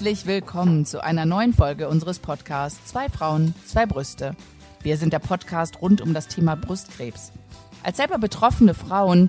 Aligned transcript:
Herzlich 0.00 0.24
willkommen 0.24 0.86
zu 0.86 1.04
einer 1.04 1.26
neuen 1.26 1.52
Folge 1.52 1.86
unseres 1.86 2.20
Podcasts 2.20 2.86
Zwei 2.86 3.10
Frauen, 3.10 3.54
zwei 3.66 3.84
Brüste. 3.84 4.34
Wir 4.82 4.96
sind 4.96 5.12
der 5.12 5.18
Podcast 5.18 5.82
rund 5.82 6.00
um 6.00 6.14
das 6.14 6.26
Thema 6.26 6.54
Brustkrebs. 6.56 7.32
Als 7.82 7.98
selber 7.98 8.16
betroffene 8.16 8.72
Frauen 8.72 9.28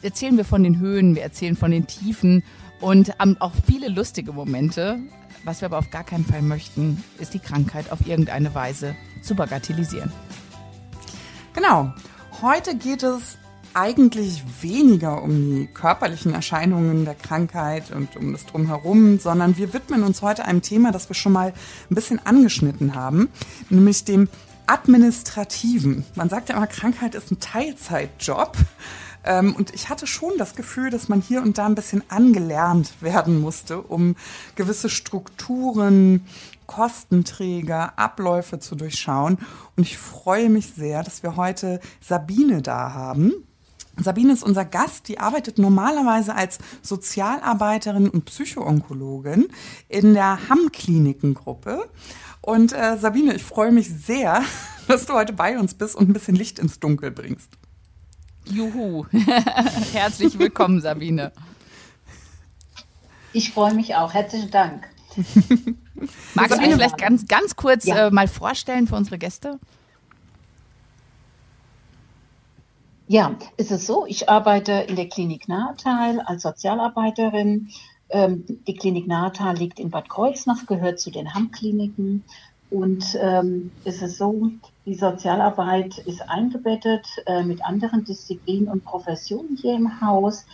erzählen 0.00 0.38
wir 0.38 0.46
von 0.46 0.62
den 0.62 0.78
Höhen, 0.78 1.14
wir 1.14 1.22
erzählen 1.22 1.56
von 1.56 1.70
den 1.70 1.86
Tiefen 1.86 2.42
und 2.80 3.18
haben 3.18 3.36
auch 3.38 3.52
viele 3.66 3.88
lustige 3.88 4.32
Momente. 4.32 4.98
Was 5.44 5.60
wir 5.60 5.66
aber 5.66 5.76
auf 5.76 5.90
gar 5.90 6.04
keinen 6.04 6.24
Fall 6.24 6.40
möchten, 6.40 7.04
ist 7.18 7.34
die 7.34 7.38
Krankheit 7.38 7.92
auf 7.92 8.06
irgendeine 8.06 8.54
Weise 8.54 8.96
zu 9.20 9.34
bagatellisieren. 9.34 10.10
Genau. 11.52 11.92
Heute 12.40 12.76
geht 12.76 13.02
es 13.02 13.36
eigentlich 13.74 14.42
weniger 14.60 15.22
um 15.22 15.30
die 15.30 15.66
körperlichen 15.66 16.34
Erscheinungen 16.34 17.04
der 17.04 17.14
Krankheit 17.14 17.90
und 17.90 18.16
um 18.16 18.32
das 18.32 18.46
Drumherum, 18.46 19.18
sondern 19.18 19.56
wir 19.56 19.72
widmen 19.72 20.02
uns 20.02 20.22
heute 20.22 20.44
einem 20.44 20.62
Thema, 20.62 20.92
das 20.92 21.08
wir 21.08 21.14
schon 21.14 21.32
mal 21.32 21.52
ein 21.90 21.94
bisschen 21.94 22.24
angeschnitten 22.24 22.94
haben, 22.94 23.28
nämlich 23.70 24.04
dem 24.04 24.28
administrativen. 24.66 26.04
Man 26.14 26.28
sagt 26.28 26.48
ja 26.48 26.56
immer, 26.56 26.66
Krankheit 26.66 27.14
ist 27.14 27.30
ein 27.30 27.40
Teilzeitjob. 27.40 28.56
Ähm, 29.24 29.54
und 29.56 29.74
ich 29.74 29.88
hatte 29.88 30.06
schon 30.06 30.32
das 30.38 30.54
Gefühl, 30.54 30.90
dass 30.90 31.08
man 31.08 31.20
hier 31.20 31.42
und 31.42 31.58
da 31.58 31.66
ein 31.66 31.74
bisschen 31.74 32.02
angelernt 32.08 32.92
werden 33.00 33.40
musste, 33.40 33.80
um 33.80 34.16
gewisse 34.54 34.88
Strukturen, 34.88 36.24
Kostenträger, 36.66 37.98
Abläufe 37.98 38.58
zu 38.60 38.76
durchschauen. 38.76 39.38
Und 39.76 39.82
ich 39.82 39.98
freue 39.98 40.50
mich 40.50 40.72
sehr, 40.74 41.02
dass 41.02 41.22
wir 41.22 41.36
heute 41.36 41.80
Sabine 42.00 42.62
da 42.62 42.92
haben. 42.92 43.32
Sabine 44.00 44.32
ist 44.32 44.42
unser 44.42 44.64
Gast, 44.64 45.08
die 45.08 45.18
arbeitet 45.18 45.58
normalerweise 45.58 46.34
als 46.34 46.58
Sozialarbeiterin 46.82 48.08
und 48.08 48.24
Psychoonkologin 48.24 49.48
in 49.88 50.14
der 50.14 50.48
Hamm-Klinikengruppe. 50.48 51.88
Und 52.40 52.72
äh, 52.72 52.96
Sabine, 52.98 53.34
ich 53.34 53.42
freue 53.42 53.72
mich 53.72 53.88
sehr, 53.88 54.42
dass 54.88 55.06
du 55.06 55.14
heute 55.14 55.32
bei 55.32 55.58
uns 55.58 55.74
bist 55.74 55.96
und 55.96 56.08
ein 56.08 56.12
bisschen 56.12 56.36
Licht 56.36 56.58
ins 56.58 56.80
Dunkel 56.80 57.10
bringst. 57.10 57.50
Juhu. 58.46 59.04
Herzlich 59.92 60.38
willkommen, 60.38 60.80
Sabine. 60.80 61.32
Ich 63.32 63.52
freue 63.52 63.74
mich 63.74 63.94
auch. 63.94 64.14
Herzlichen 64.14 64.50
Dank. 64.50 64.88
Magst 66.34 66.56
du 66.56 66.60
dich 66.60 66.72
vielleicht 66.72 66.98
ganz, 66.98 67.26
ganz 67.28 67.56
kurz 67.56 67.84
ja. 67.84 68.06
äh, 68.06 68.10
mal 68.10 68.28
vorstellen 68.28 68.86
für 68.86 68.96
unsere 68.96 69.18
Gäste? 69.18 69.58
Ja, 73.10 73.36
ist 73.56 73.70
es 73.70 73.86
so, 73.86 74.04
ich 74.04 74.28
arbeite 74.28 74.72
in 74.86 74.94
der 74.94 75.08
Klinik 75.08 75.48
Nahtal 75.48 76.20
als 76.20 76.42
Sozialarbeiterin. 76.42 77.68
Ähm, 78.10 78.44
die 78.66 78.74
Klinik 78.74 79.06
Nahtal 79.06 79.56
liegt 79.56 79.80
in 79.80 79.88
Bad 79.88 80.10
Kreuznach, 80.10 80.66
gehört 80.66 81.00
zu 81.00 81.10
den 81.10 81.32
Hamm-Kliniken. 81.32 82.22
Und 82.68 83.16
ähm, 83.18 83.70
ist 83.84 84.02
es 84.02 84.18
so, 84.18 84.50
die 84.84 84.94
Sozialarbeit 84.94 85.96
ist 85.96 86.20
eingebettet 86.28 87.06
äh, 87.24 87.42
mit 87.42 87.64
anderen 87.64 88.04
Disziplinen 88.04 88.68
und 88.68 88.84
Professionen 88.84 89.56
hier 89.56 89.74
im 89.74 90.02
Haus. 90.02 90.44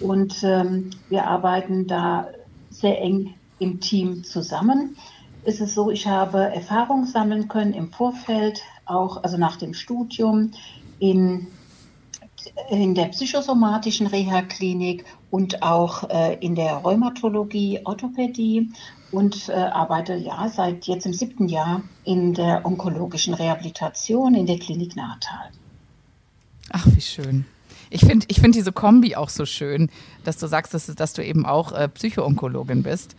Und 0.00 0.42
ähm, 0.44 0.88
wir 1.10 1.26
arbeiten 1.26 1.86
da 1.86 2.28
sehr 2.70 3.02
eng 3.02 3.34
im 3.58 3.80
Team 3.80 4.24
zusammen. 4.24 4.96
Ist 5.44 5.60
es 5.60 5.74
so, 5.74 5.90
ich 5.90 6.06
habe 6.06 6.38
Erfahrung 6.38 7.04
sammeln 7.04 7.48
können 7.48 7.74
im 7.74 7.92
Vorfeld, 7.92 8.62
auch 8.86 9.22
also 9.22 9.36
nach 9.36 9.56
dem 9.56 9.74
Studium 9.74 10.52
in 11.00 11.48
in 12.70 12.94
der 12.94 13.06
psychosomatischen 13.06 14.06
Reha-Klinik 14.06 15.04
und 15.30 15.62
auch 15.62 16.08
äh, 16.10 16.34
in 16.40 16.54
der 16.54 16.74
Rheumatologie, 16.74 17.80
Orthopädie 17.84 18.70
und 19.10 19.48
äh, 19.48 19.52
arbeite 19.52 20.14
ja 20.14 20.48
seit 20.48 20.86
jetzt 20.86 21.06
im 21.06 21.12
siebten 21.12 21.48
Jahr 21.48 21.82
in 22.04 22.34
der 22.34 22.64
onkologischen 22.64 23.34
Rehabilitation 23.34 24.34
in 24.34 24.46
der 24.46 24.58
Klinik 24.58 24.96
Nahtal. 24.96 25.50
Ach, 26.70 26.86
wie 26.86 27.00
schön. 27.00 27.46
Ich 27.90 28.02
finde 28.02 28.26
ich 28.28 28.40
find 28.40 28.54
diese 28.54 28.72
Kombi 28.72 29.16
auch 29.16 29.30
so 29.30 29.46
schön, 29.46 29.90
dass 30.24 30.36
du 30.36 30.46
sagst, 30.46 30.74
dass, 30.74 30.86
dass 30.86 31.14
du 31.14 31.24
eben 31.24 31.46
auch 31.46 31.72
äh, 31.72 31.88
Psychoonkologin 31.88 32.82
bist. 32.82 33.16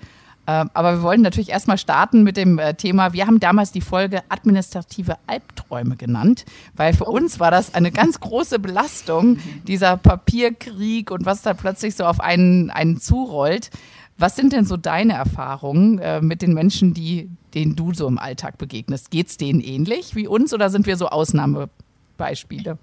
Ähm, 0.50 0.72
aber 0.74 0.94
wir 0.96 1.02
wollen 1.04 1.22
natürlich 1.22 1.50
erstmal 1.50 1.78
starten 1.78 2.24
mit 2.24 2.36
dem 2.36 2.58
äh, 2.58 2.74
Thema. 2.74 3.14
Wir 3.14 3.28
haben 3.28 3.40
damals 3.40 3.72
die 3.72 3.82
Folge 3.82 4.24
administrative 4.30 5.18
Albträume 5.28 5.96
genannt, 5.96 6.44
weil 6.76 6.94
für 6.94 7.08
oh. 7.08 7.12
uns 7.12 7.40
war 7.40 7.52
das 7.52 7.76
eine 7.76 7.92
ganz 7.92 8.20
große 8.20 8.58
Belastung, 8.58 9.38
dieser 9.68 9.96
Papierkrieg 9.98 11.12
und 11.12 11.28
was 11.28 11.44
da 11.44 11.54
plötzlich 11.54 11.94
so 11.96 12.04
auf 12.06 12.20
einen, 12.20 12.72
einen 12.72 13.00
zurollt. 13.00 13.70
Was 14.18 14.36
sind 14.36 14.52
denn 14.52 14.66
so 14.66 14.76
deine 14.76 15.14
Erfahrungen 15.14 16.00
äh, 16.00 16.20
mit 16.20 16.42
den 16.42 16.56
Menschen, 16.56 16.96
die, 16.96 17.30
denen 17.54 17.76
du 17.76 17.94
so 17.94 18.08
im 18.08 18.18
Alltag 18.18 18.58
begegnest? 18.58 19.12
Geht 19.12 19.28
es 19.28 19.38
denen 19.38 19.62
ähnlich 19.62 20.16
wie 20.16 20.28
uns 20.28 20.52
oder 20.52 20.72
sind 20.72 20.88
wir 20.88 20.98
so 20.98 21.10
Ausnahmebeispiele? 21.10 22.80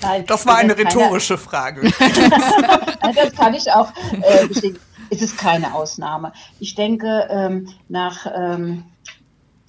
Nein, 0.00 0.24
das 0.28 0.46
war 0.46 0.58
eine 0.58 0.78
rhetorische 0.78 1.38
Frage. 1.38 1.90
das 1.98 3.32
kann 3.34 3.52
ich 3.54 3.68
auch 3.72 3.92
äh, 4.12 4.46
bestätigen 4.46 4.85
ist 5.10 5.22
es 5.22 5.36
keine 5.36 5.74
Ausnahme. 5.74 6.32
Ich 6.60 6.74
denke, 6.74 7.28
ähm, 7.30 7.68
nach 7.88 8.26
ähm, 8.34 8.84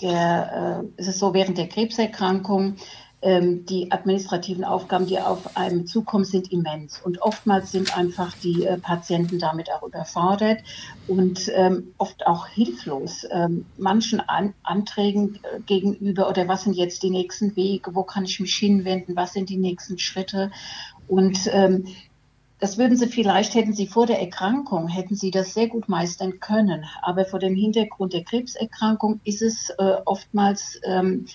der, 0.01 0.83
äh, 0.97 1.01
ist 1.01 1.19
so, 1.19 1.33
während 1.33 1.57
der 1.57 1.67
Krebserkrankung, 1.67 2.75
ähm, 3.19 3.65
die 3.65 3.91
administrativen 3.91 4.63
Aufgaben, 4.63 5.07
die 5.07 5.19
auf 5.19 5.57
einem 5.57 5.87
zukommen, 5.87 6.23
sind 6.23 6.51
immens. 6.51 7.01
Und 7.03 7.21
oftmals 7.21 7.71
sind 7.71 7.97
einfach 7.97 8.35
die 8.37 8.65
äh, 8.65 8.77
Patienten 8.77 9.39
damit 9.39 9.71
auch 9.71 9.81
überfordert 9.81 10.59
und 11.07 11.51
ähm, 11.55 11.93
oft 11.97 12.27
auch 12.27 12.47
hilflos. 12.47 13.25
Ähm, 13.31 13.65
manchen 13.77 14.19
An 14.19 14.53
Anträgen 14.61 15.39
äh, 15.41 15.59
gegenüber 15.65 16.29
oder 16.29 16.47
was 16.47 16.63
sind 16.63 16.75
jetzt 16.75 17.01
die 17.01 17.09
nächsten 17.09 17.55
Wege, 17.55 17.95
wo 17.95 18.03
kann 18.03 18.25
ich 18.25 18.39
mich 18.39 18.55
hinwenden, 18.55 19.15
was 19.15 19.33
sind 19.33 19.49
die 19.49 19.57
nächsten 19.57 19.97
Schritte. 19.97 20.51
Und 21.07 21.49
ähm, 21.51 21.87
das 22.59 22.77
würden 22.77 22.97
Sie 22.97 23.07
vielleicht, 23.07 23.53
hätten 23.53 23.73
Sie 23.73 23.87
vor 23.87 24.07
der 24.07 24.19
Erkrankung, 24.19 24.87
hätten 24.87 25.15
Sie 25.15 25.31
das 25.31 25.53
sehr 25.53 25.67
gut 25.67 25.89
meistern 25.89 26.39
können. 26.39 26.85
Aber 27.01 27.25
vor 27.25 27.39
dem 27.39 27.55
Hintergrund 27.55 28.13
der 28.13 28.23
Krebserkrankung 28.23 29.19
ist 29.23 29.41
es 29.41 29.69
äh, 29.77 29.97
oftmals 30.05 30.79
ähm, 30.83 31.25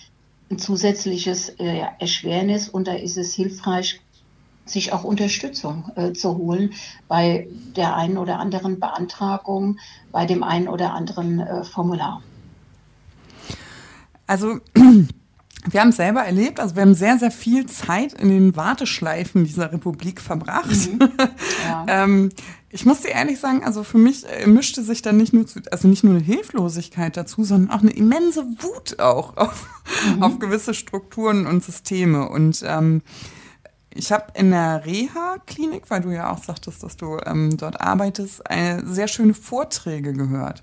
ein 0.51 0.59
zusätzliches 0.59 1.51
äh, 1.61 1.83
Erschwernis 1.99 2.69
und 2.69 2.89
da 2.89 2.95
ist 2.95 3.17
es 3.17 3.35
hilfreich, 3.35 4.01
sich 4.65 4.93
auch 4.93 5.05
Unterstützung 5.05 5.91
äh, 5.97 6.13
zu 6.13 6.37
holen 6.37 6.73
bei 7.09 7.49
der 7.77 7.97
einen 7.97 8.17
oder 8.17 8.39
anderen 8.39 8.79
Beantragung, 8.79 9.79
bei 10.13 10.27
dem 10.27 10.43
einen 10.43 10.69
oder 10.69 10.93
anderen 10.93 11.41
äh, 11.41 11.65
Formular. 11.65 12.23
Also 14.27 14.61
wir 15.71 15.81
haben 15.81 15.91
es 15.91 15.97
selber 15.97 16.23
erlebt, 16.23 16.59
also 16.59 16.75
wir 16.75 16.83
haben 16.83 16.95
sehr, 16.95 17.19
sehr 17.19 17.31
viel 17.31 17.67
Zeit 17.67 18.15
in 18.15 18.31
den 18.31 18.57
Warteschleifen 18.57 19.45
dieser 19.45 19.73
Republik 19.73 20.21
verbracht. 20.21 20.71
Mhm. 20.71 20.99
Ja. 21.65 21.87
ähm, 21.89 22.31
ich 22.71 22.87
muss 22.87 23.03
dir 23.03 23.11
ehrlich 23.11 23.39
sagen, 23.39 23.63
also 23.63 23.85
für 23.85 23.99
mich 23.99 24.25
äh, 24.27 24.47
mischte 24.47 24.83
sich 24.83 25.03
dann 25.03 25.19
nicht 25.19 25.33
nur, 25.33 25.47
zu, 25.47 25.61
also 25.71 25.87
nicht 25.89 26.03
nur 26.05 26.15
eine 26.15 26.23
Hilflosigkeit 26.23 27.17
dazu, 27.17 27.45
sondern 27.45 27.71
auch 27.71 27.83
eine 27.83 27.93
immense 27.93 28.45
Wut 28.59 28.99
auch 28.99 29.37
auf, 29.37 29.69
mhm. 30.17 30.23
auf 30.23 30.39
gewisse 30.39 30.75
Strukturen 30.75 31.47
und 31.47 31.63
Systeme. 31.63 32.29
Und 32.29 32.65
ähm, 32.67 33.03
ich 33.95 34.11
habe 34.11 34.33
in 34.35 34.51
der 34.51 34.85
Reha-Klinik, 34.87 35.85
weil 35.89 36.01
du 36.01 36.11
ja 36.11 36.33
auch 36.33 36.43
sagtest, 36.43 36.83
dass 36.83 36.97
du 36.97 37.19
ähm, 37.27 37.57
dort 37.57 37.81
arbeitest, 37.81 38.49
eine 38.51 38.87
sehr 38.87 39.07
schöne 39.07 39.35
Vorträge 39.35 40.15
gehört. 40.15 40.63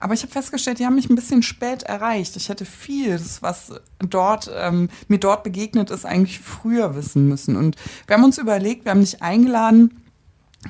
Aber 0.00 0.14
ich 0.14 0.22
habe 0.22 0.32
festgestellt, 0.32 0.78
die 0.78 0.86
haben 0.86 0.96
mich 0.96 1.08
ein 1.08 1.14
bisschen 1.14 1.42
spät 1.42 1.82
erreicht. 1.84 2.36
Ich 2.36 2.48
hätte 2.48 2.64
vieles, 2.64 3.42
was 3.42 3.72
dort 3.98 4.50
ähm, 4.54 4.88
mir 5.08 5.18
dort 5.18 5.44
begegnet 5.44 5.90
ist, 5.90 6.04
eigentlich 6.04 6.40
früher 6.40 6.94
wissen 6.94 7.28
müssen. 7.28 7.56
Und 7.56 7.76
wir 8.06 8.16
haben 8.16 8.24
uns 8.24 8.38
überlegt, 8.38 8.84
wir 8.84 8.90
haben 8.90 9.00
dich 9.00 9.22
eingeladen, 9.22 10.02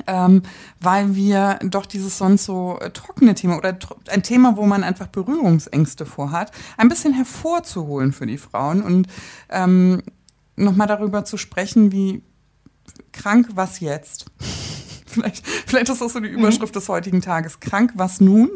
ähm, 0.06 0.42
weil 0.80 1.14
wir 1.14 1.58
doch 1.62 1.86
dieses 1.86 2.18
sonst 2.18 2.44
so 2.44 2.78
äh, 2.80 2.90
trockene 2.90 3.34
Thema 3.34 3.56
oder 3.56 3.76
ein 4.08 4.22
Thema, 4.22 4.56
wo 4.56 4.66
man 4.66 4.84
einfach 4.84 5.06
Berührungsängste 5.06 6.06
vorhat, 6.06 6.50
ein 6.76 6.88
bisschen 6.88 7.12
hervorzuholen 7.12 8.12
für 8.12 8.26
die 8.26 8.38
Frauen 8.38 8.82
und 8.82 9.08
ähm, 9.50 10.02
nochmal 10.56 10.86
darüber 10.86 11.24
zu 11.24 11.36
sprechen, 11.36 11.92
wie 11.92 12.22
krank 13.12 13.48
was 13.54 13.80
jetzt. 13.80 14.26
vielleicht, 15.06 15.46
vielleicht 15.46 15.88
ist 15.88 16.00
das 16.00 16.12
so 16.12 16.20
die 16.20 16.30
mhm. 16.30 16.38
Überschrift 16.38 16.74
mhm. 16.74 16.78
des 16.78 16.88
heutigen 16.88 17.22
Tages. 17.22 17.60
Krank 17.60 17.92
was 17.94 18.20
nun? 18.20 18.50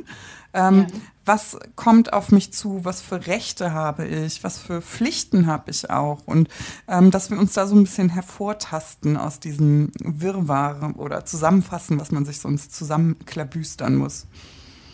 Ähm, 0.55 0.81
ja. 0.81 0.87
Was 1.25 1.59
kommt 1.77 2.13
auf 2.15 2.33
mich 2.33 2.53
zu? 2.53 2.85
Was 2.85 3.03
für 3.03 3.27
Rechte 3.27 3.73
habe 3.73 4.07
ich? 4.07 4.43
Was 4.45 4.59
für 4.59 4.81
Pflichten 4.81 5.47
habe 5.47 5.71
ich 5.71 5.91
auch? 5.91 6.21
Und 6.25 6.49
ähm, 6.89 7.11
dass 7.11 7.31
wir 7.31 7.39
uns 7.39 7.53
da 7.53 7.67
so 7.67 7.77
ein 7.77 7.85
bisschen 7.85 8.09
hervortasten 8.09 9.17
aus 9.19 9.41
diesem 9.41 9.93
Wirrwarr 10.01 10.95
oder 10.97 11.27
zusammenfassen, 11.27 12.01
was 12.01 12.13
man 12.13 12.25
sich 12.25 12.41
sonst 12.41 12.75
zusammenklabüstern 12.75 13.97
muss. 13.97 14.27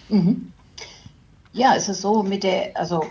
Mhm. 0.08 0.52
Ja, 1.52 1.76
es 1.76 1.88
ist 1.88 2.00
so 2.00 2.24
mit 2.24 2.42
der, 2.42 2.76
also 2.76 3.04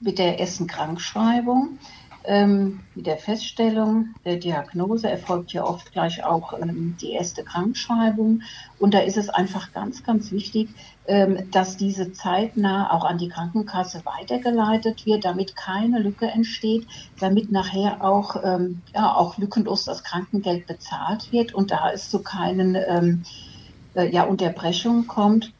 mit 0.00 0.18
der 0.18 0.40
ersten 0.40 0.66
Krankschreibung 0.66 1.78
ähm, 2.24 2.80
mit 2.94 3.06
der 3.06 3.16
Feststellung 3.16 4.14
der 4.24 4.36
Diagnose 4.36 5.10
erfolgt 5.10 5.52
ja 5.52 5.64
oft 5.64 5.92
gleich 5.92 6.24
auch 6.24 6.52
ähm, 6.60 6.96
die 7.00 7.12
erste 7.12 7.42
Krankschreibung. 7.42 8.42
Und 8.78 8.94
da 8.94 9.00
ist 9.00 9.16
es 9.16 9.28
einfach 9.28 9.72
ganz, 9.72 10.04
ganz 10.04 10.30
wichtig, 10.30 10.68
ähm, 11.06 11.50
dass 11.50 11.76
diese 11.76 12.12
zeitnah 12.12 12.92
auch 12.92 13.04
an 13.04 13.18
die 13.18 13.28
Krankenkasse 13.28 14.02
weitergeleitet 14.04 15.04
wird, 15.04 15.24
damit 15.24 15.56
keine 15.56 15.98
Lücke 15.98 16.26
entsteht, 16.26 16.86
damit 17.18 17.50
nachher 17.50 18.04
auch, 18.04 18.36
ähm, 18.44 18.82
ja, 18.94 19.14
auch 19.14 19.36
lückenlos 19.38 19.84
das 19.84 20.04
Krankengeld 20.04 20.66
bezahlt 20.66 21.32
wird 21.32 21.54
und 21.54 21.70
da 21.70 21.90
es 21.90 22.08
zu 22.08 22.22
keinen 22.22 22.76
ähm, 22.76 23.24
äh, 23.94 24.08
ja, 24.10 24.24
Unterbrechungen 24.24 25.06
kommt. 25.06 25.52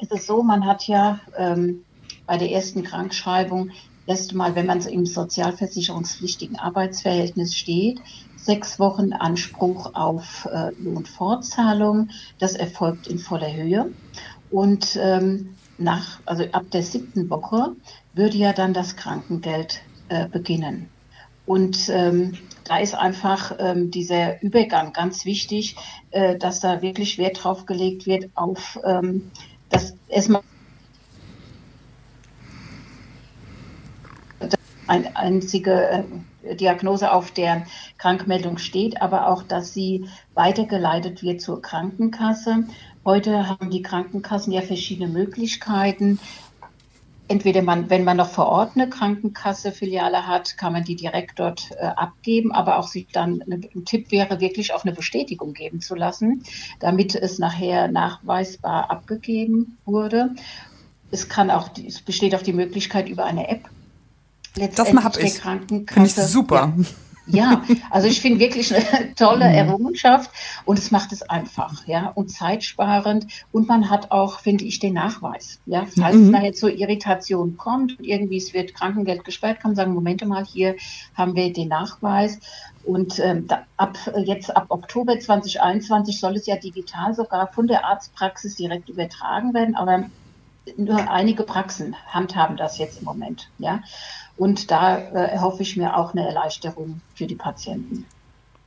Ist 0.00 0.12
es 0.12 0.26
so, 0.26 0.42
man 0.42 0.64
hat 0.64 0.86
ja 0.86 1.20
ähm, 1.36 1.84
bei 2.26 2.36
der 2.36 2.50
ersten 2.50 2.82
Krankschreibung 2.82 3.70
erst 4.06 4.34
mal, 4.34 4.54
wenn 4.54 4.66
man 4.66 4.80
im 4.82 5.06
sozialversicherungspflichtigen 5.06 6.58
Arbeitsverhältnis 6.58 7.56
steht, 7.56 8.00
sechs 8.36 8.78
Wochen 8.78 9.12
Anspruch 9.12 9.94
auf 9.94 10.48
äh, 10.50 10.70
Lohnfortzahlung. 10.78 12.10
Das 12.38 12.54
erfolgt 12.54 13.06
in 13.06 13.18
voller 13.18 13.52
Höhe. 13.52 13.92
Und 14.50 14.98
ähm, 15.00 15.54
nach, 15.78 16.20
also 16.26 16.44
ab 16.52 16.64
der 16.72 16.82
siebten 16.82 17.30
Woche 17.30 17.74
würde 18.14 18.36
ja 18.36 18.52
dann 18.52 18.74
das 18.74 18.96
Krankengeld 18.96 19.80
äh, 20.08 20.28
beginnen. 20.28 20.88
Und 21.46 21.88
ähm, 21.88 22.38
da 22.64 22.78
ist 22.78 22.94
einfach 22.94 23.56
ähm, 23.58 23.90
dieser 23.90 24.40
Übergang 24.42 24.92
ganz 24.92 25.24
wichtig, 25.24 25.76
äh, 26.10 26.36
dass 26.36 26.60
da 26.60 26.82
wirklich 26.82 27.18
Wert 27.18 27.42
drauf 27.42 27.66
gelegt 27.66 28.06
wird 28.06 28.30
auf 28.34 28.78
ähm, 28.84 29.30
das 29.68 29.94
erstmal 30.08 30.42
eine 34.86 35.16
einzige 35.16 36.04
äh, 36.42 36.56
Diagnose 36.56 37.12
auf 37.12 37.30
der 37.30 37.66
Krankmeldung 37.98 38.58
steht, 38.58 39.00
aber 39.00 39.28
auch, 39.28 39.42
dass 39.42 39.72
sie 39.72 40.06
weitergeleitet 40.34 41.22
wird 41.22 41.40
zur 41.40 41.62
Krankenkasse. 41.62 42.64
Heute 43.04 43.48
haben 43.48 43.70
die 43.70 43.82
Krankenkassen 43.82 44.52
ja 44.52 44.62
verschiedene 44.62 45.08
Möglichkeiten. 45.08 46.18
Entweder 47.28 47.62
man, 47.62 47.88
wenn 47.88 48.04
man 48.04 48.16
noch 48.16 48.28
vor 48.28 48.46
Ort 48.46 48.72
eine 48.74 48.90
Krankenkasse-Filiale 48.90 50.26
hat, 50.26 50.58
kann 50.58 50.72
man 50.72 50.84
die 50.84 50.96
direkt 50.96 51.38
dort 51.38 51.70
äh, 51.78 51.86
abgeben, 51.86 52.52
aber 52.52 52.78
auch 52.78 52.88
sich 52.88 53.06
dann 53.12 53.42
ein 53.48 53.84
Tipp 53.84 54.10
wäre, 54.10 54.40
wirklich 54.40 54.74
auf 54.74 54.84
eine 54.84 54.94
Bestätigung 54.94 55.54
geben 55.54 55.80
zu 55.80 55.94
lassen, 55.94 56.42
damit 56.80 57.14
es 57.14 57.38
nachher 57.38 57.88
nachweisbar 57.88 58.90
abgegeben 58.90 59.78
wurde. 59.86 60.34
Es 61.10 61.28
kann 61.28 61.50
auch, 61.50 61.70
es 61.86 62.02
besteht 62.02 62.34
auch 62.34 62.42
die 62.42 62.52
Möglichkeit 62.52 63.08
über 63.08 63.24
eine 63.24 63.48
App 63.48 63.70
letztendlich 64.56 65.04
das 65.04 65.12
der 65.12 65.24
ich. 65.24 65.34
Krankenkasse. 65.38 66.20
Ich 66.20 66.26
super. 66.26 66.72
Ja. 66.76 66.84
Ja, 67.26 67.62
also 67.90 68.08
ich 68.08 68.20
finde 68.20 68.40
wirklich 68.40 68.74
eine 68.74 69.14
tolle 69.16 69.48
mhm. 69.48 69.54
Errungenschaft 69.54 70.30
und 70.64 70.78
es 70.78 70.90
macht 70.90 71.12
es 71.12 71.22
einfach, 71.22 71.86
ja, 71.86 72.08
und 72.08 72.30
zeitsparend 72.30 73.26
und 73.52 73.68
man 73.68 73.90
hat 73.90 74.10
auch, 74.10 74.40
finde 74.40 74.64
ich, 74.64 74.80
den 74.80 74.94
Nachweis, 74.94 75.60
ja, 75.66 75.86
falls 75.86 76.16
mhm. 76.16 76.24
es 76.24 76.30
nachher 76.30 76.52
zur 76.52 76.70
Irritation 76.72 77.56
kommt 77.56 77.98
und 77.98 78.04
irgendwie 78.04 78.38
es 78.38 78.52
wird 78.54 78.74
Krankengeld 78.74 79.24
gesperrt, 79.24 79.60
kann 79.60 79.70
man 79.70 79.76
sagen, 79.76 79.94
Moment 79.94 80.26
mal, 80.26 80.44
hier 80.44 80.74
haben 81.14 81.36
wir 81.36 81.52
den 81.52 81.68
Nachweis 81.68 82.40
und 82.84 83.20
ähm, 83.20 83.46
da, 83.46 83.66
ab 83.76 83.96
jetzt 84.24 84.54
ab 84.56 84.66
Oktober 84.70 85.18
2021 85.18 86.18
soll 86.18 86.34
es 86.34 86.46
ja 86.46 86.56
digital 86.56 87.14
sogar 87.14 87.52
von 87.52 87.68
der 87.68 87.84
Arztpraxis 87.84 88.56
direkt 88.56 88.88
übertragen 88.88 89.54
werden, 89.54 89.76
aber 89.76 90.06
nur 90.76 91.10
einige 91.10 91.44
Praxen 91.44 91.94
handhaben 92.08 92.56
das 92.56 92.78
jetzt 92.78 92.98
im 92.98 93.04
Moment, 93.04 93.48
ja. 93.58 93.80
Und 94.42 94.72
da 94.72 94.98
äh, 94.98 95.30
erhoffe 95.34 95.62
ich 95.62 95.76
mir 95.76 95.96
auch 95.96 96.14
eine 96.14 96.26
Erleichterung 96.26 97.00
für 97.14 97.28
die 97.28 97.36
Patienten. 97.36 98.06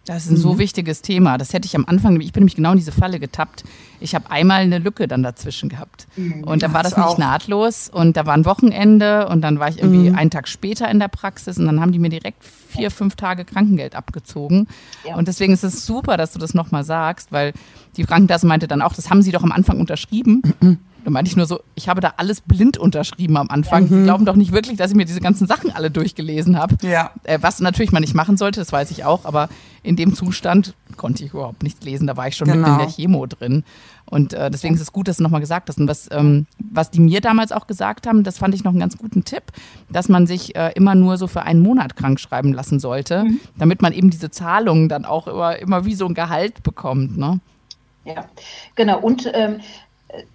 Das 0.06 0.24
ist 0.24 0.32
ein 0.32 0.36
mhm. 0.36 0.42
so 0.42 0.58
wichtiges 0.58 1.02
Thema. 1.02 1.38
Das 1.38 1.52
hätte 1.52 1.66
ich 1.66 1.76
am 1.76 1.84
Anfang, 1.86 2.22
ich 2.22 2.32
bin 2.32 2.44
nämlich 2.44 2.56
genau 2.56 2.72
in 2.72 2.78
diese 2.78 2.94
Falle 2.94 3.20
getappt. 3.20 3.66
Ich 4.00 4.16
habe 4.16 4.32
einmal 4.32 4.62
eine 4.62 4.78
Lücke 4.78 5.10
dann 5.10 5.22
dazwischen 5.22 5.68
gehabt. 5.68 6.08
Mhm. 6.16 6.46
Und 6.46 6.64
dann 6.64 6.74
war 6.74 6.82
das, 6.82 6.94
das 6.94 7.06
nicht 7.06 7.18
nahtlos 7.18 7.90
und 7.90 8.16
da 8.16 8.26
war 8.26 8.36
ein 8.36 8.46
Wochenende 8.46 9.28
und 9.28 9.42
dann 9.42 9.60
war 9.60 9.68
ich 9.68 9.80
irgendwie 9.80 10.12
mhm. 10.12 10.16
einen 10.16 10.30
Tag 10.30 10.48
später 10.48 10.90
in 10.90 11.00
der 11.00 11.10
Praxis 11.10 11.58
und 11.58 11.66
dann 11.66 11.82
haben 11.82 11.92
die 11.92 12.00
mir 12.00 12.08
direkt 12.08 12.46
vier, 12.46 12.90
fünf 12.90 13.18
Tage 13.18 13.44
Krankengeld 13.44 13.96
abgezogen. 13.96 14.70
Ja. 15.06 15.18
Und 15.18 15.28
deswegen 15.28 15.52
ist 15.52 15.66
es 15.66 15.86
super, 15.86 16.16
dass 16.16 16.32
du 16.32 16.40
das 16.40 16.54
nochmal 16.54 16.86
sagst, 16.86 17.34
weil 17.34 17.52
die 17.98 18.06
Krankenkasse 18.06 18.48
meinte 18.48 18.70
dann 18.70 18.82
auch, 18.82 18.94
das 18.94 19.10
haben 19.10 19.22
sie 19.22 19.34
doch 19.34 19.44
am 19.44 19.52
Anfang 19.52 19.82
unterschrieben. 19.82 20.42
Da 21.06 21.12
meinte 21.12 21.30
ich 21.30 21.38
nur 21.38 21.46
so, 21.46 21.60
ich 21.76 21.88
habe 21.88 22.02
da 22.02 22.16
alles 22.18 22.42
blind 22.42 22.80
unterschrieben 22.80 23.38
am 23.38 23.48
Anfang. 23.52 23.84
Mhm. 23.84 23.90
Sie 23.90 24.04
glauben 24.06 24.26
doch 24.26 24.36
nicht 24.36 24.52
wirklich, 24.52 24.76
dass 24.76 24.90
ich 24.90 24.98
mir 24.98 25.06
diese 25.06 25.22
ganzen 25.22 25.46
Sachen 25.46 25.72
alle 25.72 25.92
durchgelesen 25.92 26.58
habe. 26.58 26.78
Ja. 26.82 27.12
Äh, 27.24 27.38
was 27.42 27.60
natürlich 27.60 27.92
man 27.92 28.02
nicht 28.02 28.16
machen 28.16 28.38
sollte, 28.38 28.60
das 28.60 28.72
weiß 28.72 28.90
ich 28.90 29.06
auch, 29.06 29.24
aber 29.24 29.48
in 29.84 29.96
dem 29.96 30.16
Zustand 30.16 30.74
konnte 30.98 31.24
ich 31.24 31.32
überhaupt 31.32 31.62
nichts 31.62 31.86
lesen. 31.86 32.08
Da 32.08 32.18
war 32.18 32.28
ich 32.28 32.36
schon 32.36 32.48
genau. 32.48 32.70
mitten 32.70 32.80
in 32.80 32.88
der 32.88 32.96
Chemo 32.96 33.28
drin. 33.28 33.64
Und 34.08 34.34
äh, 34.34 34.50
deswegen 34.50 34.74
ist 34.74 34.82
es 34.82 34.92
gut, 34.92 35.08
dass 35.08 35.18
du 35.18 35.24
nochmal 35.24 35.42
gesagt 35.42 35.70
hast. 35.70 35.78
Und 35.78 35.88
was, 35.88 36.10
ähm, 36.12 36.48
was 36.58 36.90
die 36.90 37.00
mir 37.00 37.22
damals 37.22 37.52
auch 37.52 37.68
gesagt 37.68 38.08
haben, 38.08 38.24
das 38.24 38.40
fand 38.40 38.56
ich 38.56 38.64
noch 38.64 38.72
einen 38.72 38.80
ganz 38.80 38.98
guten 38.98 39.24
Tipp, 39.26 39.44
dass 39.90 40.10
man 40.10 40.26
sich 40.26 40.56
äh, 40.56 40.72
immer 40.74 40.96
nur 40.96 41.18
so 41.18 41.28
für 41.28 41.44
einen 41.44 41.60
Monat 41.60 41.96
krank 41.96 42.20
schreiben 42.20 42.52
lassen 42.52 42.80
sollte, 42.80 43.26
mhm. 43.26 43.40
damit 43.60 43.84
man 43.84 43.94
eben 43.94 44.10
diese 44.10 44.32
Zahlungen 44.32 44.90
dann 44.90 45.06
auch 45.06 45.28
immer, 45.28 45.56
immer 45.60 45.86
wie 45.86 45.94
so 45.94 46.08
ein 46.08 46.16
Gehalt 46.16 46.64
bekommt. 46.64 47.16
Ne? 47.16 47.40
Ja, 48.06 48.26
genau. 48.74 49.00
Und 49.00 49.30
ähm, 49.36 49.60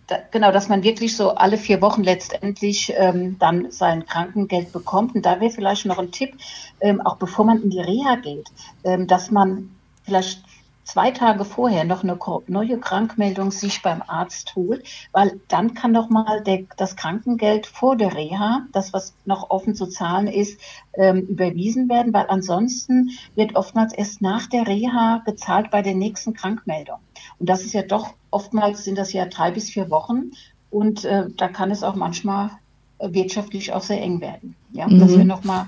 da, 0.06 0.19
genau, 0.31 0.53
dass 0.53 0.69
man 0.69 0.82
wirklich 0.82 1.17
so 1.17 1.31
alle 1.31 1.56
vier 1.56 1.81
Wochen 1.81 2.03
letztendlich 2.03 2.93
ähm, 2.97 3.38
dann 3.38 3.71
sein 3.71 4.06
Krankengeld 4.06 4.73
bekommt. 4.73 5.15
Und 5.15 5.27
da 5.27 5.41
wäre 5.41 5.50
vielleicht 5.50 5.87
noch 5.87 5.99
ein 5.99 6.12
Tipp, 6.12 6.35
ähm, 6.81 7.00
auch 7.00 7.17
bevor 7.17 7.44
man 7.44 7.62
in 7.62 7.71
die 7.71 7.81
Reha 7.81 8.17
geht, 8.17 8.49
ähm, 8.85 9.06
dass 9.06 9.31
man 9.31 9.71
vielleicht 10.05 10.43
zwei 10.91 11.12
Tage 11.12 11.44
vorher 11.44 11.85
noch 11.85 12.03
eine 12.03 12.19
neue 12.49 12.79
Krankmeldung 12.79 13.53
sich 13.53 13.81
beim 13.82 14.03
Arzt 14.06 14.56
holt, 14.56 14.85
weil 15.12 15.41
dann 15.47 15.75
kann 15.75 15.93
noch 15.93 16.11
mal 16.11 16.43
der, 16.43 16.65
das 16.77 16.97
Krankengeld 16.97 17.67
vor 17.67 17.97
der 17.97 18.17
Reha, 18.17 18.67
das 18.73 18.93
was 18.93 19.15
noch 19.25 19.50
offen 19.50 19.77
zu 19.77 19.87
zahlen 19.87 20.27
ist, 20.27 20.61
ähm, 20.94 21.21
überwiesen 21.21 21.88
werden, 21.88 22.12
weil 22.12 22.27
ansonsten 22.29 23.11
wird 23.37 23.55
oftmals 23.55 23.93
erst 23.93 24.21
nach 24.21 24.49
der 24.49 24.67
Reha 24.67 25.23
gezahlt 25.25 25.71
bei 25.71 25.82
der 25.82 25.94
nächsten 25.94 26.35
Krankmeldung. 26.35 26.99
Und 27.41 27.49
das 27.49 27.63
ist 27.63 27.73
ja 27.73 27.83
doch 27.83 28.15
oftmals 28.31 28.85
sind 28.85 28.97
das 28.97 29.13
ja 29.13 29.27
drei 29.27 29.51
bis 29.51 29.71
vier 29.71 29.91
Wochen 29.91 30.31
und 30.71 31.05
äh, 31.05 31.25
da 31.37 31.49
kann 31.49 31.73
es 31.73 31.83
auch 31.83 31.97
manchmal 31.97 32.51
äh, 32.99 33.13
wirtschaftlich 33.13 33.73
auch 33.73 33.83
sehr 33.83 34.01
eng 34.01 34.21
werden. 34.21 34.55
Ja, 34.73 34.87
mhm. 34.87 35.01
das 35.01 35.11
wäre 35.11 35.25
nochmal 35.25 35.67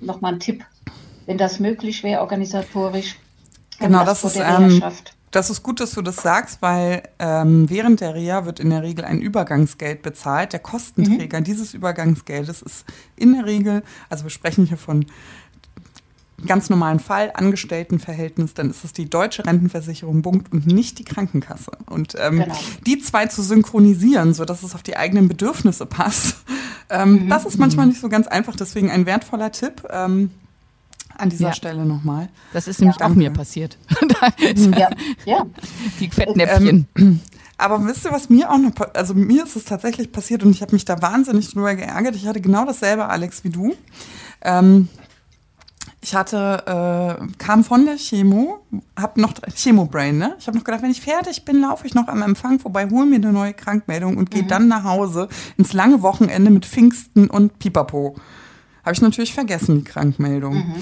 noch 0.00 0.20
mal 0.20 0.34
ein 0.34 0.40
Tipp, 0.40 0.64
wenn 1.26 1.36
das 1.36 1.58
möglich 1.58 2.04
wäre 2.04 2.20
organisatorisch 2.20 3.16
Genau, 3.78 4.04
das, 4.04 4.22
das 4.22 4.36
ist, 4.36 4.42
ähm, 4.42 4.82
das 5.30 5.50
ist 5.50 5.62
gut, 5.62 5.80
dass 5.80 5.92
du 5.92 6.02
das 6.02 6.16
sagst, 6.16 6.62
weil 6.62 7.02
ähm, 7.18 7.68
während 7.68 8.00
der 8.00 8.14
Reha 8.14 8.46
wird 8.46 8.58
in 8.58 8.70
der 8.70 8.82
Regel 8.82 9.04
ein 9.04 9.20
Übergangsgeld 9.20 10.02
bezahlt. 10.02 10.52
Der 10.52 10.60
Kostenträger 10.60 11.40
mhm. 11.40 11.44
dieses 11.44 11.74
Übergangsgeldes 11.74 12.62
ist 12.62 12.86
in 13.16 13.34
der 13.34 13.44
Regel, 13.44 13.82
also 14.08 14.24
wir 14.24 14.30
sprechen 14.30 14.66
hier 14.66 14.78
von 14.78 15.04
ganz 16.46 16.70
normalen 16.70 17.00
Fall, 17.00 17.32
Angestelltenverhältnis, 17.34 18.54
dann 18.54 18.70
ist 18.70 18.84
es 18.84 18.92
die 18.92 19.08
deutsche 19.08 19.44
Rentenversicherung 19.44 20.22
Punkt 20.22 20.52
und 20.52 20.66
nicht 20.66 20.98
die 20.98 21.04
Krankenkasse. 21.04 21.72
Und 21.86 22.14
ähm, 22.18 22.40
genau. 22.40 22.54
die 22.86 22.98
zwei 23.00 23.26
zu 23.26 23.42
synchronisieren, 23.42 24.34
sodass 24.34 24.62
es 24.62 24.74
auf 24.74 24.82
die 24.82 24.96
eigenen 24.96 25.28
Bedürfnisse 25.28 25.86
passt, 25.86 26.36
ähm, 26.90 27.24
mhm. 27.24 27.28
das 27.28 27.44
ist 27.44 27.58
manchmal 27.58 27.86
nicht 27.86 28.00
so 28.00 28.08
ganz 28.08 28.26
einfach. 28.26 28.56
Deswegen 28.56 28.90
ein 28.90 29.06
wertvoller 29.06 29.52
Tipp. 29.52 29.82
Ähm, 29.90 30.30
an 31.18 31.30
dieser 31.30 31.48
ja. 31.48 31.54
Stelle 31.54 31.86
nochmal. 31.86 32.28
Das 32.52 32.68
ist 32.68 32.80
nämlich 32.80 33.00
ja, 33.00 33.06
auch 33.06 33.14
mir 33.14 33.30
passiert. 33.30 33.78
ja. 34.76 34.90
ja. 35.24 35.46
Die 36.00 36.10
Fettnäpfchen. 36.10 36.86
Ähm, 36.94 37.20
aber 37.58 37.84
wisst 37.86 38.04
ihr, 38.04 38.12
was 38.12 38.28
mir 38.28 38.50
auch 38.50 38.58
noch, 38.58 38.72
also 38.92 39.14
mir 39.14 39.44
ist 39.44 39.56
es 39.56 39.64
tatsächlich 39.64 40.12
passiert 40.12 40.42
und 40.42 40.50
ich 40.50 40.60
habe 40.60 40.74
mich 40.74 40.84
da 40.84 41.00
wahnsinnig 41.00 41.50
drüber 41.50 41.74
geärgert. 41.74 42.14
Ich 42.14 42.26
hatte 42.26 42.40
genau 42.40 42.66
dasselbe, 42.66 43.06
Alex, 43.06 43.44
wie 43.44 43.50
du. 43.50 43.74
Ähm, 44.42 44.88
ich 46.06 46.14
hatte, 46.14 47.18
äh, 47.18 47.26
kam 47.38 47.64
von 47.64 47.84
der 47.84 47.96
Chemo, 47.96 48.60
hab 48.96 49.16
noch 49.16 49.34
Chemo-Brain, 49.52 50.16
ne? 50.16 50.36
Ich 50.38 50.46
habe 50.46 50.56
noch 50.56 50.62
gedacht, 50.62 50.82
wenn 50.82 50.92
ich 50.92 51.00
fertig 51.00 51.44
bin, 51.44 51.60
laufe 51.60 51.84
ich 51.84 51.94
noch 51.94 52.06
am 52.06 52.22
Empfang 52.22 52.60
vorbei, 52.60 52.88
hole 52.88 53.06
mir 53.06 53.16
eine 53.16 53.32
neue 53.32 53.54
Krankmeldung 53.54 54.16
und 54.16 54.30
gehe 54.30 54.44
mhm. 54.44 54.48
dann 54.48 54.68
nach 54.68 54.84
Hause 54.84 55.28
ins 55.56 55.72
lange 55.72 56.02
Wochenende 56.02 56.52
mit 56.52 56.64
Pfingsten 56.64 57.28
und 57.28 57.58
Pipapo. 57.58 58.14
Habe 58.84 58.92
ich 58.92 59.02
natürlich 59.02 59.34
vergessen, 59.34 59.78
die 59.78 59.84
Krankmeldung. 59.84 60.54
Mhm. 60.54 60.74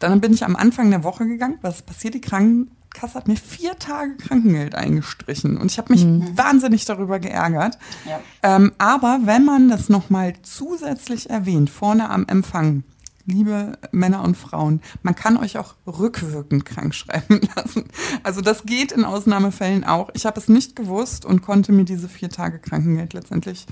Dann 0.00 0.20
bin 0.20 0.34
ich 0.34 0.44
am 0.44 0.54
Anfang 0.54 0.90
der 0.90 1.02
Woche 1.02 1.26
gegangen. 1.26 1.56
Was 1.62 1.80
passiert? 1.80 2.12
Die 2.12 2.20
Krankenkasse 2.20 3.14
hat 3.14 3.26
mir 3.26 3.36
vier 3.36 3.78
Tage 3.78 4.18
Krankengeld 4.18 4.74
eingestrichen. 4.74 5.56
Und 5.56 5.72
ich 5.72 5.78
habe 5.78 5.94
mich 5.94 6.04
mhm. 6.04 6.36
wahnsinnig 6.36 6.84
darüber 6.84 7.18
geärgert. 7.20 7.78
Ja. 8.06 8.20
Ähm, 8.42 8.72
aber 8.76 9.20
wenn 9.24 9.46
man 9.46 9.70
das 9.70 9.88
nochmal 9.88 10.34
zusätzlich 10.42 11.30
erwähnt, 11.30 11.70
vorne 11.70 12.10
am 12.10 12.26
Empfang, 12.26 12.84
liebe 13.28 13.78
Männer 13.92 14.24
und 14.24 14.36
Frauen, 14.36 14.80
man 15.02 15.14
kann 15.14 15.36
euch 15.36 15.58
auch 15.58 15.74
rückwirkend 15.86 16.64
krank 16.64 16.94
schreiben 16.94 17.40
lassen. 17.56 17.84
Also 18.22 18.40
das 18.40 18.64
geht 18.64 18.90
in 18.90 19.04
Ausnahmefällen 19.04 19.84
auch. 19.84 20.10
Ich 20.14 20.26
habe 20.26 20.40
es 20.40 20.48
nicht 20.48 20.74
gewusst 20.74 21.24
und 21.24 21.42
konnte 21.42 21.72
mir 21.72 21.84
diese 21.84 22.08
vier 22.08 22.30
Tage 22.30 22.58
Krankengeld 22.58 23.12
letztendlich 23.12 23.66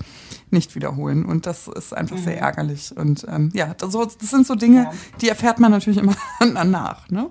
nicht 0.51 0.75
wiederholen. 0.75 1.25
Und 1.25 1.45
das 1.45 1.67
ist 1.67 1.93
einfach 1.93 2.17
mhm. 2.17 2.23
sehr 2.23 2.39
ärgerlich. 2.39 2.95
Und 2.95 3.25
ähm, 3.27 3.51
ja, 3.53 3.73
das, 3.73 3.91
das, 3.91 4.29
sind 4.29 4.45
so 4.45 4.55
Dinge, 4.55 4.83
ja. 4.83 4.91
die 5.21 5.29
erfährt 5.29 5.59
man 5.59 5.71
natürlich 5.71 5.99
immer 5.99 6.15
danach. 6.39 7.09
Ne? 7.09 7.29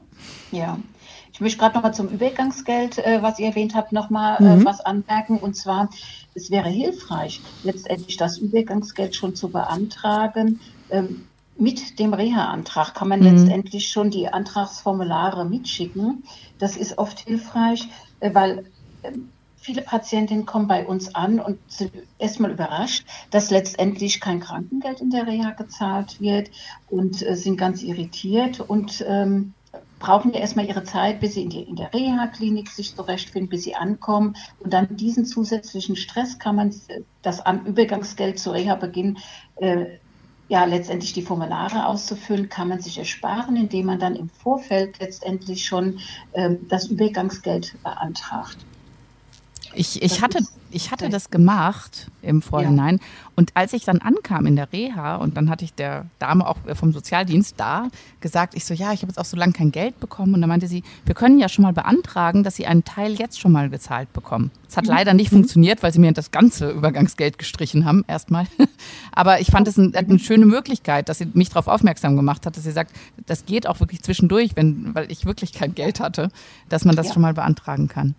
Ja. 0.51 0.79
Ich 1.33 1.41
möchte 1.41 1.59
gerade 1.59 1.75
nochmal 1.75 1.93
zum 1.93 2.09
Übergangsgeld, 2.09 2.97
äh, 2.97 3.19
was 3.21 3.39
ihr 3.39 3.49
erwähnt 3.49 3.75
habt, 3.75 3.93
nochmal 3.93 4.39
äh, 4.41 4.57
mhm. 4.57 4.65
was 4.65 4.81
anmerken. 4.81 5.37
Und 5.37 5.55
zwar, 5.55 5.91
es 6.35 6.51
wäre 6.51 6.71
hilfreich, 6.71 7.43
letztendlich 7.63 8.17
das 8.17 8.39
Übergangsgeld 8.39 9.15
schon 9.15 9.37
zu 9.37 9.51
beantragen. 9.51 10.61
Ähm, 10.89 11.27
mit 11.59 11.99
dem 11.99 12.15
Reha-Antrag 12.15 12.95
kann 12.95 13.09
man 13.09 13.21
mhm. 13.21 13.27
letztendlich 13.27 13.89
schon 13.89 14.11
die 14.11 14.29
Antragsformulare 14.29 15.45
mitschicken. 15.45 16.25
Das 16.59 16.77
ist 16.77 16.99
oft 16.99 17.21
hilfreich, 17.21 17.89
äh, 18.21 18.35
weil 18.35 18.67
äh, 19.03 19.13
viele 19.57 19.83
Patientinnen 19.83 20.47
kommen 20.47 20.69
bei 20.69 20.87
uns 20.87 21.15
an 21.15 21.41
und 21.41 21.59
sind 21.69 21.93
erstmal 22.19 22.53
überrascht, 22.53 23.07
dass 23.31 23.51
letztendlich 23.51 24.21
kein 24.21 24.41
Krankengeld 24.41 25.01
in 25.01 25.11
der 25.11 25.27
Reha 25.27 25.51
gezahlt 25.51 26.21
wird 26.21 26.51
und 26.89 27.27
äh, 27.27 27.37
sind 27.37 27.57
ganz 27.57 27.83
irritiert 27.83 28.61
und 28.61 29.05
ähm, 29.09 29.55
brauchen 29.99 30.33
ja 30.33 30.41
erstmal 30.41 30.67
ihre 30.67 30.85
Zeit, 30.85 31.21
bis 31.21 31.35
sie 31.35 31.43
in, 31.43 31.51
die, 31.51 31.63
in 31.63 31.77
der 31.77 31.93
Reha-Klinik 31.93 32.69
sich 32.69 32.95
zurechtfinden, 32.95 33.49
bis 33.49 33.65
sie 33.65 33.75
ankommen. 33.75 34.37
Und 34.61 34.73
dann 34.73 34.97
diesen 34.97 35.25
zusätzlichen 35.25 35.97
Stress 35.97 36.39
kann 36.39 36.57
man 36.57 36.75
das 37.23 37.43
Übergangsgeld 37.65 38.39
zu 38.39 38.51
Reha-Beginn 38.51 39.19
äh, 39.57 39.87
ja 40.49 40.65
letztendlich 40.65 41.13
die 41.13 41.23
Formulare 41.23 41.87
auszufüllen, 41.87 42.49
kann 42.49 42.69
man 42.69 42.81
sich 42.81 42.99
ersparen, 42.99 43.57
indem 43.57 43.87
man 43.87 43.99
dann 43.99 44.17
im 44.17 44.29
Vorfeld 44.29 44.99
letztendlich 45.01 45.65
schon 45.67 45.99
ähm, 46.35 46.67
das 46.69 46.87
Übergangsgeld 46.87 47.75
beantragt. 47.83 48.59
Ich, 49.75 50.01
ich 50.03 50.23
hatte, 50.23 50.39
ich 50.71 50.91
hatte 50.91 51.09
das 51.09 51.31
gemacht 51.31 52.11
im 52.23 52.43
Vorhinein. 52.43 52.97
Ja. 52.97 53.03
Und 53.37 53.51
als 53.55 53.73
ich 53.73 53.85
dann 53.85 53.99
ankam 53.99 54.47
in 54.47 54.57
der 54.57 54.73
Reha 54.73 55.17
und 55.17 55.37
dann 55.37 55.51
hatte 55.51 55.65
ich 55.65 55.75
der 55.75 56.07
Dame 56.19 56.47
auch 56.47 56.57
vom 56.75 56.93
Sozialdienst 56.93 57.55
da 57.59 57.89
gesagt, 58.21 58.55
ich 58.55 58.65
so, 58.65 58.75
ja, 58.75 58.93
ich 58.93 59.03
habe 59.03 59.11
jetzt 59.11 59.19
auch 59.19 59.25
so 59.25 59.37
lange 59.37 59.53
kein 59.53 59.73
Geld 59.73 60.01
bekommen. 60.01 60.35
Und 60.35 60.41
dann 60.41 60.49
meinte 60.49 60.69
sie, 60.69 60.83
wir 61.05 61.15
können 61.15 61.39
ja 61.39 61.49
schon 61.49 61.63
mal 61.63 61.73
beantragen, 61.73 62.43
dass 62.43 62.57
Sie 62.57 62.67
einen 62.67 62.85
Teil 62.85 63.15
jetzt 63.15 63.39
schon 63.39 63.53
mal 63.53 63.69
gezahlt 63.71 64.13
bekommen. 64.13 64.51
Es 64.69 64.77
hat 64.77 64.85
mhm. 64.85 64.91
leider 64.91 65.15
nicht 65.15 65.31
mhm. 65.31 65.37
funktioniert, 65.37 65.83
weil 65.83 65.93
sie 65.93 66.01
mir 66.01 66.13
das 66.13 66.31
ganze 66.31 66.71
Übergangsgeld 66.71 67.39
gestrichen 67.39 67.85
haben, 67.85 68.05
erstmal. 68.09 68.47
Aber 69.13 69.41
ich 69.41 69.51
fand 69.51 69.69
es 69.69 69.77
ein, 69.77 69.95
eine 69.95 70.19
schöne 70.19 70.47
Möglichkeit, 70.47 71.09
dass 71.09 71.19
sie 71.19 71.29
mich 71.35 71.51
darauf 71.51 71.69
aufmerksam 71.69 72.17
gemacht 72.17 72.47
hat, 72.47 72.57
dass 72.57 72.65
sie 72.65 72.73
sagt, 72.73 72.93
das 73.27 73.47
geht 73.47 73.67
auch 73.67 73.81
wirklich 73.81 74.03
zwischendurch, 74.03 74.57
wenn, 74.57 74.95
weil 74.95 75.11
ich 75.11 75.27
wirklich 75.27 75.53
kein 75.53 75.75
Geld 75.75 76.01
hatte, 76.01 76.31
dass 76.69 76.85
man 76.85 76.97
das 76.97 77.09
ja. 77.09 77.13
schon 77.13 77.23
mal 77.23 77.35
beantragen 77.35 77.89
kann. 77.89 78.15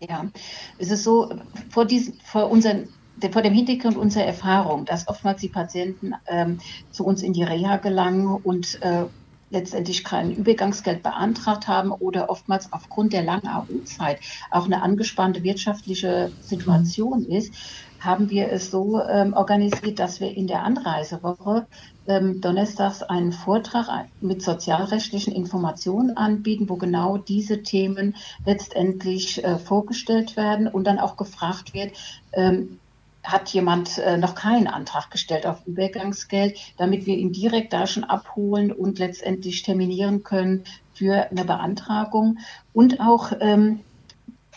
Ja, 0.00 0.30
es 0.78 0.90
ist 0.90 1.04
so, 1.04 1.30
vor, 1.70 1.84
diesen, 1.84 2.18
vor, 2.24 2.50
unseren, 2.50 2.88
vor 3.32 3.42
dem 3.42 3.52
Hintergrund 3.52 3.96
unserer 3.96 4.24
Erfahrung, 4.24 4.86
dass 4.86 5.08
oftmals 5.08 5.40
die 5.40 5.50
Patienten 5.50 6.12
ähm, 6.26 6.58
zu 6.90 7.04
uns 7.04 7.22
in 7.22 7.34
die 7.34 7.42
Reha 7.42 7.76
gelangen 7.76 8.26
und 8.28 8.80
äh, 8.82 9.04
letztendlich 9.50 10.04
kein 10.04 10.32
Übergangsgeld 10.32 11.02
beantragt 11.02 11.68
haben 11.68 11.90
oder 11.90 12.30
oftmals 12.30 12.72
aufgrund 12.72 13.12
der 13.12 13.22
langen 13.24 13.48
AU-Zeit 13.48 14.20
auch 14.50 14.64
eine 14.64 14.82
angespannte 14.82 15.42
wirtschaftliche 15.42 16.32
Situation 16.40 17.24
ist, 17.24 17.54
haben 17.98 18.30
wir 18.30 18.50
es 18.50 18.70
so 18.70 19.02
ähm, 19.02 19.34
organisiert, 19.34 19.98
dass 19.98 20.20
wir 20.20 20.34
in 20.34 20.46
der 20.46 20.62
Anreisewoche 20.62 21.66
ähm, 22.10 22.40
donnerstags 22.40 23.02
einen 23.02 23.32
Vortrag 23.32 24.08
mit 24.20 24.42
sozialrechtlichen 24.42 25.32
Informationen 25.32 26.16
anbieten, 26.16 26.68
wo 26.68 26.76
genau 26.76 27.16
diese 27.16 27.62
Themen 27.62 28.16
letztendlich 28.44 29.44
äh, 29.44 29.58
vorgestellt 29.58 30.36
werden 30.36 30.66
und 30.66 30.84
dann 30.84 30.98
auch 30.98 31.16
gefragt 31.16 31.72
wird, 31.72 31.92
ähm, 32.32 32.80
hat 33.22 33.50
jemand 33.50 33.98
äh, 33.98 34.16
noch 34.16 34.34
keinen 34.34 34.66
Antrag 34.66 35.10
gestellt 35.10 35.46
auf 35.46 35.66
Übergangsgeld, 35.66 36.58
damit 36.78 37.06
wir 37.06 37.16
ihn 37.16 37.32
direkt 37.32 37.72
da 37.72 37.86
schon 37.86 38.04
abholen 38.04 38.72
und 38.72 38.98
letztendlich 38.98 39.62
terminieren 39.62 40.24
können 40.24 40.64
für 40.94 41.30
eine 41.30 41.44
Beantragung. 41.44 42.38
Und 42.72 43.00
auch 43.00 43.32
ähm, 43.40 43.80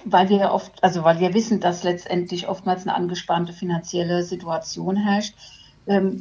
weil 0.05 0.29
wir 0.29 0.51
oft, 0.51 0.83
also 0.83 1.03
weil 1.03 1.19
wir 1.19 1.33
wissen, 1.33 1.59
dass 1.59 1.83
letztendlich 1.83 2.47
oftmals 2.47 2.83
eine 2.83 2.95
angespannte 2.95 3.53
finanzielle 3.53 4.23
Situation 4.23 4.97
herrscht, 4.97 5.35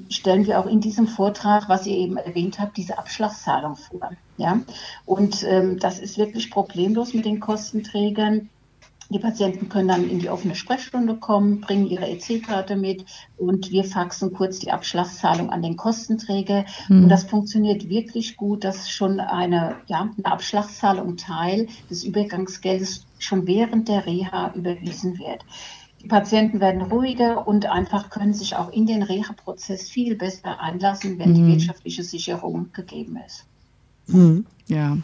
stellen 0.09 0.47
wir 0.47 0.59
auch 0.59 0.67
in 0.67 0.81
diesem 0.81 1.07
Vortrag, 1.07 1.69
was 1.69 1.87
ihr 1.87 1.97
eben 1.97 2.17
erwähnt 2.17 2.59
habt, 2.59 2.77
diese 2.77 2.99
Abschlagszahlung 2.99 3.77
vor. 3.77 4.11
Ja? 4.37 4.61
Und 5.07 5.45
ähm, 5.45 5.79
das 5.79 6.01
ist 6.01 6.19
wirklich 6.19 6.51
problemlos 6.51 7.15
mit 7.15 7.25
den 7.25 7.39
Kostenträgern. 7.39 8.49
Die 9.11 9.19
Patienten 9.19 9.69
können 9.69 9.89
dann 9.89 10.09
in 10.09 10.21
die 10.21 10.31
offene 10.31 10.55
Sprechstunde 10.55 11.17
kommen, 11.17 11.61
bringen 11.61 11.87
ihre 11.87 12.09
EC-Karte 12.09 12.77
mit 12.77 13.05
und 13.37 13.71
wir 13.71 13.85
faxen 13.85 14.33
kurz 14.33 14.59
die 14.59 14.73
Abschlagszahlung 14.73 15.51
an 15.51 15.61
den 15.61 15.77
Kostenträger. 15.77 16.65
Mhm. 16.89 17.05
Und 17.05 17.09
das 17.11 17.25
funktioniert 17.25 17.89
wirklich 17.91 18.37
gut, 18.37 18.65
dass 18.65 18.89
schon 18.89 19.21
eine, 19.21 19.77
ja, 19.87 20.09
eine 20.17 20.33
Abschlagszahlung 20.33 21.19
Teil 21.19 21.69
des 21.91 22.05
Übergangsgeldes 22.05 23.05
schon 23.19 23.47
während 23.47 23.89
der 23.89 24.07
Reha 24.07 24.53
überwiesen 24.55 25.19
wird. 25.19 25.45
Die 26.03 26.09
Patienten 26.09 26.61
werden 26.61 26.83
ruhiger 26.83 27.47
und 27.47 27.67
einfach 27.67 28.11
können 28.11 28.35
sich 28.35 28.57
auch 28.57 28.73
in 28.73 28.87
den 28.87 29.03
Reha-Prozess 29.03 29.89
viel 29.89 30.17
besser 30.17 30.61
einlassen, 30.61 31.19
wenn 31.19 31.31
mhm. 31.31 31.35
die 31.35 31.47
wirtschaftliche 31.47 32.03
Sicherung 32.03 32.71
gegeben 32.73 33.19
ist. 33.25 33.45
Mhm. 34.09 34.45
Ja. 34.67 34.99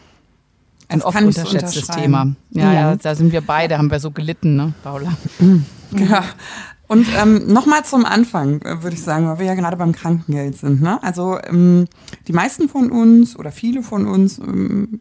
Ein 0.89 1.01
oft 1.01 1.21
unterschätztes 1.21 1.87
Thema. 1.87 2.35
Ja, 2.49 2.63
ja, 2.63 2.73
ja, 2.73 2.95
da 2.95 3.15
sind 3.15 3.31
wir 3.31 3.41
beide, 3.41 3.77
haben 3.77 3.91
wir 3.91 3.99
so 3.99 4.11
gelitten, 4.11 4.55
ne, 4.55 4.73
Paula? 4.83 5.13
Mhm. 5.39 5.65
Ja. 5.97 6.23
Und 6.89 7.07
ähm, 7.21 7.53
nochmal 7.53 7.85
zum 7.85 8.03
Anfang, 8.03 8.61
äh, 8.63 8.81
würde 8.81 8.95
ich 8.95 9.03
sagen, 9.03 9.27
weil 9.27 9.37
wir 9.37 9.45
ja 9.45 9.53
gerade 9.53 9.77
beim 9.77 9.91
Krankengeld 9.91 10.57
sind. 10.57 10.81
Ne? 10.81 11.01
Also 11.03 11.37
ähm, 11.43 11.87
die 12.27 12.33
meisten 12.33 12.67
von 12.67 12.91
uns 12.91 13.37
oder 13.37 13.51
viele 13.51 13.83
von 13.83 14.07
uns 14.07 14.39
ähm, 14.39 14.99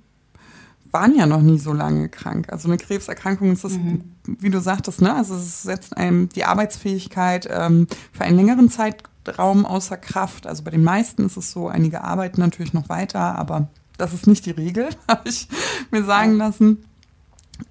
waren 0.90 1.14
ja 1.14 1.26
noch 1.26 1.42
nie 1.42 1.58
so 1.58 1.72
lange 1.72 2.08
krank. 2.08 2.48
Also 2.50 2.68
eine 2.68 2.78
Krebserkrankung 2.78 3.52
ist 3.52 3.64
das, 3.64 3.72
mhm. 3.72 4.04
wie 4.26 4.50
du 4.50 4.60
sagtest, 4.60 5.00
ne? 5.00 5.14
Also 5.14 5.34
es 5.34 5.62
setzt 5.62 5.96
einem 5.96 6.28
die 6.30 6.44
Arbeitsfähigkeit 6.44 7.48
ähm, 7.50 7.86
für 8.12 8.24
einen 8.24 8.36
längeren 8.36 8.70
Zeitraum 8.70 9.66
außer 9.66 9.96
Kraft. 9.96 10.46
Also 10.46 10.62
bei 10.62 10.70
den 10.70 10.84
meisten 10.84 11.26
ist 11.26 11.36
es 11.36 11.50
so, 11.50 11.68
einige 11.68 12.04
arbeiten 12.04 12.40
natürlich 12.40 12.72
noch 12.72 12.88
weiter, 12.88 13.38
aber 13.38 13.68
das 13.96 14.14
ist 14.14 14.26
nicht 14.26 14.46
die 14.46 14.52
Regel, 14.52 14.88
habe 15.08 15.28
ich 15.28 15.48
mir 15.90 16.04
sagen 16.04 16.36
lassen. 16.36 16.84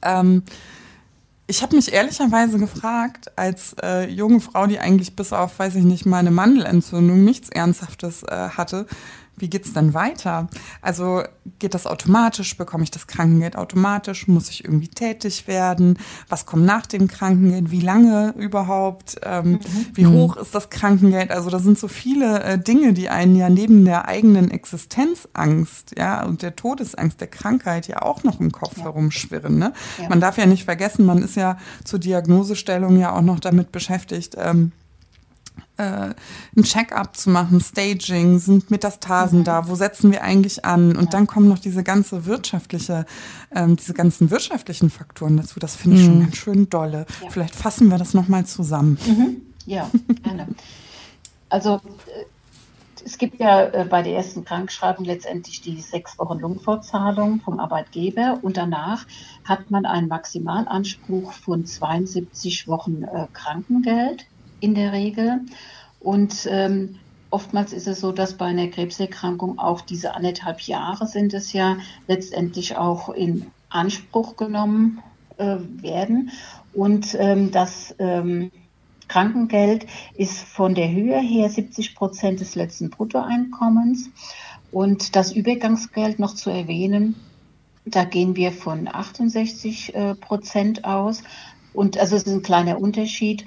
Ähm, 0.02 0.44
ich 1.50 1.64
habe 1.64 1.78
mich 1.78 1.94
ehrlicherweise 1.94 2.60
gefragt, 2.60 3.32
als 3.38 3.74
äh, 3.82 4.10
junge 4.10 4.42
Frau, 4.42 4.68
die 4.68 4.80
eigentlich 4.80 5.16
bis 5.16 5.32
auf, 5.32 5.58
weiß 5.58 5.76
ich 5.76 5.86
nicht, 5.86 6.06
meine 6.06 6.30
Mandelentzündung 6.30 7.24
nichts 7.24 7.48
Ernsthaftes 7.48 8.24
äh, 8.24 8.50
hatte, 8.50 8.86
wie 9.38 9.50
geht's 9.50 9.74
dann 9.74 9.94
weiter? 9.94 10.48
Also 10.82 11.24
geht 11.60 11.74
das 11.74 11.86
automatisch? 11.86 12.58
Bekomme 12.58 12.84
ich 12.84 12.92
das 12.92 13.08
Krankengeld 13.08 13.56
automatisch? 13.56 14.28
Muss 14.28 14.50
ich 14.50 14.66
irgendwie 14.66 14.88
tätig 14.88 15.48
werden? 15.48 16.00
Was 16.28 16.46
kommt 16.46 16.66
nach 16.66 16.86
dem 16.86 17.08
Krankengeld? 17.08 17.72
Wie 17.72 17.82
lange 17.82 18.34
überhaupt? 18.38 19.18
Ähm, 19.24 19.52
mhm. 19.52 19.60
Wie 19.94 20.08
hoch 20.08 20.38
ist 20.38 20.56
das 20.56 20.70
Krankengeld? 20.70 21.32
Also 21.32 21.50
da 21.50 21.60
sind 21.60 21.78
so 21.78 21.88
viele 21.88 22.44
äh, 22.44 22.58
Dinge, 22.58 22.94
die 22.94 23.10
einen 23.10 23.36
ja 23.36 23.50
neben 23.50 23.86
der 23.86 24.08
eigenen 24.08 24.50
Existenzangst, 24.50 25.94
ja, 25.98 26.26
und 26.26 26.42
der 26.42 26.56
Todesangst, 26.56 27.22
der 27.22 27.28
Krankheit 27.28 27.88
ja 27.88 28.02
auch 28.02 28.24
noch 28.24 28.40
im 28.40 28.52
Kopf 28.52 28.78
ja. 28.78 28.86
herumschwirren. 28.86 29.58
Ne? 29.58 29.74
Ja. 30.02 30.10
Man 30.10 30.20
darf 30.20 30.38
ja 30.38 30.46
nicht 30.46 30.66
vergessen, 30.66 31.06
man 31.06 31.22
ist 31.22 31.36
ja 31.36 31.58
zur 31.84 32.00
Diagnosestellung 32.00 33.00
ja 33.00 33.14
auch 33.16 33.22
noch 33.22 33.40
damit 33.40 33.72
beschäftigt, 33.72 34.36
ähm, 34.38 34.72
äh, 35.78 36.14
ein 36.56 36.64
Check-up 36.64 37.16
zu 37.16 37.30
machen, 37.30 37.60
Staging, 37.60 38.40
sind 38.40 38.72
Metastasen 38.72 39.40
mhm. 39.40 39.44
da, 39.44 39.68
wo 39.68 39.76
setzen 39.76 40.12
wir 40.12 40.24
eigentlich 40.24 40.66
an? 40.66 40.96
Und 40.96 41.06
ja. 41.06 41.10
dann 41.12 41.28
kommen 41.28 41.48
noch 41.48 41.60
diese 41.60 41.84
ganze 41.84 42.26
wirtschaftliche, 42.26 43.06
ähm, 43.56 43.76
diese 43.76 43.94
ganzen 43.94 44.32
wirtschaftlichen 44.32 44.90
Faktoren 44.90 45.38
dazu. 45.38 45.60
Das 45.60 45.76
finde 45.76 45.98
ich 45.98 46.04
mhm. 46.04 46.08
schon 46.08 46.20
ganz 46.22 46.38
schön 46.38 46.70
dolle. 46.70 47.06
Ja. 47.22 47.30
Vielleicht 47.30 47.56
fassen 47.56 47.90
wir 47.90 47.98
das 47.98 48.14
nochmal 48.14 48.46
zusammen. 48.46 48.98
Mhm. 49.08 49.42
Ja, 49.66 49.90
gerne. 50.24 50.48
Also 51.50 51.76
äh, 51.76 52.26
es 53.06 53.18
gibt 53.18 53.40
ja 53.40 53.64
äh, 53.64 53.86
bei 53.86 54.02
der 54.02 54.18
ersten 54.18 54.44
Krankschreibung 54.44 55.06
letztendlich 55.06 55.62
die 55.62 55.80
sechs 55.80 56.20
Wochen 56.20 56.40
Lungenvorzahlung 56.40 57.40
vom 57.40 57.60
Arbeitgeber 57.60 58.40
und 58.42 58.58
danach 58.58 59.06
hat 59.46 59.72
man 59.72 59.86
einen 59.86 60.10
Maximalanspruch 60.10 61.32
von 61.32 61.66
72 61.66 62.68
Wochen 62.68 63.04
äh, 63.04 63.28
Krankengeld 63.32 64.26
in 64.60 64.76
der 64.76 64.92
Regel. 64.92 65.42
Und 66.00 66.48
ähm, 66.50 66.96
oftmals 67.30 67.74
ist 67.74 67.88
es 67.88 68.00
so, 68.00 68.12
dass 68.12 68.36
bei 68.36 68.46
einer 68.46 68.68
Krebserkrankung 68.68 69.60
auch 69.60 69.82
diese 69.82 70.16
anderthalb 70.16 70.62
Jahre 70.62 71.08
sind 71.08 71.34
es 71.34 71.54
ja 71.54 71.78
letztendlich 72.08 72.78
auch 72.78 73.10
in 73.10 73.48
Anspruch 73.70 74.36
genommen 74.36 75.00
äh, 75.38 75.58
werden. 75.82 76.32
Und 76.74 77.16
ähm, 77.20 77.52
das 77.52 77.96
ähm, 78.00 78.52
Krankengeld 79.08 79.88
ist 80.16 80.40
von 80.40 80.76
der 80.76 80.92
Höhe 80.92 81.20
her 81.20 81.50
70 81.50 81.96
Prozent 81.96 82.40
des 82.40 82.56
letzten 82.56 82.90
Bruttoeinkommens. 82.90 84.10
Und 84.72 85.16
das 85.16 85.32
Übergangsgeld 85.32 86.20
noch 86.20 86.36
zu 86.36 86.50
erwähnen, 86.50 87.16
da 87.86 88.04
gehen 88.04 88.36
wir 88.36 88.52
von 88.52 88.88
68 88.88 89.96
äh, 89.96 90.16
Prozent 90.16 90.84
aus. 90.84 91.24
Und 91.74 91.98
also 91.98 92.16
es 92.16 92.24
ist 92.24 92.34
ein 92.34 92.42
kleiner 92.42 92.82
Unterschied. 92.82 93.46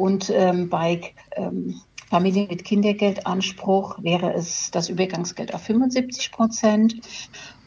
Und 0.00 0.30
ähm, 0.34 0.70
bei 0.70 1.12
ähm, 1.36 1.78
Familien 2.08 2.48
mit 2.48 2.64
Kindergeldanspruch 2.64 4.02
wäre 4.02 4.32
es 4.32 4.70
das 4.70 4.88
Übergangsgeld 4.88 5.52
auf 5.52 5.60
75 5.60 6.32
Prozent. 6.32 6.96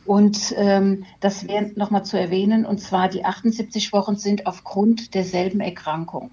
Und 0.04 0.52
ähm, 0.58 1.06
das 1.20 1.48
wäre 1.48 1.72
nochmal 1.76 2.04
zu 2.04 2.20
erwähnen, 2.20 2.66
und 2.66 2.80
zwar 2.80 3.08
die 3.08 3.24
78 3.24 3.94
Wochen 3.94 4.16
sind 4.16 4.48
aufgrund 4.48 5.14
derselben 5.14 5.60
Erkrankung. 5.60 6.32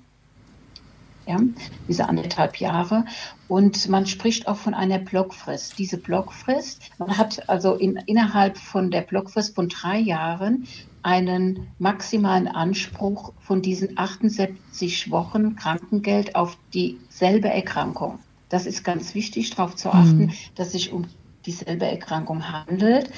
Ja, 1.27 1.39
diese 1.87 2.09
anderthalb 2.09 2.57
Jahre. 2.57 3.05
Und 3.47 3.89
man 3.89 4.07
spricht 4.07 4.49
auch 4.49 4.57
von 4.57 4.75
einer 4.75 4.99
Blockfrist. 4.99 5.79
Diese 5.79 5.97
Blockfrist, 5.97 6.91
man 6.99 7.17
hat 7.17 7.49
also 7.49 7.75
in, 7.75 7.97
innerhalb 8.07 8.59
von 8.59 8.91
der 8.91 9.03
Blockfrist 9.03 9.55
von 9.55 9.69
drei 9.69 9.99
Jahren 9.99 10.67
einen 11.03 11.69
maximalen 11.79 12.49
Anspruch 12.49 13.33
von 13.41 13.63
diesen 13.63 13.97
78 13.97 15.11
Wochen 15.11 15.57
Krankengeld 15.57 16.35
auf 16.35 16.57
dieselbe 16.75 17.49
Erkrankung. 17.49 18.19
Das 18.49 18.67
ist 18.67 18.83
ganz 18.83 19.15
wichtig, 19.15 19.51
darauf 19.51 19.77
zu 19.77 19.91
achten, 19.91 20.27
mhm. 20.27 20.33
dass 20.57 20.69
es 20.69 20.73
sich 20.73 20.93
um 20.93 21.07
dieselbe 21.47 21.87
Erkrankung 21.87 22.49
handelt. 22.51 23.11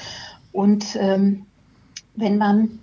Und 0.51 0.95
ähm, 0.99 1.45
wenn 2.15 2.37
man, 2.37 2.79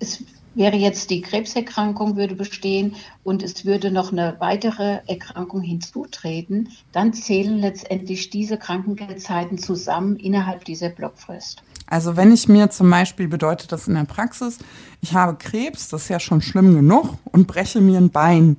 es 0.00 0.24
wäre 0.54 0.76
jetzt 0.76 1.10
die 1.10 1.22
Krebserkrankung 1.22 2.16
würde 2.16 2.34
bestehen 2.34 2.94
und 3.24 3.42
es 3.42 3.64
würde 3.64 3.90
noch 3.90 4.12
eine 4.12 4.36
weitere 4.38 5.00
Erkrankung 5.06 5.62
hinzutreten, 5.62 6.68
dann 6.92 7.12
zählen 7.12 7.58
letztendlich 7.58 8.30
diese 8.30 8.58
Krankengeldzeiten 8.58 9.58
zusammen 9.58 10.16
innerhalb 10.16 10.64
dieser 10.64 10.88
Blockfrist. 10.88 11.62
Also 11.86 12.16
wenn 12.16 12.32
ich 12.32 12.48
mir 12.48 12.70
zum 12.70 12.90
Beispiel 12.90 13.28
bedeutet 13.28 13.72
das 13.72 13.88
in 13.88 13.94
der 13.94 14.04
Praxis, 14.04 14.58
ich 15.00 15.14
habe 15.14 15.36
Krebs, 15.36 15.88
das 15.88 16.04
ist 16.04 16.08
ja 16.08 16.20
schon 16.20 16.40
schlimm 16.40 16.74
genug, 16.74 17.18
und 17.24 17.46
breche 17.46 17.80
mir 17.80 17.98
ein 17.98 18.10
Bein, 18.10 18.56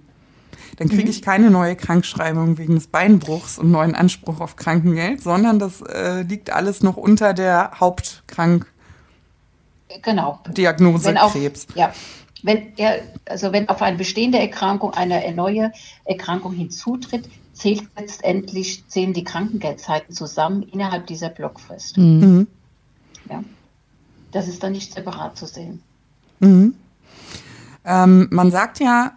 dann 0.78 0.90
kriege 0.90 1.04
mhm. 1.04 1.10
ich 1.10 1.22
keine 1.22 1.52
neue 1.52 1.76
Krankschreibung 1.76 2.58
wegen 2.58 2.76
des 2.76 2.88
Beinbruchs 2.88 3.60
und 3.60 3.72
neuen 3.72 3.96
Anspruch 3.96 4.40
auf 4.40 4.56
Krankengeld, 4.56 5.22
sondern 5.22 5.60
das 5.60 5.82
äh, 5.82 6.24
liegt 6.24 6.52
alles 6.52 6.82
noch 6.84 6.98
unter 6.98 7.34
der 7.34 7.80
Hauptkrank 7.80 8.73
genau. 10.02 10.40
Diagnose 10.50 11.06
wenn 11.06 11.16
Krebs. 11.16 11.68
ja. 11.76 11.94
Wenn 12.46 12.74
er, 12.76 13.00
also 13.26 13.54
wenn 13.54 13.70
auf 13.70 13.82
eine 13.82 13.98
bestehende 13.98 14.38
Erkrankung 14.38 14.94
eine 14.94 15.32
neue 15.34 15.72
Erkrankung 16.04 16.52
hinzutritt, 16.52 17.30
zählt 17.54 17.84
letztendlich 17.98 18.86
zählen 18.90 19.14
die 19.14 19.24
Krankengeldzeiten 19.24 20.14
zusammen 20.14 20.64
innerhalb 20.64 21.08
dieser 21.08 21.30
Blockfrist. 21.30 21.98
Mhm. 21.98 22.20
mhm. 22.20 22.48
Ja. 23.30 23.44
Das 24.32 24.48
ist 24.48 24.64
dann 24.64 24.74
nicht 24.74 24.94
separat 24.94 25.38
zu 25.38 25.46
sehen. 25.46 25.82
Mhm. 26.40 26.76
Ähm, 27.86 28.28
man 28.32 28.52
sagt 28.52 28.80
ja, 28.80 29.14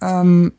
ähm, 0.00 0.52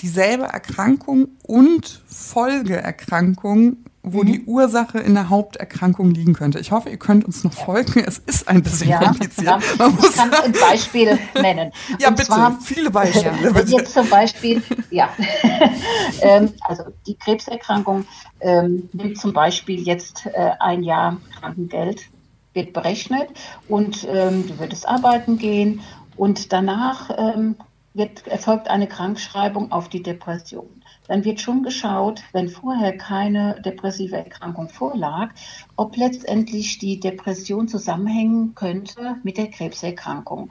dieselbe 0.00 0.44
Erkrankung 0.44 1.28
und 1.42 2.02
Folgeerkrankung, 2.06 3.76
wo 4.02 4.22
mhm. 4.22 4.26
die 4.26 4.44
Ursache 4.44 4.98
in 4.98 5.14
der 5.14 5.28
Haupterkrankung 5.28 6.10
liegen 6.10 6.32
könnte. 6.32 6.58
Ich 6.58 6.72
hoffe, 6.72 6.90
ihr 6.90 6.96
könnt 6.96 7.24
uns 7.24 7.44
noch 7.44 7.52
folgen. 7.52 8.04
Es 8.04 8.18
ist 8.18 8.48
ein 8.48 8.62
bisschen 8.62 8.88
ja, 8.88 8.98
kompliziert. 8.98 9.62
Man 9.78 9.98
ich 9.98 10.12
kann 10.12 10.32
ein 10.32 10.52
Beispiel 10.52 11.18
nennen. 11.40 11.72
Ja, 12.00 12.08
und 12.08 12.16
bitte, 12.16 12.28
zwar, 12.28 12.58
viele 12.60 12.90
Beispiele. 12.92 13.52
Bitte. 13.52 13.70
Jetzt 13.70 13.94
zum 13.94 14.08
Beispiel, 14.08 14.62
ja, 14.90 15.08
ähm, 16.22 16.52
also 16.62 16.84
die 17.06 17.14
Krebserkrankung 17.14 18.04
ähm, 18.40 18.88
nimmt 18.92 19.18
zum 19.18 19.32
Beispiel 19.32 19.80
jetzt 19.80 20.26
äh, 20.26 20.50
ein 20.58 20.82
Jahr 20.82 21.18
Krankengeld, 21.38 22.02
wird 22.54 22.72
berechnet 22.72 23.28
und 23.68 24.06
ähm, 24.10 24.46
du 24.48 24.58
würdest 24.58 24.86
arbeiten 24.86 25.38
gehen 25.38 25.80
und 26.16 26.52
danach 26.52 27.10
ähm, 27.16 27.56
wird, 27.94 28.26
erfolgt 28.26 28.68
eine 28.68 28.86
Krankschreibung 28.86 29.72
auf 29.72 29.88
die 29.88 30.02
Depression. 30.02 30.82
Dann 31.08 31.24
wird 31.24 31.40
schon 31.40 31.62
geschaut, 31.62 32.22
wenn 32.32 32.48
vorher 32.48 32.96
keine 32.96 33.60
depressive 33.60 34.16
Erkrankung 34.16 34.68
vorlag, 34.68 35.30
ob 35.76 35.96
letztendlich 35.96 36.78
die 36.78 37.00
Depression 37.00 37.68
zusammenhängen 37.68 38.54
könnte 38.54 39.16
mit 39.22 39.36
der 39.36 39.50
Krebserkrankung. 39.50 40.50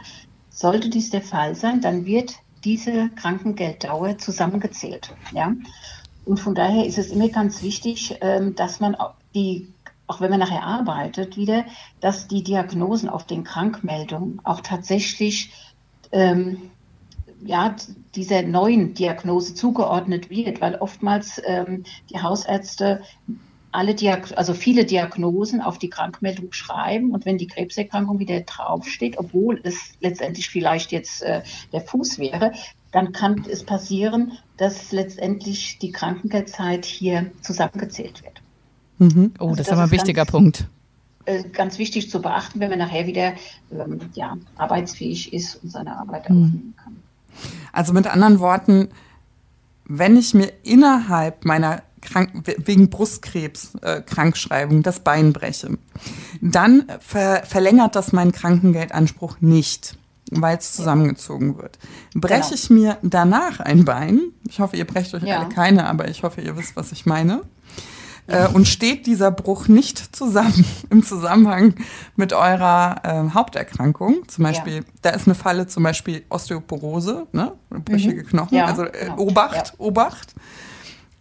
Sollte 0.50 0.89
dies 0.89 1.10
der 1.10 1.22
Fall 1.22 1.56
sein, 1.56 1.82
dann 1.82 2.06
wird 2.06 2.36
diese 2.63 3.10
Krankengelddauer 3.10 4.18
zusammengezählt. 4.18 5.13
Ja? 5.34 5.54
Und 6.26 6.39
von 6.39 6.54
daher 6.54 6.86
ist 6.86 6.98
es 6.98 7.10
immer 7.10 7.30
ganz 7.30 7.63
wichtig, 7.63 8.18
ähm, 8.22 8.56
dass 8.56 8.80
man 8.80 8.96
die, 9.34 9.74
auch 10.06 10.22
wenn 10.22 10.30
man 10.30 10.39
nachher 10.39 10.63
arbeitet, 10.63 11.38
wieder, 11.38 11.66
dass 12.00 12.28
die 12.28 12.44
Diagnosen 12.44 13.10
auf 13.10 13.26
den 13.26 13.44
Krankmeldungen 13.44 14.39
auch 14.44 14.62
tatsächlich 14.62 15.52
ähm, 16.12 16.70
ja, 17.44 17.76
dieser 18.16 18.44
neuen 18.44 18.94
Diagnose 18.94 19.54
zugeordnet 19.54 20.30
wird, 20.30 20.62
weil 20.62 20.76
oftmals 20.76 21.42
ähm, 21.46 21.84
die 22.10 22.22
Hausärzte 22.22 23.02
alle 23.72 23.96
Diag 23.96 24.38
also 24.38 24.54
viele 24.54 24.86
Diagnosen 24.86 25.62
auf 25.62 25.78
die 25.78 25.90
Krankmeldung 25.90 26.52
schreiben 26.52 27.12
und 27.12 27.26
wenn 27.26 27.38
die 27.38 27.48
Krebserkrankung 27.48 28.20
wieder 28.20 28.42
draufsteht, 28.42 29.18
obwohl 29.18 29.60
es 29.64 29.94
letztendlich 30.02 30.50
vielleicht 30.50 30.92
jetzt 30.92 31.24
äh, 31.24 31.42
der 31.72 31.82
Fuß 31.82 32.20
wäre, 32.20 32.52
dann 32.92 33.14
kann 33.14 33.46
es 33.50 33.64
passieren, 33.64 34.34
dass 34.58 34.92
letztendlich 34.92 35.80
die 35.80 35.92
Krankengeldzeit 35.92 36.86
hier 36.86 37.32
zusammengezählt 37.42 38.24
wird. 38.24 38.42
Mhm. 38.98 39.34
Oh, 39.40 39.44
also 39.44 39.56
das, 39.56 39.58
das, 39.58 39.68
ist 39.68 39.74
aber 39.74 39.84
ein 39.84 39.92
wichtiger 39.92 40.26
ganz, 40.26 40.32
Punkt. 40.32 40.68
Äh, 41.26 41.44
ganz 41.44 41.78
wichtig 41.78 42.10
zu 42.10 42.22
beachten, 42.22 42.60
wenn 42.60 42.70
man 42.70 42.80
nachher 42.80 43.08
wieder 43.08 43.34
ähm, 43.72 44.00
ja, 44.14 44.38
arbeitsfähig 44.58 45.34
ist 45.34 45.64
und 45.64 45.70
seine 45.72 45.98
Arbeit 45.98 46.30
mhm. 46.30 46.44
aufnehmen 46.44 46.74
kann. 46.84 46.91
Also 47.72 47.94
mit 47.94 48.08
anderen 48.08 48.39
Worten, 48.39 48.89
wenn 49.86 50.17
ich 50.17 50.34
mir 50.34 50.52
innerhalb 50.63 51.46
meiner 51.46 51.82
Krank 52.02 52.32
wegen 52.44 52.89
Brustkrebs 52.89 53.76
äh, 53.82 54.02
Krankschreibung 54.02 54.84
das 54.84 55.02
Bein 55.02 55.34
breche, 55.34 55.78
dann 56.41 56.86
ver 57.00 57.44
verlängert 57.46 57.96
das 57.96 58.12
meinen 58.12 58.32
Krankengeldanspruch 58.32 59.38
nicht, 59.39 59.98
weil 60.32 60.58
es 60.58 60.74
zusammengezogen 60.74 61.58
wird. 61.58 61.78
Breche 62.15 62.41
genau. 62.41 62.54
ich 62.56 62.70
mir 62.70 62.98
danach 63.04 63.60
ein 63.60 63.86
Bein, 63.86 64.20
ich 64.48 64.60
hoffe, 64.60 64.78
ihr 64.78 64.88
brecht 64.88 65.13
euch 65.13 65.24
ja. 65.24 65.39
alle 65.39 65.50
keine, 65.50 65.88
aber 65.88 66.08
ich 66.10 66.24
hoffe, 66.24 66.41
ihr 66.41 66.58
wisst, 66.58 66.76
was 66.76 66.91
ich 66.91 67.06
meine, 67.06 67.41
äh, 68.28 68.48
und 68.48 68.68
steht 68.68 69.06
dieser 69.06 69.32
Bruch 69.32 69.68
nicht 69.68 70.16
zusammen 70.16 70.66
im 70.90 71.04
Zusammenhang 71.04 71.76
mit 72.16 72.34
eurer 72.34 73.02
äh, 73.04 73.34
Haupterkrankung, 73.34 74.28
zum 74.28 74.44
Beispiel, 74.44 74.76
ja. 74.76 74.82
da 75.02 75.10
ist 75.12 75.28
eine 75.28 75.36
Falle 75.36 75.68
zum 75.68 75.84
Beispiel 75.84 76.24
Osteoporose, 76.30 77.28
ne? 77.32 77.54
brüchige 77.70 78.24
mhm. 78.24 78.28
Knochen, 78.28 78.58
ja, 78.58 78.66
also 78.66 78.84
äh, 78.84 79.06
genau. 79.06 79.18
Obacht, 79.18 79.56
ja. 79.56 79.80
Obacht. 79.80 80.36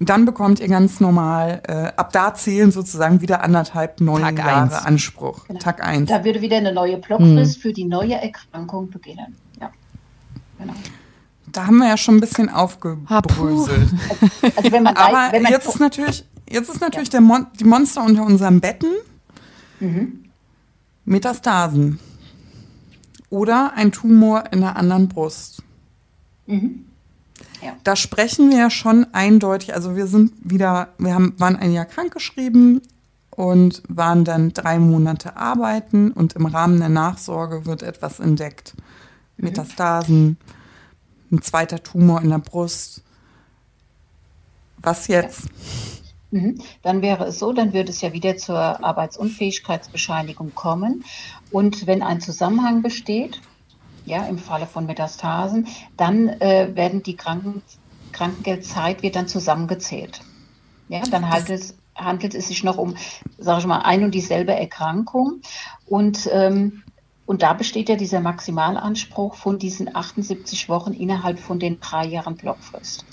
Dann 0.02 0.24
bekommt 0.24 0.60
ihr 0.60 0.68
ganz 0.68 0.98
normal, 1.00 1.60
äh, 1.68 1.92
ab 1.94 2.10
da 2.14 2.32
zählen 2.32 2.72
sozusagen 2.72 3.20
wieder 3.20 3.44
anderthalb 3.44 4.00
neun 4.00 4.22
Tag 4.22 4.38
Jahre 4.38 4.62
eins. 4.62 4.72
Anspruch. 4.72 5.46
Genau. 5.46 5.60
Tag 5.60 5.84
eins. 5.84 6.08
Da 6.08 6.24
würde 6.24 6.40
wieder 6.40 6.56
eine 6.56 6.72
neue 6.72 6.96
Blockfrist 6.96 7.58
mhm. 7.58 7.60
für 7.60 7.72
die 7.74 7.84
neue 7.84 8.14
Erkrankung 8.14 8.88
beginnen. 8.88 9.36
Ja, 9.60 9.70
genau. 10.58 10.72
Da 11.52 11.66
haben 11.66 11.78
wir 11.78 11.88
ja 11.88 11.98
schon 11.98 12.16
ein 12.16 12.20
bisschen 12.20 12.48
aufgebröselt. 12.48 13.90
Also 14.56 14.72
wenn 14.72 14.84
man 14.84 14.96
Aber 14.96 15.12
weiß, 15.12 15.32
wenn 15.32 15.42
man 15.42 15.52
jetzt 15.52 15.68
ist 15.68 15.80
natürlich, 15.80 16.24
Jetzt 16.50 16.68
ist 16.68 16.80
natürlich 16.80 17.12
ja. 17.12 17.20
Mon 17.20 17.46
die 17.58 17.64
Monster 17.64 18.04
unter 18.04 18.24
unseren 18.24 18.60
Betten. 18.60 18.90
Mhm. 19.78 20.24
Metastasen. 21.04 21.98
Oder 23.30 23.72
ein 23.74 23.92
Tumor 23.92 24.44
in 24.52 24.60
der 24.60 24.76
anderen 24.76 25.08
Brust. 25.08 25.62
Mhm. 26.46 26.86
Ja. 27.62 27.76
Da 27.84 27.94
sprechen 27.94 28.50
wir 28.50 28.58
ja 28.58 28.70
schon 28.70 29.06
eindeutig, 29.12 29.74
also 29.74 29.94
wir 29.94 30.06
sind 30.06 30.32
wieder, 30.42 30.88
wir 30.98 31.14
haben, 31.14 31.34
waren 31.38 31.56
ein 31.56 31.72
Jahr 31.72 31.84
krankgeschrieben 31.84 32.80
und 33.30 33.82
waren 33.88 34.24
dann 34.24 34.52
drei 34.52 34.78
Monate 34.78 35.36
arbeiten 35.36 36.10
und 36.10 36.34
im 36.34 36.46
Rahmen 36.46 36.80
der 36.80 36.88
Nachsorge 36.88 37.66
wird 37.66 37.82
etwas 37.82 38.18
entdeckt. 38.18 38.74
Mhm. 39.36 39.44
Metastasen, 39.44 40.36
ein 41.30 41.42
zweiter 41.42 41.82
Tumor 41.82 42.20
in 42.22 42.30
der 42.30 42.38
Brust. 42.38 43.02
Was 44.78 45.06
jetzt? 45.06 45.44
Ja. 45.44 45.99
Mhm. 46.30 46.60
Dann 46.82 47.02
wäre 47.02 47.24
es 47.24 47.38
so, 47.38 47.52
dann 47.52 47.72
würde 47.72 47.90
es 47.90 48.00
ja 48.00 48.12
wieder 48.12 48.36
zur 48.36 48.84
Arbeitsunfähigkeitsbescheinigung 48.84 50.54
kommen. 50.54 51.04
Und 51.50 51.86
wenn 51.86 52.02
ein 52.02 52.20
Zusammenhang 52.20 52.82
besteht, 52.82 53.40
ja, 54.06 54.24
im 54.24 54.38
Falle 54.38 54.66
von 54.66 54.86
Metastasen, 54.86 55.66
dann 55.96 56.28
äh, 56.28 56.70
werden 56.74 57.02
die 57.02 57.16
Kranken, 57.16 57.62
Krankengeldzeit 58.12 59.02
wird 59.02 59.16
dann 59.16 59.28
zusammengezählt. 59.28 60.20
Ja, 60.88 61.02
dann 61.02 61.28
handelt 61.28 61.60
es, 61.60 61.74
handelt 61.94 62.34
es 62.34 62.48
sich 62.48 62.64
noch 62.64 62.78
um, 62.78 62.96
sage 63.38 63.60
ich 63.60 63.66
mal, 63.66 63.80
ein 63.80 64.02
und 64.02 64.14
dieselbe 64.14 64.52
Erkrankung. 64.52 65.40
Und, 65.86 66.28
ähm, 66.32 66.82
und 67.26 67.42
da 67.42 67.52
besteht 67.52 67.88
ja 67.88 67.96
dieser 67.96 68.20
Maximalanspruch 68.20 69.34
von 69.34 69.58
diesen 69.58 69.94
78 69.94 70.68
Wochen 70.68 70.92
innerhalb 70.92 71.38
von 71.38 71.60
den 71.60 71.78
drei 71.80 72.06
Jahren 72.06 72.36
Blockfrist. 72.36 73.04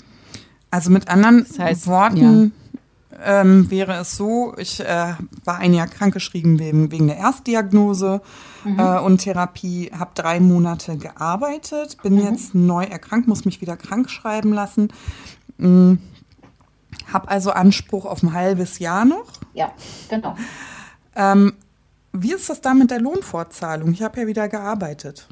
Also 0.70 0.90
mit 0.90 1.08
anderen 1.08 1.46
das 1.46 1.58
heißt, 1.58 1.86
Worten, 1.86 2.16
ja 2.16 2.67
ähm, 3.24 3.70
wäre 3.70 3.94
es 3.94 4.16
so, 4.16 4.54
ich 4.58 4.80
äh, 4.80 5.14
war 5.44 5.58
ein 5.58 5.72
Jahr 5.72 5.86
krankgeschrieben 5.86 6.58
wegen, 6.58 6.90
wegen 6.90 7.06
der 7.06 7.16
Erstdiagnose 7.16 8.20
mhm. 8.64 8.78
äh, 8.78 8.98
und 8.98 9.18
Therapie, 9.18 9.90
habe 9.98 10.10
drei 10.14 10.40
Monate 10.40 10.96
gearbeitet, 10.96 11.96
bin 12.02 12.14
mhm. 12.14 12.20
jetzt 12.20 12.54
neu 12.54 12.84
erkrankt, 12.84 13.26
muss 13.26 13.44
mich 13.44 13.60
wieder 13.60 13.76
krank 13.76 14.10
schreiben 14.10 14.52
lassen. 14.52 14.88
Mhm. 15.56 15.98
Habe 17.12 17.28
also 17.28 17.50
Anspruch 17.50 18.04
auf 18.04 18.22
ein 18.22 18.32
halbes 18.32 18.78
Jahr 18.78 19.04
noch. 19.04 19.32
Ja, 19.54 19.72
genau. 20.08 20.36
Ähm, 21.16 21.54
wie 22.12 22.32
ist 22.32 22.50
das 22.50 22.60
da 22.60 22.74
mit 22.74 22.90
der 22.90 23.00
Lohnfortzahlung? 23.00 23.92
Ich 23.92 24.02
habe 24.02 24.20
ja 24.20 24.26
wieder 24.26 24.48
gearbeitet. 24.48 25.28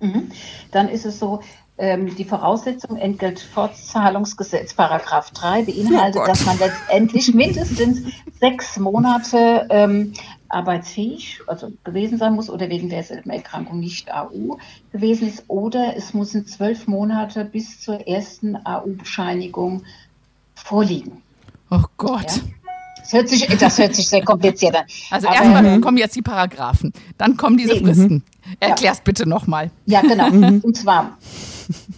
Mhm. 0.00 0.30
Dann 0.70 0.88
ist 0.88 1.06
es 1.06 1.18
so, 1.18 1.40
die 1.78 2.24
Voraussetzung 2.24 2.96
Entgeltfortzahlungsgesetz 2.96 4.74
Paragraph 4.74 5.30
3 5.30 5.62
beinhaltet, 5.62 6.22
oh 6.22 6.26
dass 6.26 6.44
man 6.44 6.58
letztendlich 6.58 7.32
mindestens 7.34 8.02
sechs 8.40 8.78
Monate 8.78 9.66
ähm, 9.70 10.12
arbeitsfähig 10.48 11.40
also 11.46 11.72
gewesen 11.84 12.18
sein 12.18 12.34
muss 12.34 12.50
oder 12.50 12.68
wegen 12.68 12.88
derselben 12.88 13.30
Erkrankung 13.30 13.80
nicht 13.80 14.12
AU 14.12 14.56
gewesen 14.92 15.28
ist 15.28 15.44
oder 15.48 15.96
es 15.96 16.14
müssen 16.14 16.46
zwölf 16.46 16.86
Monate 16.86 17.44
bis 17.44 17.80
zur 17.80 18.06
ersten 18.06 18.56
AU-Bescheinigung 18.64 19.84
vorliegen. 20.54 21.22
Oh 21.70 21.82
Gott. 21.96 22.36
Ja? 22.36 22.42
Das 23.00 23.12
hört, 23.12 23.28
sich, 23.28 23.46
das 23.46 23.78
hört 23.78 23.94
sich 23.94 24.06
sehr 24.06 24.22
kompliziert 24.22 24.76
an. 24.76 24.84
Also 25.10 25.28
erstmal 25.28 25.64
ähm, 25.64 25.80
kommen 25.80 25.96
jetzt 25.96 26.14
die 26.14 26.20
Paragraphen, 26.20 26.92
dann 27.16 27.38
kommen 27.38 27.56
diese 27.56 27.74
nee, 27.74 27.84
Fristen. 27.84 28.14
Mhm. 28.14 28.22
Erklär's 28.60 28.98
ja. 28.98 29.02
bitte 29.04 29.26
nochmal. 29.26 29.70
Ja, 29.86 30.02
genau. 30.02 30.28
Mhm. 30.28 30.60
Und 30.60 30.76
zwar, 30.76 31.16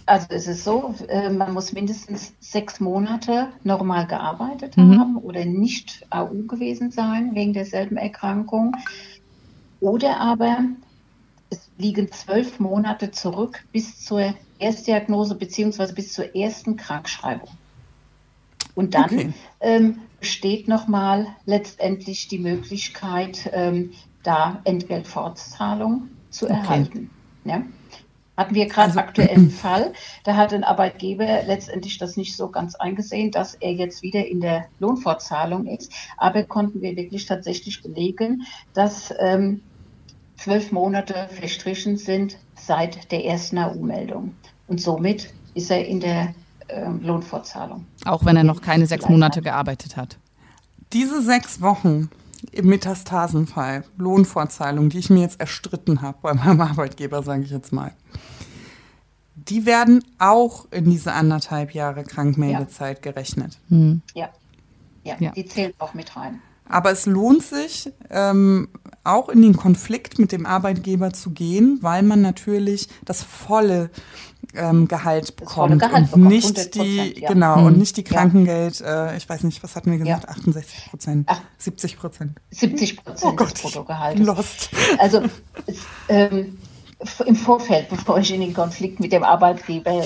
also 0.05 0.27
es 0.29 0.47
ist 0.47 0.63
so, 0.63 0.95
äh, 1.07 1.29
man 1.29 1.53
muss 1.53 1.73
mindestens 1.73 2.33
sechs 2.39 2.79
Monate 2.79 3.49
normal 3.63 4.07
gearbeitet 4.07 4.77
mhm. 4.77 4.99
haben 4.99 5.17
oder 5.17 5.45
nicht 5.45 6.05
AU 6.09 6.43
gewesen 6.47 6.91
sein 6.91 7.35
wegen 7.35 7.53
derselben 7.53 7.97
Erkrankung. 7.97 8.75
Oder 9.79 10.19
aber 10.19 10.59
es 11.49 11.69
liegen 11.77 12.11
zwölf 12.11 12.59
Monate 12.59 13.11
zurück 13.11 13.63
bis 13.71 13.99
zur 13.99 14.33
Erstdiagnose 14.59 15.35
bzw. 15.35 15.93
bis 15.93 16.13
zur 16.13 16.35
ersten 16.35 16.77
Krankschreibung. 16.77 17.49
Und 18.75 18.93
dann 18.93 19.05
okay. 19.05 19.33
ähm, 19.59 19.99
besteht 20.19 20.67
nochmal 20.67 21.27
letztendlich 21.45 22.27
die 22.27 22.39
Möglichkeit, 22.39 23.49
ähm, 23.53 23.91
da 24.23 24.61
Entgeltfortzahlung 24.63 26.09
zu 26.29 26.45
okay. 26.45 26.53
erhalten. 26.53 27.09
Ja? 27.43 27.63
Hatten 28.41 28.55
wir 28.55 28.65
gerade 28.65 28.87
also, 28.87 28.99
aktuellen 28.99 29.51
Fall, 29.61 29.93
da 30.23 30.35
hat 30.35 30.51
ein 30.51 30.63
Arbeitgeber 30.63 31.43
letztendlich 31.45 31.99
das 31.99 32.17
nicht 32.17 32.35
so 32.35 32.49
ganz 32.49 32.73
eingesehen, 32.73 33.29
dass 33.29 33.53
er 33.53 33.71
jetzt 33.71 34.01
wieder 34.01 34.25
in 34.25 34.41
der 34.41 34.65
Lohnfortzahlung 34.79 35.67
ist. 35.67 35.91
Aber 36.17 36.41
konnten 36.41 36.81
wir 36.81 36.95
wirklich 36.95 37.27
tatsächlich 37.27 37.83
belegen, 37.83 38.47
dass 38.73 39.13
ähm, 39.19 39.61
zwölf 40.37 40.71
Monate 40.71 41.29
verstrichen 41.39 41.97
sind 41.97 42.39
seit 42.55 43.11
der 43.11 43.25
ersten 43.25 43.59
AU-Meldung. 43.59 44.33
Und 44.67 44.81
somit 44.81 45.31
ist 45.53 45.69
er 45.69 45.85
in 45.85 45.99
der 45.99 46.33
äh, 46.67 46.89
Lohnfortzahlung. 46.99 47.85
Auch 48.05 48.25
wenn 48.25 48.37
er 48.37 48.43
noch 48.43 48.63
keine 48.63 48.87
sechs 48.87 49.07
Monate 49.07 49.43
gearbeitet 49.43 49.97
hat. 49.97 50.17
Diese 50.93 51.21
sechs 51.21 51.61
Wochen 51.61 52.09
im 52.51 52.69
Metastasenfall, 52.69 53.83
Lohnfortzahlung, 53.97 54.89
die 54.89 54.97
ich 54.97 55.11
mir 55.11 55.21
jetzt 55.21 55.39
erstritten 55.39 56.01
habe 56.01 56.17
bei 56.23 56.33
meinem 56.33 56.61
Arbeitgeber, 56.61 57.21
sage 57.21 57.43
ich 57.43 57.51
jetzt 57.51 57.71
mal, 57.71 57.93
die 59.49 59.65
werden 59.65 60.03
auch 60.19 60.67
in 60.71 60.89
diese 60.89 61.13
anderthalb 61.13 61.73
Jahre 61.73 62.03
Krankmeldezeit 62.03 63.03
ja. 63.03 63.11
gerechnet. 63.11 63.57
Mhm. 63.69 64.01
Ja. 64.13 64.29
ja. 65.03 65.15
ja, 65.19 65.31
die 65.31 65.45
zählen 65.45 65.73
auch 65.79 65.93
mit 65.93 66.15
rein. 66.15 66.41
Aber 66.67 66.91
es 66.91 67.05
lohnt 67.05 67.43
sich, 67.43 67.91
ähm, 68.09 68.69
auch 69.03 69.29
in 69.29 69.41
den 69.41 69.57
Konflikt 69.57 70.19
mit 70.19 70.31
dem 70.31 70.45
Arbeitgeber 70.45 71.11
zu 71.11 71.31
gehen, 71.31 71.79
weil 71.81 72.01
man 72.03 72.21
natürlich 72.21 72.87
das 73.03 73.23
volle 73.23 73.89
ähm, 74.53 74.87
Gehalt 74.87 75.35
bekommt 75.35 75.79
Gehalt 75.79 75.95
und 75.95 76.11
bekommt, 76.11 76.27
nicht 76.27 76.75
die 76.75 77.19
ja. 77.19 77.29
genau 77.29 77.57
hm. 77.57 77.65
und 77.65 77.77
nicht 77.77 77.97
die 77.97 78.03
Krankengeld. 78.03 78.79
Ja. 78.79 79.07
Äh, 79.07 79.17
ich 79.17 79.27
weiß 79.27 79.43
nicht, 79.43 79.61
was 79.63 79.75
hatten 79.75 79.91
wir 79.91 79.97
gesagt? 79.97 80.23
Ja. 80.23 80.29
68 80.29 80.89
Prozent, 80.89 81.29
70 81.57 81.97
Prozent. 81.97 82.39
70 82.51 83.03
Prozent 83.03 83.31
oh 83.31 83.35
Gott, 83.35 83.53
des 83.53 83.61
Bruttogehaltes. 83.61 84.25
Lost. 84.25 84.69
Also 84.97 85.23
es, 85.65 85.77
ähm, 86.09 86.57
im 87.25 87.35
Vorfeld, 87.35 87.89
bevor 87.89 88.19
ich 88.19 88.33
in 88.33 88.41
den 88.41 88.53
Konflikt 88.53 88.99
mit 88.99 89.11
dem 89.11 89.23
Arbeitgeber 89.23 90.03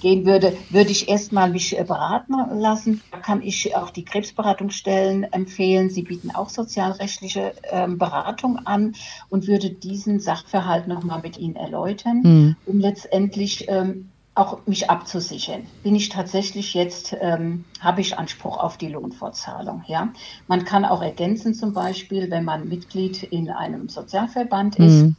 gehen 0.00 0.24
würde, 0.24 0.56
würde 0.70 0.90
ich 0.90 1.08
erstmal 1.08 1.50
mich 1.50 1.78
äh, 1.78 1.84
beraten 1.84 2.34
lassen. 2.58 3.02
Da 3.10 3.18
kann 3.18 3.42
ich 3.42 3.76
auch 3.76 3.90
die 3.90 4.04
Krebsberatungsstellen 4.04 5.24
empfehlen. 5.32 5.90
Sie 5.90 6.02
bieten 6.02 6.30
auch 6.30 6.48
sozialrechtliche 6.48 7.54
ähm, 7.70 7.98
Beratung 7.98 8.58
an 8.66 8.94
und 9.28 9.46
würde 9.46 9.70
diesen 9.70 10.20
Sachverhalt 10.20 10.88
nochmal 10.88 11.20
mit 11.22 11.38
Ihnen 11.38 11.56
erläutern, 11.56 12.20
mhm. 12.22 12.56
um 12.66 12.80
letztendlich 12.80 13.68
ähm, 13.68 14.08
auch 14.34 14.66
mich 14.66 14.88
abzusichern. 14.88 15.66
Bin 15.82 15.94
ich 15.94 16.08
tatsächlich 16.08 16.72
jetzt, 16.72 17.14
ähm, 17.20 17.64
habe 17.80 18.00
ich 18.00 18.18
Anspruch 18.18 18.56
auf 18.56 18.78
die 18.78 18.88
Lohnfortzahlung. 18.88 19.84
Ja? 19.86 20.08
Man 20.46 20.64
kann 20.64 20.86
auch 20.86 21.02
ergänzen 21.02 21.52
zum 21.52 21.74
Beispiel, 21.74 22.30
wenn 22.30 22.44
man 22.44 22.68
Mitglied 22.68 23.22
in 23.24 23.50
einem 23.50 23.90
Sozialverband 23.90 24.76
ist, 24.76 25.02
ähm, 25.02 25.16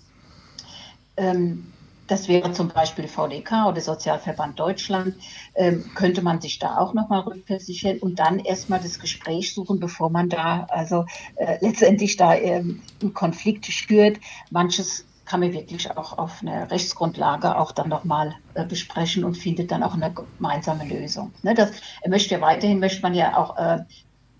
das 2.07 2.27
wäre 2.27 2.51
zum 2.51 2.67
Beispiel 2.67 3.07
VDK 3.07 3.67
oder 3.67 3.79
Sozialverband 3.79 4.59
Deutschland, 4.59 5.15
ähm, 5.55 5.85
könnte 5.95 6.21
man 6.21 6.41
sich 6.41 6.59
da 6.59 6.77
auch 6.77 6.93
nochmal 6.93 7.21
rückversichern 7.21 7.99
und 7.99 8.19
dann 8.19 8.39
erstmal 8.39 8.79
das 8.79 8.99
Gespräch 8.99 9.53
suchen, 9.53 9.79
bevor 9.79 10.09
man 10.09 10.29
da 10.29 10.67
also 10.69 11.05
äh, 11.35 11.57
letztendlich 11.61 12.17
da 12.17 12.35
ähm, 12.35 12.81
einen 13.01 13.13
Konflikt 13.13 13.65
schürt. 13.67 14.19
Manches 14.51 15.05
kann 15.25 15.39
man 15.39 15.53
wirklich 15.53 15.89
auch 15.95 16.17
auf 16.17 16.41
einer 16.41 16.69
Rechtsgrundlage 16.69 17.57
auch 17.57 17.71
dann 17.71 17.87
nochmal 17.89 18.35
äh, 18.53 18.65
besprechen 18.65 19.23
und 19.23 19.37
findet 19.37 19.71
dann 19.71 19.83
auch 19.83 19.93
eine 19.93 20.13
gemeinsame 20.13 20.85
Lösung. 20.85 21.31
Ne, 21.41 21.53
das, 21.53 21.71
möchte 22.05 22.41
weiterhin, 22.41 22.79
möchte 22.79 23.01
man 23.01 23.13
ja 23.13 23.37
auch 23.37 23.57
äh, 23.57 23.79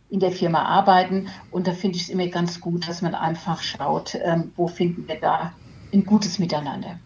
in 0.09 0.19
der 0.19 0.31
Firma 0.31 0.63
arbeiten 0.63 1.29
und 1.49 1.65
da 1.65 1.71
finde 1.71 1.97
ich 1.97 2.03
es 2.03 2.09
immer 2.09 2.27
ganz 2.27 2.59
gut, 2.59 2.87
dass 2.87 3.01
man 3.01 3.15
einfach 3.15 3.61
schaut, 3.61 4.15
ähm, 4.21 4.51
wo 4.57 4.67
finden 4.67 5.07
wir 5.07 5.19
da 5.19 5.53
ein 5.93 6.05
gutes 6.05 6.39
Miteinander. 6.39 6.99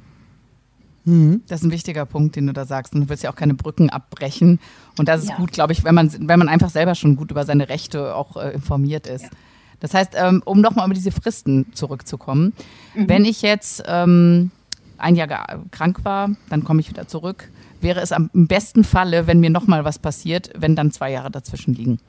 Mhm. 1.06 1.42
Das 1.48 1.62
ist 1.62 1.66
ein 1.66 1.72
wichtiger 1.72 2.06
Punkt, 2.06 2.36
den 2.36 2.48
du 2.48 2.54
da 2.54 2.66
sagst. 2.66 2.94
Und 2.94 3.02
du 3.02 3.10
willst 3.10 3.24
ja 3.24 3.32
auch 3.32 3.36
keine 3.36 3.54
Brücken 3.54 3.90
abbrechen. 3.90 4.60
Und 4.98 5.08
das 5.08 5.24
ist 5.24 5.30
ja. 5.30 5.38
gut, 5.38 5.52
glaube 5.52 5.74
ich, 5.74 5.84
wenn 5.84 5.96
man, 5.96 6.12
wenn 6.28 6.40
man 6.40 6.50
einfach 6.50 6.70
selber 6.70 6.96
schon 6.96 7.16
gut 7.16 7.32
über 7.32 7.46
seine 7.46 7.70
Rechte 7.70 8.14
auch 8.14 8.36
äh, 8.36 8.52
informiert 8.52 9.08
ist. 9.08 9.24
Ja. 9.24 9.30
Das 9.80 9.94
heißt, 9.94 10.14
ähm, 10.16 10.42
um 10.44 10.60
nochmal 10.60 10.86
über 10.88 10.96
diese 10.96 11.12
Fristen 11.12 11.68
zurückzukommen, 11.74 12.54
mhm. 12.96 13.08
wenn 13.08 13.26
ich 13.26 13.42
jetzt 13.42 13.84
ähm, 13.88 14.52
ein 14.98 15.16
Jahr 15.16 15.30
krank 15.72 16.04
war, 16.04 16.32
dann 16.50 16.64
komme 16.64 16.82
ich 16.82 16.90
wieder 16.90 17.08
zurück, 17.08 17.50
wäre 17.80 18.02
es 18.02 18.12
am 18.12 18.30
besten 18.34 18.84
Falle, 18.84 19.28
wenn 19.28 19.40
mir 19.40 19.52
nochmal 19.52 19.86
was 19.86 20.00
passiert, 20.00 20.50
wenn 20.58 20.76
dann 20.76 20.92
zwei 20.92 21.12
Jahre 21.12 21.30
dazwischen 21.30 21.74
liegen 21.74 22.00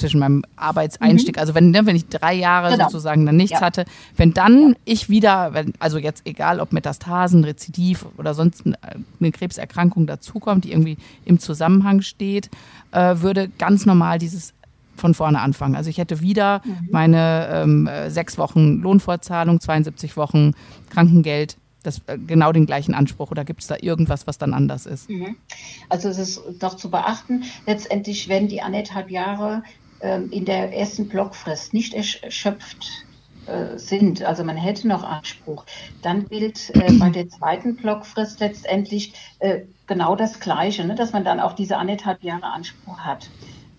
zwischen 0.00 0.20
meinem 0.20 0.44
Arbeitseinstieg, 0.56 1.36
mhm. 1.36 1.40
also 1.40 1.54
wenn, 1.54 1.70
ne, 1.70 1.86
wenn 1.86 1.96
ich 1.96 2.08
drei 2.08 2.34
Jahre 2.34 2.72
genau. 2.72 2.84
sozusagen 2.84 3.24
dann 3.26 3.36
nichts 3.36 3.60
ja. 3.60 3.60
hatte, 3.60 3.84
wenn 4.16 4.34
dann 4.34 4.70
ja. 4.70 4.74
ich 4.84 5.08
wieder, 5.08 5.54
wenn, 5.54 5.74
also 5.78 5.98
jetzt 5.98 6.26
egal 6.26 6.60
ob 6.60 6.72
Metastasen, 6.72 7.44
Rezidiv 7.44 8.06
oder 8.16 8.34
sonst 8.34 8.64
eine 8.66 9.30
Krebserkrankung 9.30 10.06
dazukommt, 10.06 10.64
die 10.64 10.72
irgendwie 10.72 10.96
im 11.24 11.38
Zusammenhang 11.38 12.02
steht, 12.02 12.50
äh, 12.92 13.16
würde 13.18 13.48
ganz 13.58 13.86
normal 13.86 14.18
dieses 14.18 14.54
von 14.96 15.14
vorne 15.14 15.40
anfangen. 15.40 15.76
Also 15.76 15.88
ich 15.88 15.98
hätte 15.98 16.20
wieder 16.20 16.60
mhm. 16.64 16.88
meine 16.90 17.48
ähm, 17.52 17.88
sechs 18.08 18.36
Wochen 18.36 18.80
Lohnfortzahlung, 18.80 19.60
72 19.60 20.16
Wochen 20.16 20.52
Krankengeld, 20.90 21.56
das, 21.82 22.02
äh, 22.06 22.18
genau 22.18 22.52
den 22.52 22.66
gleichen 22.66 22.94
Anspruch 22.94 23.30
oder 23.30 23.44
gibt 23.44 23.62
es 23.62 23.66
da 23.66 23.76
irgendwas, 23.80 24.26
was 24.26 24.38
dann 24.38 24.54
anders 24.54 24.86
ist? 24.86 25.08
Mhm. 25.08 25.36
Also 25.88 26.08
es 26.08 26.18
ist 26.18 26.62
noch 26.62 26.76
zu 26.76 26.90
beachten, 26.90 27.44
letztendlich, 27.66 28.28
wenn 28.28 28.48
die 28.48 28.62
anderthalb 28.62 29.10
Jahre 29.10 29.62
in 30.02 30.44
der 30.46 30.72
ersten 30.72 31.08
Blockfrist 31.08 31.74
nicht 31.74 31.92
erschöpft 31.92 33.04
äh, 33.46 33.78
sind, 33.78 34.22
also 34.22 34.44
man 34.44 34.56
hätte 34.56 34.86
noch 34.86 35.02
Anspruch, 35.02 35.64
dann 36.02 36.28
gilt 36.28 36.70
äh, 36.74 36.92
bei 36.92 37.10
der 37.10 37.28
zweiten 37.28 37.74
Blockfrist 37.74 38.38
letztendlich 38.38 39.14
äh, 39.38 39.62
genau 39.86 40.14
das 40.14 40.40
Gleiche, 40.40 40.84
ne, 40.84 40.94
dass 40.94 41.12
man 41.12 41.24
dann 41.24 41.40
auch 41.40 41.54
diese 41.54 41.76
anderthalb 41.78 42.22
Jahre 42.22 42.44
Anspruch 42.44 42.98
hat. 42.98 43.30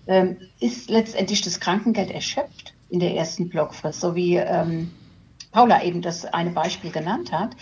Ähm, 0.08 0.38
ist 0.60 0.90
letztendlich 0.90 1.42
das 1.42 1.60
Krankengeld 1.60 2.10
erschöpft 2.12 2.74
in 2.90 3.00
der 3.00 3.16
ersten 3.16 3.50
Blockfrist, 3.50 4.02
so 4.02 4.16
wie 4.16 4.36
ähm, 4.36 4.92
Paula 5.52 5.84
eben 5.84 6.02
das 6.02 6.26
eine 6.26 6.50
Beispiel 6.50 6.92
genannt 6.92 7.32
hat, 7.32 7.56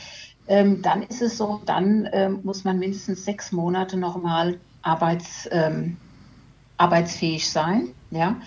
ähm, 0.47 0.81
dann 0.81 1.03
ist 1.03 1.21
es 1.21 1.37
so, 1.37 1.61
dann 1.65 2.09
ähm, 2.13 2.39
muss 2.43 2.63
man 2.63 2.79
mindestens 2.79 3.25
sechs 3.25 3.51
Monate 3.51 3.97
nochmal 3.97 4.57
Arbeits, 4.81 5.47
ähm, 5.51 5.97
arbeitsfähig 6.77 7.49
sein 7.49 7.93
ja, 8.11 8.37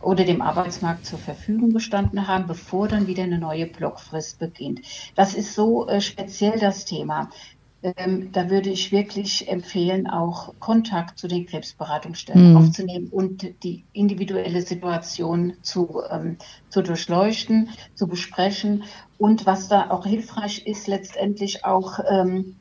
oder 0.00 0.24
dem 0.24 0.42
Arbeitsmarkt 0.42 1.06
zur 1.06 1.18
Verfügung 1.18 1.72
gestanden 1.72 2.28
haben, 2.28 2.46
bevor 2.46 2.88
dann 2.88 3.06
wieder 3.06 3.24
eine 3.24 3.38
neue 3.38 3.66
Blockfrist 3.66 4.38
beginnt. 4.38 4.80
Das 5.14 5.34
ist 5.34 5.54
so 5.54 5.88
äh, 5.88 6.00
speziell 6.00 6.58
das 6.58 6.84
Thema. 6.84 7.30
ähm, 7.82 8.32
da 8.32 8.50
würde 8.50 8.70
ich 8.70 8.90
wirklich 8.90 9.48
empfehlen, 9.48 10.08
auch 10.08 10.54
Kontakt 10.58 11.18
zu 11.18 11.28
den 11.28 11.46
Krebsberatungsstellen 11.46 12.50
mhm. 12.50 12.56
aufzunehmen 12.56 13.08
und 13.08 13.62
die 13.62 13.84
individuelle 13.92 14.62
Situation 14.62 15.54
zu, 15.62 16.02
ähm, 16.10 16.38
zu 16.70 16.82
durchleuchten, 16.82 17.70
zu 17.94 18.08
besprechen. 18.08 18.84
Und 19.16 19.46
was 19.46 19.68
da 19.68 19.90
auch 19.90 20.06
hilfreich 20.06 20.66
ist, 20.66 20.88
letztendlich 20.88 21.64
auch 21.64 22.00
ähm, 22.08 22.56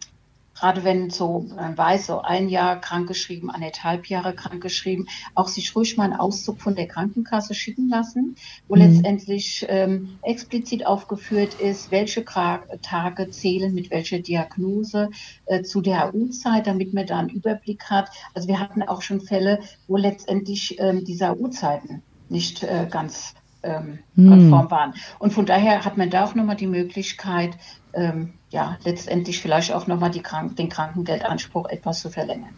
gerade 0.60 0.84
wenn 0.84 1.10
so, 1.10 1.46
man 1.56 1.78
weiß, 1.78 2.08
so 2.08 2.22
ein 2.22 2.50
Jahr 2.50 2.82
krankgeschrieben, 2.82 3.50
anderthalb 3.50 4.08
Jahre 4.08 4.34
krankgeschrieben, 4.34 5.08
auch 5.36 5.48
sich 5.48 5.76
ruhig 5.76 5.98
mal 5.98 6.06
einen 6.06 6.20
Auszug 6.20 6.62
von 6.62 6.76
der 6.76 6.88
Krankenkasse 6.88 7.54
schicken 7.54 7.90
lassen, 7.90 8.36
wo 8.68 8.76
mhm. 8.76 8.82
letztendlich 8.82 9.66
ähm, 9.70 10.18
explizit 10.24 10.86
aufgeführt 10.86 11.56
ist, 11.56 11.92
welche 11.92 12.26
Tage 12.26 13.30
zählen 13.30 13.74
mit 13.74 13.92
welcher 13.92 14.20
Diagnose 14.20 15.10
äh, 15.46 15.62
zu 15.64 15.82
der 15.82 16.06
AU-Zeit, 16.06 16.68
damit 16.68 16.94
man 16.94 17.06
da 17.06 17.20
einen 17.20 17.30
Überblick 17.30 17.90
hat. 17.90 18.10
Also 18.34 18.48
wir 18.48 18.60
hatten 18.60 18.84
auch 18.84 19.02
schon 19.02 19.22
Fälle, 19.22 19.60
wo 19.88 19.98
letztendlich 19.98 20.80
ähm, 20.80 21.06
diese 21.06 21.30
AU-Zeiten 21.30 22.02
nicht 22.30 22.64
äh, 22.64 22.88
ganz 22.90 23.36
ähm, 23.64 24.00
hm. 24.16 24.30
konform 24.30 24.72
waren. 24.72 24.94
Und 25.20 25.34
von 25.34 25.46
daher 25.46 25.86
hat 25.86 25.98
man 25.98 26.10
da 26.10 26.26
auch 26.26 26.36
nochmal 26.36 26.56
die 26.56 26.68
Möglichkeit, 26.68 27.58
ähm, 27.94 28.34
ja, 28.50 28.78
letztendlich 28.84 29.42
vielleicht 29.42 29.74
auch 29.74 29.88
nochmal 29.88 30.12
Krank 30.12 30.56
den 30.56 30.70
Krankengeldanspruch 30.70 31.68
etwas 31.68 32.00
zu 32.00 32.10
verlängern. 32.10 32.54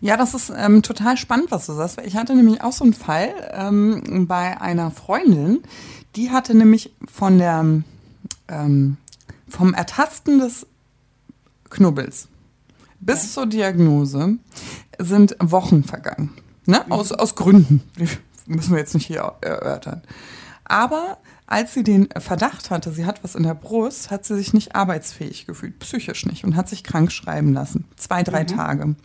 Ja, 0.00 0.16
das 0.16 0.34
ist 0.34 0.52
ähm, 0.54 0.82
total 0.82 1.16
spannend, 1.16 1.50
was 1.50 1.66
du 1.66 1.72
sagst. 1.72 2.00
Ich 2.04 2.16
hatte 2.16 2.34
nämlich 2.34 2.62
auch 2.62 2.72
so 2.72 2.84
einen 2.84 2.92
Fall 2.92 3.32
ähm, 3.52 4.26
bei 4.28 4.60
einer 4.60 4.90
Freundin, 4.90 5.62
die 6.16 6.30
hatte 6.30 6.54
nämlich 6.54 6.94
von 7.10 7.38
der 7.38 7.64
ähm, 8.48 8.96
vom 9.48 9.74
Ertasten 9.74 10.38
des 10.38 10.66
Knubbels 11.70 12.28
bis 13.00 13.24
ja. 13.24 13.30
zur 13.30 13.46
Diagnose 13.46 14.38
sind 14.98 15.36
Wochen 15.38 15.84
vergangen. 15.84 16.34
Ne? 16.66 16.84
Aus, 16.90 17.12
aus 17.12 17.34
Gründen. 17.34 17.82
Die 17.98 18.08
müssen 18.46 18.72
wir 18.72 18.78
jetzt 18.78 18.94
nicht 18.94 19.06
hier 19.06 19.32
erörtern. 19.40 20.02
Aber 20.64 21.18
als 21.48 21.74
sie 21.74 21.84
den 21.84 22.08
Verdacht 22.18 22.70
hatte, 22.70 22.90
sie 22.90 23.06
hat 23.06 23.22
was 23.22 23.36
in 23.36 23.44
der 23.44 23.54
Brust, 23.54 24.10
hat 24.10 24.24
sie 24.24 24.34
sich 24.34 24.52
nicht 24.52 24.74
arbeitsfähig 24.74 25.46
gefühlt, 25.46 25.78
psychisch 25.78 26.26
nicht 26.26 26.44
und 26.44 26.56
hat 26.56 26.68
sich 26.68 26.82
krank 26.82 27.12
schreiben 27.12 27.52
lassen. 27.52 27.84
Zwei, 27.96 28.24
drei 28.24 28.42
mhm. 28.42 28.46
Tage. 28.48 28.96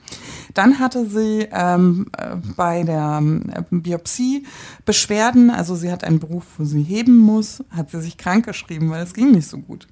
Dann 0.56 0.80
hatte 0.80 1.08
sie 1.08 1.48
ähm, 1.52 2.08
äh, 2.18 2.38
bei 2.56 2.84
der 2.84 3.22
äh, 3.22 3.62
Biopsie 3.70 4.48
Beschwerden, 4.86 5.52
also 5.52 5.76
sie 5.76 5.92
hat 5.92 6.04
einen 6.04 6.20
Beruf, 6.20 6.46
wo 6.58 6.66
sie 6.66 6.82
heben 6.82 7.16
muss, 7.18 7.64
hat 7.70 7.92
sie 7.92 8.02
sich 8.02 8.18
krank 8.18 8.46
geschrieben, 8.46 8.90
weil 8.90 9.04
es 9.04 9.14
ging 9.14 9.32
nicht 9.32 9.48
so 9.48 9.60
gut. 9.60 9.88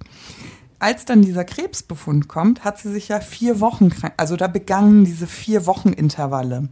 Als 0.79 1.05
dann 1.05 1.21
dieser 1.21 1.43
Krebsbefund 1.43 2.27
kommt, 2.27 2.63
hat 2.63 2.79
sie 2.79 2.91
sich 2.91 3.09
ja 3.09 3.19
vier 3.19 3.59
Wochen 3.59 3.89
krank, 3.89 4.13
also 4.17 4.35
da 4.37 4.47
begannen 4.47 5.05
diese 5.05 5.27
vier 5.27 5.67
Wochen 5.67 5.89
Intervalle. 5.89 6.69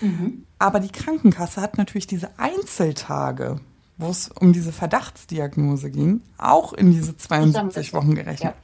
Mhm. 0.00 0.44
Aber 0.60 0.78
die 0.78 0.92
Krankenkasse 0.92 1.60
hat 1.60 1.76
natürlich 1.76 2.06
diese 2.06 2.38
Einzeltage 2.38 3.60
wo 3.98 4.08
es 4.08 4.30
um 4.40 4.52
diese 4.52 4.72
Verdachtsdiagnose 4.72 5.90
ging, 5.90 6.20
auch 6.38 6.72
in 6.72 6.92
diese 6.92 7.16
72 7.16 7.92
Wochen 7.92 8.14
gerechnet. 8.14 8.40
Ja. 8.40 8.54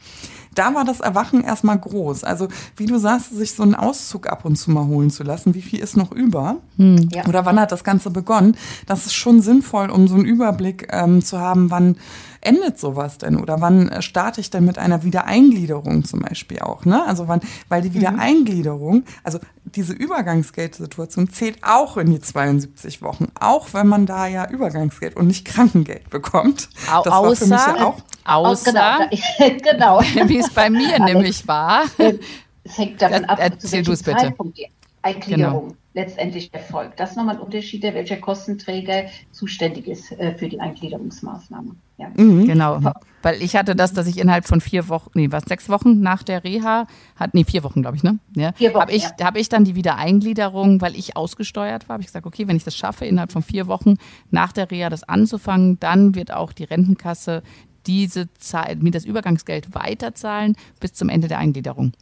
Da 0.55 0.73
war 0.75 0.85
das 0.85 1.01
Erwachen 1.01 1.43
erstmal 1.43 1.79
groß. 1.79 2.23
Also, 2.23 2.49
wie 2.77 2.87
du 2.87 2.99
sagst, 2.99 3.35
sich 3.35 3.53
so 3.55 3.65
einen 3.65 3.75
Auszug 3.75 4.29
ab 4.29 4.45
und 4.45 4.55
zu 4.57 4.71
mal 4.71 4.87
holen 4.87 5.11
zu 5.11 5.25
lassen, 5.25 5.55
wie 5.55 5.63
viel 5.63 5.81
ist 5.81 5.97
noch 5.97 6.13
über? 6.13 6.59
Hm. 6.77 7.09
Ja. 7.13 7.27
Oder 7.27 7.45
wann 7.45 7.59
hat 7.59 7.73
das 7.73 7.83
Ganze 7.83 8.11
begonnen? 8.11 8.57
Das 8.87 9.07
ist 9.07 9.15
schon 9.15 9.43
sinnvoll, 9.43 9.91
um 9.91 10.07
so 10.07 10.15
einen 10.15 10.25
Überblick 10.25 10.89
ähm, 10.93 11.25
zu 11.25 11.41
haben, 11.41 11.71
wann 11.73 11.97
endet 12.45 12.79
sowas 12.79 13.19
denn? 13.19 13.37
Oder 13.41 13.61
wann 13.61 13.89
äh, 13.89 14.03
starte 14.03 14.41
ich 14.41 14.51
denn 14.51 14.65
mit 14.65 14.79
einer 14.79 15.03
Wiedereingliederung 15.03 16.05
zum 16.05 16.21
Beispiel 16.21 16.61
auch? 16.61 16.85
Ne? 16.85 17.05
Also 17.05 17.29
wann, 17.29 17.41
weil 17.69 17.83
die 17.83 17.91
mhm. 17.91 17.95
Wiedereingliederung, 17.95 19.05
also 19.23 19.39
diese 19.65 19.93
Übergangsgeldsituation 19.93 21.31
zählt 21.31 21.59
auch 21.63 21.97
in 21.97 22.11
die 22.11 22.21
72 22.21 23.03
Wochen, 23.03 23.29
auch 23.39 23.69
wenn 23.73 23.87
man 23.87 24.07
da 24.07 24.27
ja 24.27 24.49
Übergangsgeld 24.49 25.17
und 25.17 25.27
nicht 25.27 25.45
Krankengeld 25.45 26.09
bekommt. 26.11 26.69
Au 26.93 27.03
das 27.03 27.13
war 27.13 27.37
für 27.37 27.47
mich 27.47 27.51
ja 27.51 27.87
auch. 27.87 27.97
Außer, 28.25 29.09
genau, 29.11 29.99
genau. 30.01 30.01
wie 30.29 30.39
es 30.39 30.51
bei 30.51 30.71
mir 30.71 30.99
nämlich 30.99 31.47
war. 31.49 31.85
Es 31.99 32.19
hängt 32.77 33.03
davon 33.03 33.25
ab, 33.27 33.39
Erzähl 33.41 33.85
zu 33.85 34.07
welchem 34.07 34.19
Zeitpunkt 34.19 34.59
die 34.59 34.69
Eingliederung 35.05 35.69
genau. 35.69 35.77
letztendlich 35.93 36.53
erfolgt. 36.53 36.99
Das 36.99 37.11
ist 37.11 37.17
nochmal 37.17 37.37
ein 37.37 37.41
Unterschied, 37.41 37.83
welcher 37.83 38.17
Kostenträger 38.17 39.05
zuständig 39.33 39.87
ist 39.87 40.13
äh, 40.13 40.35
für 40.35 40.49
die 40.49 40.59
Eingliederungsmaßnahme. 40.59 41.73
Ja. 41.99 42.09
Mhm. 42.17 42.47
Genau, 42.47 42.81
weil 43.23 43.41
ich 43.41 43.55
hatte 43.55 43.77
das, 43.77 43.93
dass 43.93 44.07
ich 44.09 44.19
innerhalb 44.19 44.47
von 44.47 44.61
vier 44.61 44.89
Wochen, 44.89 45.11
nee, 45.15 45.31
was, 45.31 45.45
sechs 45.45 45.69
Wochen 45.69 46.01
nach 46.01 46.23
der 46.23 46.43
Reha, 46.43 46.87
hat, 47.15 47.35
nee, 47.35 47.45
vier 47.45 47.63
Wochen, 47.63 47.83
glaube 47.83 47.97
ich, 47.97 48.03
ne? 48.03 48.19
Ja, 48.35 48.53
vier 48.53 48.71
Wochen, 48.75 48.81
habe 48.81 48.93
ich, 48.93 49.05
ja. 49.05 49.27
hab 49.27 49.37
ich 49.37 49.49
dann 49.49 49.65
die 49.65 49.77
Wiedereingliederung, 49.77 50.81
weil 50.81 50.97
ich 50.97 51.17
ausgesteuert 51.17 51.89
war, 51.89 51.95
habe 51.95 52.03
ich 52.03 52.09
gesagt, 52.09 52.27
okay, 52.27 52.49
wenn 52.49 52.57
ich 52.57 52.65
das 52.65 52.77
schaffe, 52.77 53.05
innerhalb 53.05 53.31
von 53.31 53.43
vier 53.43 53.69
Wochen 53.69 53.97
nach 54.31 54.53
der 54.53 54.71
Reha 54.71 54.89
das 54.89 55.05
anzufangen, 55.05 55.79
dann 55.79 56.15
wird 56.15 56.33
auch 56.33 56.53
die 56.53 56.65
Rentenkasse 56.65 57.43
diese 57.87 58.33
Zeit, 58.35 58.83
mir 58.83 58.91
das 58.91 59.05
Übergangsgeld 59.05 59.75
weiterzahlen 59.75 60.57
bis 60.81 60.95
zum 60.95 61.09
Ende 61.09 61.29
der 61.29 61.39
Eingliederung. 61.39 61.93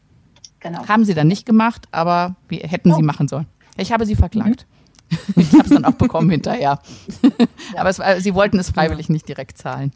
Genau. 0.62 0.86
Haben 0.86 1.04
sie 1.04 1.14
dann 1.14 1.28
nicht 1.28 1.44
gemacht, 1.44 1.88
aber 1.90 2.36
wie 2.48 2.58
hätten 2.58 2.92
oh. 2.92 2.96
sie 2.96 3.02
machen 3.02 3.28
sollen. 3.28 3.46
Ich 3.76 3.92
habe 3.92 4.06
sie 4.06 4.16
verklagt. 4.16 4.66
Mhm. 4.66 4.72
Ich 5.36 5.52
habe 5.52 5.64
es 5.64 5.68
dann 5.68 5.84
auch 5.84 5.92
bekommen 5.92 6.30
hinterher. 6.30 6.80
Ja. 7.74 7.80
Aber 7.80 7.90
es, 7.90 8.24
sie 8.24 8.34
wollten 8.34 8.58
es 8.58 8.70
freiwillig 8.70 9.10
nicht 9.10 9.28
direkt 9.28 9.58
zahlen. 9.58 9.92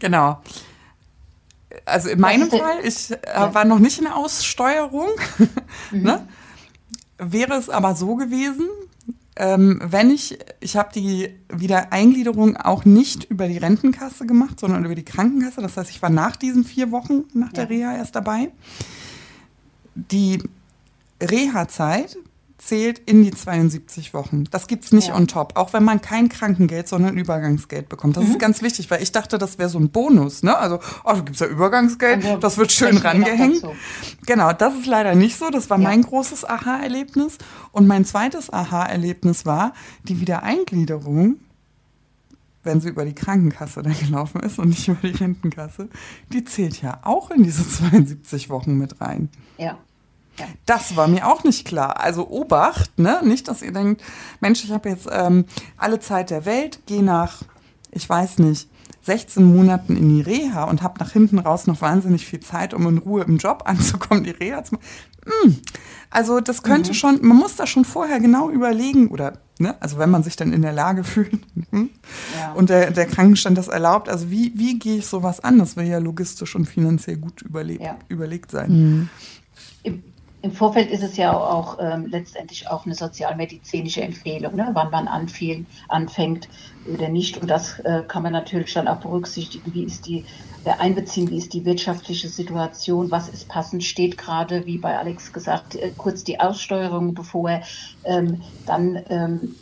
Genau. 0.00 0.40
Also 1.84 2.08
in 2.08 2.20
meinem 2.20 2.50
Fall, 2.50 2.80
ich 2.82 3.12
äh, 3.12 3.54
war 3.54 3.64
noch 3.64 3.78
nicht 3.78 3.98
in 3.98 4.04
der 4.04 4.16
Aussteuerung. 4.16 5.10
Mhm. 5.92 6.02
ne? 6.02 6.28
Wäre 7.18 7.54
es 7.54 7.68
aber 7.68 7.94
so 7.94 8.16
gewesen, 8.16 8.68
ähm, 9.36 9.80
wenn 9.82 10.10
ich, 10.10 10.38
ich 10.60 10.76
habe 10.76 10.90
die 10.92 11.30
Wiedereingliederung 11.48 12.56
auch 12.56 12.84
nicht 12.84 13.24
über 13.24 13.46
die 13.46 13.58
Rentenkasse 13.58 14.26
gemacht, 14.26 14.58
sondern 14.58 14.84
über 14.84 14.96
die 14.96 15.04
Krankenkasse. 15.04 15.62
Das 15.62 15.76
heißt, 15.76 15.90
ich 15.90 16.02
war 16.02 16.10
nach 16.10 16.36
diesen 16.36 16.64
vier 16.64 16.90
Wochen 16.90 17.24
nach 17.34 17.52
der 17.52 17.64
ja. 17.64 17.68
Reha 17.68 17.96
erst 17.96 18.16
dabei. 18.16 18.50
Die 20.10 20.42
Reha-Zeit 21.20 22.16
zählt 22.58 22.98
in 22.98 23.22
die 23.22 23.30
72 23.30 24.14
Wochen. 24.14 24.44
Das 24.50 24.66
gibt's 24.66 24.92
nicht 24.92 25.08
ja. 25.08 25.14
on 25.14 25.28
top, 25.28 25.56
auch 25.56 25.72
wenn 25.72 25.84
man 25.84 26.00
kein 26.00 26.28
Krankengeld, 26.28 26.88
sondern 26.88 27.16
Übergangsgeld 27.16 27.88
bekommt. 27.88 28.16
Das 28.16 28.24
mhm. 28.24 28.32
ist 28.32 28.38
ganz 28.40 28.62
wichtig, 28.62 28.90
weil 28.90 29.00
ich 29.00 29.12
dachte, 29.12 29.38
das 29.38 29.58
wäre 29.58 29.68
so 29.68 29.78
ein 29.78 29.90
Bonus. 29.90 30.42
Ne? 30.42 30.56
Also, 30.56 30.80
oh, 31.04 31.12
da 31.12 31.20
gibt's 31.20 31.40
ja 31.40 31.46
Übergangsgeld, 31.46 32.24
also, 32.24 32.36
das 32.38 32.58
wird 32.58 32.72
schön 32.72 32.96
rangehängt. 32.96 33.62
Genau, 34.26 34.52
das 34.52 34.74
ist 34.74 34.86
leider 34.86 35.14
nicht 35.14 35.38
so. 35.38 35.50
Das 35.50 35.70
war 35.70 35.78
ja. 35.78 35.88
mein 35.88 36.02
großes 36.02 36.44
Aha-Erlebnis. 36.44 37.38
Und 37.70 37.86
mein 37.86 38.04
zweites 38.04 38.52
Aha-Erlebnis 38.52 39.46
war 39.46 39.72
die 40.04 40.20
Wiedereingliederung 40.20 41.36
wenn 42.64 42.80
sie 42.82 42.88
über 42.90 43.06
die 43.06 43.14
Krankenkasse 43.14 43.82
dann 43.82 43.98
gelaufen 43.98 44.42
ist 44.42 44.58
und 44.58 44.68
nicht 44.68 44.86
über 44.88 45.08
die 45.08 45.16
Rentenkasse, 45.16 45.88
die 46.32 46.44
zählt 46.44 46.82
ja 46.82 46.98
auch 47.02 47.30
in 47.30 47.42
diese 47.42 47.66
72 47.68 48.50
Wochen 48.50 48.76
mit 48.76 49.00
rein. 49.00 49.30
Ja. 49.56 49.78
Das 50.66 50.96
war 50.96 51.08
mir 51.08 51.26
auch 51.26 51.44
nicht 51.44 51.66
klar. 51.66 52.00
Also 52.00 52.28
Obacht, 52.28 52.98
ne? 52.98 53.20
Nicht, 53.24 53.48
dass 53.48 53.62
ihr 53.62 53.72
denkt, 53.72 54.02
Mensch, 54.40 54.64
ich 54.64 54.70
habe 54.70 54.88
jetzt 54.88 55.08
ähm, 55.10 55.44
alle 55.76 56.00
Zeit 56.00 56.30
der 56.30 56.44
Welt, 56.44 56.80
gehe 56.86 57.02
nach, 57.02 57.42
ich 57.90 58.08
weiß 58.08 58.38
nicht, 58.38 58.68
16 59.02 59.42
Monaten 59.42 59.96
in 59.96 60.08
die 60.08 60.20
Reha 60.20 60.64
und 60.64 60.82
habe 60.82 60.98
nach 61.00 61.12
hinten 61.12 61.38
raus 61.38 61.66
noch 61.66 61.80
wahnsinnig 61.80 62.26
viel 62.26 62.40
Zeit, 62.40 62.74
um 62.74 62.86
in 62.88 62.98
Ruhe 62.98 63.24
im 63.24 63.38
Job 63.38 63.62
anzukommen, 63.66 64.24
die 64.24 64.30
Reha 64.30 64.62
zu 64.64 64.74
machen. 64.74 64.84
Hm. 65.42 65.58
Also 66.10 66.40
das 66.40 66.62
könnte 66.62 66.90
mhm. 66.90 66.94
schon, 66.94 67.18
man 67.22 67.36
muss 67.36 67.56
das 67.56 67.68
schon 67.68 67.84
vorher 67.84 68.18
genau 68.20 68.50
überlegen 68.50 69.08
oder, 69.08 69.38
ne, 69.58 69.80
also 69.80 69.98
wenn 69.98 70.10
man 70.10 70.22
sich 70.22 70.36
dann 70.36 70.52
in 70.52 70.62
der 70.62 70.72
Lage 70.72 71.04
fühlt 71.04 71.38
hm? 71.70 71.90
ja. 72.38 72.52
und 72.52 72.70
der, 72.70 72.90
der 72.92 73.06
Krankenstand 73.06 73.58
das 73.58 73.68
erlaubt, 73.68 74.08
also 74.08 74.30
wie, 74.30 74.52
wie 74.56 74.78
gehe 74.78 74.98
ich 74.98 75.06
sowas 75.06 75.40
an? 75.40 75.58
Das 75.58 75.76
will 75.76 75.86
ja 75.86 75.98
logistisch 75.98 76.54
und 76.54 76.66
finanziell 76.66 77.18
gut 77.18 77.42
überlegt, 77.42 77.82
ja. 77.82 77.98
überlegt 78.08 78.50
sein. 78.50 78.70
Mhm. 78.70 80.00
Im, 80.42 80.52
Vorfeld 80.52 80.90
ist 80.90 81.02
es 81.02 81.16
ja 81.16 81.36
auch 81.36 81.78
ähm, 81.80 82.06
letztendlich 82.06 82.68
auch 82.68 82.86
eine 82.86 82.94
sozialmedizinische 82.94 84.02
Empfehlung, 84.02 84.54
ne, 84.54 84.70
wann 84.72 84.90
man 84.90 85.08
anfiel, 85.08 85.66
anfängt 85.88 86.48
oder 86.86 87.08
nicht. 87.08 87.38
Und 87.38 87.48
das 87.48 87.80
äh, 87.80 88.02
kann 88.06 88.22
man 88.22 88.32
natürlich 88.32 88.72
dann 88.74 88.88
auch 88.88 89.00
berücksichtigen. 89.00 89.74
Wie 89.74 89.84
ist 89.84 90.06
die, 90.06 90.24
äh, 90.64 90.70
einbeziehen, 90.78 91.30
wie 91.30 91.38
ist 91.38 91.54
die 91.54 91.64
wirtschaftliche 91.64 92.28
Situation, 92.28 93.10
was 93.10 93.28
ist 93.28 93.48
passend, 93.48 93.84
steht 93.84 94.18
gerade, 94.18 94.66
wie 94.66 94.78
bei 94.78 94.98
Alex 94.98 95.32
gesagt, 95.32 95.74
äh, 95.76 95.92
kurz 95.96 96.24
die 96.24 96.40
Aussteuerung 96.40 97.14
bevor. 97.14 97.62
Ähm, 98.04 98.42
dann 98.66 99.02
ähm, 99.08 99.54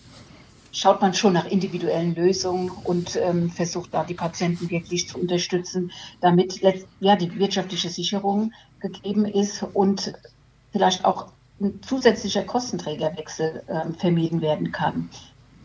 schaut 0.72 1.00
man 1.00 1.14
schon 1.14 1.32
nach 1.32 1.46
individuellen 1.46 2.14
Lösungen 2.14 2.70
und 2.70 3.16
ähm, 3.16 3.50
versucht 3.50 3.94
da 3.94 4.04
die 4.04 4.14
Patienten 4.14 4.68
wirklich 4.68 5.08
zu 5.08 5.18
unterstützen, 5.18 5.90
damit 6.20 6.60
ja, 7.00 7.16
die 7.16 7.38
wirtschaftliche 7.38 7.88
Sicherung 7.88 8.52
gegeben 8.80 9.24
ist 9.24 9.62
und 9.62 10.12
vielleicht 10.76 11.04
auch 11.04 11.28
ein 11.60 11.80
zusätzlicher 11.82 12.42
Kostenträgerwechsel 12.42 13.62
ähm, 13.68 13.94
vermieden 13.94 14.42
werden 14.42 14.72
kann. 14.72 15.08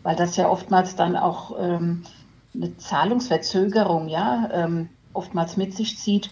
Weil 0.02 0.16
das 0.16 0.36
ja 0.36 0.48
oftmals 0.48 0.96
dann 0.96 1.16
auch 1.16 1.54
ähm, 1.60 2.04
eine 2.54 2.76
Zahlungsverzögerung 2.78 4.08
ja, 4.08 4.48
ähm, 4.52 4.88
oftmals 5.12 5.58
mit 5.58 5.74
sich 5.74 5.98
zieht. 5.98 6.30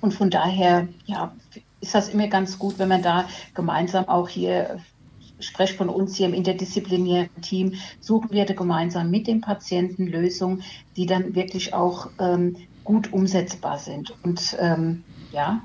Und 0.00 0.12
von 0.12 0.30
daher, 0.30 0.88
ja, 1.06 1.32
ist 1.80 1.94
das 1.94 2.08
immer 2.08 2.26
ganz 2.26 2.58
gut, 2.58 2.78
wenn 2.78 2.88
man 2.88 3.02
da 3.02 3.24
gemeinsam 3.54 4.08
auch 4.08 4.28
hier 4.28 4.80
spreche 5.38 5.74
von 5.74 5.88
uns 5.88 6.16
hier 6.16 6.26
im 6.26 6.34
interdisziplinären 6.34 7.28
Team, 7.40 7.74
suchen 8.00 8.30
wir 8.30 8.46
da 8.46 8.54
gemeinsam 8.54 9.10
mit 9.10 9.26
dem 9.26 9.40
Patienten 9.40 10.06
Lösungen, 10.06 10.62
die 10.96 11.06
dann 11.06 11.34
wirklich 11.34 11.72
auch 11.74 12.10
ähm, 12.18 12.56
gut 12.84 13.12
umsetzbar 13.12 13.78
sind 13.78 14.12
und 14.24 14.56
ähm, 14.60 15.04
ja, 15.32 15.62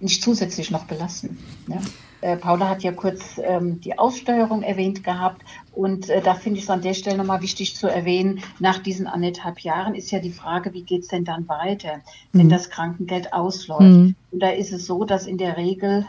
nicht 0.00 0.22
zusätzlich 0.22 0.70
noch 0.70 0.84
belasten. 0.84 1.38
Ne? 1.66 1.80
Äh, 2.20 2.36
Paula 2.36 2.68
hat 2.68 2.82
ja 2.82 2.92
kurz 2.92 3.38
ähm, 3.42 3.80
die 3.80 3.98
Aussteuerung 3.98 4.62
erwähnt 4.62 5.04
gehabt 5.04 5.42
und 5.72 6.08
äh, 6.08 6.22
da 6.22 6.34
finde 6.34 6.58
ich 6.58 6.64
es 6.64 6.70
an 6.70 6.82
der 6.82 6.94
Stelle 6.94 7.18
nochmal 7.18 7.42
wichtig 7.42 7.76
zu 7.76 7.88
erwähnen, 7.88 8.40
nach 8.58 8.78
diesen 8.78 9.06
anderthalb 9.06 9.60
Jahren 9.60 9.94
ist 9.94 10.10
ja 10.10 10.18
die 10.18 10.32
Frage, 10.32 10.72
wie 10.72 10.82
geht 10.82 11.02
es 11.02 11.08
denn 11.08 11.24
dann 11.24 11.48
weiter, 11.48 11.96
mhm. 12.32 12.38
wenn 12.38 12.48
das 12.48 12.70
Krankengeld 12.70 13.32
ausläuft. 13.32 13.82
Mhm. 13.82 14.14
Und 14.30 14.40
da 14.42 14.50
ist 14.50 14.72
es 14.72 14.86
so, 14.86 15.04
dass 15.04 15.26
in 15.26 15.38
der 15.38 15.56
Regel 15.56 16.06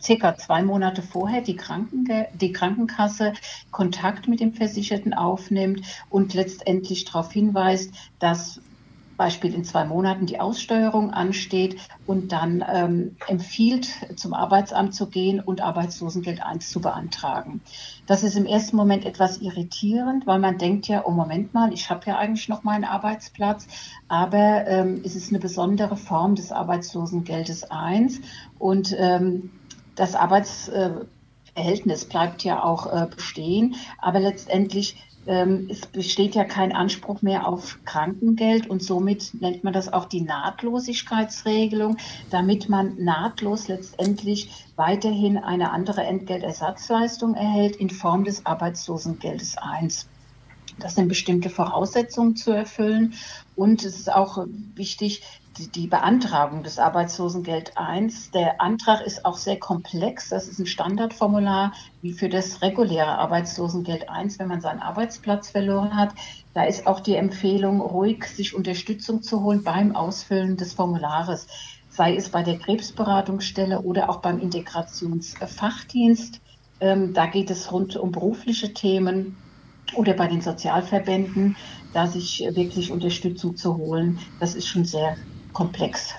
circa 0.00 0.36
zwei 0.36 0.62
Monate 0.62 1.02
vorher 1.02 1.42
die, 1.42 1.56
Krankenge 1.56 2.28
die 2.34 2.52
Krankenkasse 2.52 3.34
Kontakt 3.70 4.28
mit 4.28 4.40
dem 4.40 4.54
Versicherten 4.54 5.12
aufnimmt 5.12 5.82
und 6.10 6.34
letztendlich 6.34 7.04
darauf 7.04 7.32
hinweist, 7.32 7.92
dass 8.18 8.60
Beispiel 9.18 9.52
in 9.52 9.64
zwei 9.64 9.84
Monaten 9.84 10.24
die 10.24 10.40
Aussteuerung 10.40 11.10
ansteht 11.10 11.76
und 12.06 12.32
dann 12.32 12.64
ähm, 12.72 13.16
empfiehlt, 13.26 13.88
zum 14.16 14.32
Arbeitsamt 14.32 14.94
zu 14.94 15.08
gehen 15.08 15.40
und 15.40 15.60
Arbeitslosengeld 15.60 16.42
1 16.42 16.70
zu 16.70 16.80
beantragen. 16.80 17.60
Das 18.06 18.22
ist 18.22 18.36
im 18.36 18.46
ersten 18.46 18.76
Moment 18.76 19.04
etwas 19.04 19.42
irritierend, 19.42 20.26
weil 20.26 20.38
man 20.38 20.56
denkt 20.56 20.86
ja, 20.88 21.04
oh 21.04 21.10
Moment 21.10 21.52
mal, 21.52 21.74
ich 21.74 21.90
habe 21.90 22.06
ja 22.06 22.16
eigentlich 22.16 22.48
noch 22.48 22.62
meinen 22.62 22.84
Arbeitsplatz, 22.84 23.66
aber 24.06 24.66
ähm, 24.66 25.02
es 25.04 25.16
ist 25.16 25.30
eine 25.30 25.40
besondere 25.40 25.96
Form 25.96 26.36
des 26.36 26.52
Arbeitslosengeldes 26.52 27.70
1 27.70 28.20
und 28.58 28.94
ähm, 28.96 29.50
das 29.96 30.14
Arbeitsverhältnis 30.14 32.04
bleibt 32.04 32.44
ja 32.44 32.62
auch 32.62 32.86
äh, 32.86 33.08
bestehen, 33.12 33.74
aber 34.00 34.20
letztendlich 34.20 34.96
es 35.28 35.84
besteht 35.92 36.34
ja 36.34 36.44
kein 36.44 36.74
Anspruch 36.74 37.20
mehr 37.20 37.46
auf 37.46 37.78
Krankengeld 37.84 38.68
und 38.70 38.82
somit 38.82 39.34
nennt 39.40 39.62
man 39.62 39.74
das 39.74 39.92
auch 39.92 40.06
die 40.06 40.22
Nahtlosigkeitsregelung, 40.22 41.98
damit 42.30 42.70
man 42.70 42.96
nahtlos 43.04 43.68
letztendlich 43.68 44.66
weiterhin 44.76 45.36
eine 45.36 45.70
andere 45.70 46.04
Entgeltersatzleistung 46.04 47.34
erhält 47.34 47.76
in 47.76 47.90
Form 47.90 48.24
des 48.24 48.46
Arbeitslosengeldes 48.46 49.58
1. 49.58 50.08
Das 50.78 50.94
sind 50.94 51.08
bestimmte 51.08 51.50
Voraussetzungen 51.50 52.36
zu 52.36 52.52
erfüllen. 52.52 53.14
Und 53.56 53.84
es 53.84 53.98
ist 53.98 54.12
auch 54.12 54.46
wichtig, 54.74 55.22
die 55.58 55.88
Beantragung 55.88 56.62
des 56.62 56.78
Arbeitslosengeld 56.78 57.76
1. 57.76 58.30
Der 58.30 58.60
Antrag 58.60 59.00
ist 59.00 59.24
auch 59.24 59.36
sehr 59.36 59.58
komplex. 59.58 60.28
Das 60.28 60.46
ist 60.46 60.60
ein 60.60 60.66
Standardformular 60.66 61.72
wie 62.00 62.12
für 62.12 62.28
das 62.28 62.62
reguläre 62.62 63.18
Arbeitslosengeld 63.18 64.08
1, 64.08 64.38
wenn 64.38 64.46
man 64.48 64.60
seinen 64.60 64.80
Arbeitsplatz 64.80 65.50
verloren 65.50 65.96
hat. 65.96 66.14
Da 66.54 66.64
ist 66.64 66.86
auch 66.86 67.00
die 67.00 67.16
Empfehlung, 67.16 67.80
ruhig 67.80 68.24
sich 68.24 68.54
Unterstützung 68.54 69.22
zu 69.22 69.42
holen 69.42 69.64
beim 69.64 69.96
Ausfüllen 69.96 70.56
des 70.56 70.74
Formulares, 70.74 71.48
sei 71.88 72.14
es 72.14 72.30
bei 72.30 72.44
der 72.44 72.58
Krebsberatungsstelle 72.58 73.82
oder 73.82 74.10
auch 74.10 74.20
beim 74.20 74.38
Integrationsfachdienst. 74.38 76.40
Ähm, 76.80 77.12
da 77.12 77.26
geht 77.26 77.50
es 77.50 77.72
rund 77.72 77.96
um 77.96 78.12
berufliche 78.12 78.72
Themen 78.72 79.42
oder 79.94 80.14
bei 80.14 80.28
den 80.28 80.40
Sozialverbänden, 80.40 81.56
da 81.92 82.06
sich 82.06 82.44
wirklich 82.52 82.92
Unterstützung 82.92 83.56
zu 83.56 83.76
holen. 83.76 84.20
Das 84.38 84.54
ist 84.54 84.68
schon 84.68 84.84
sehr 84.84 85.16
komplex, 85.58 86.10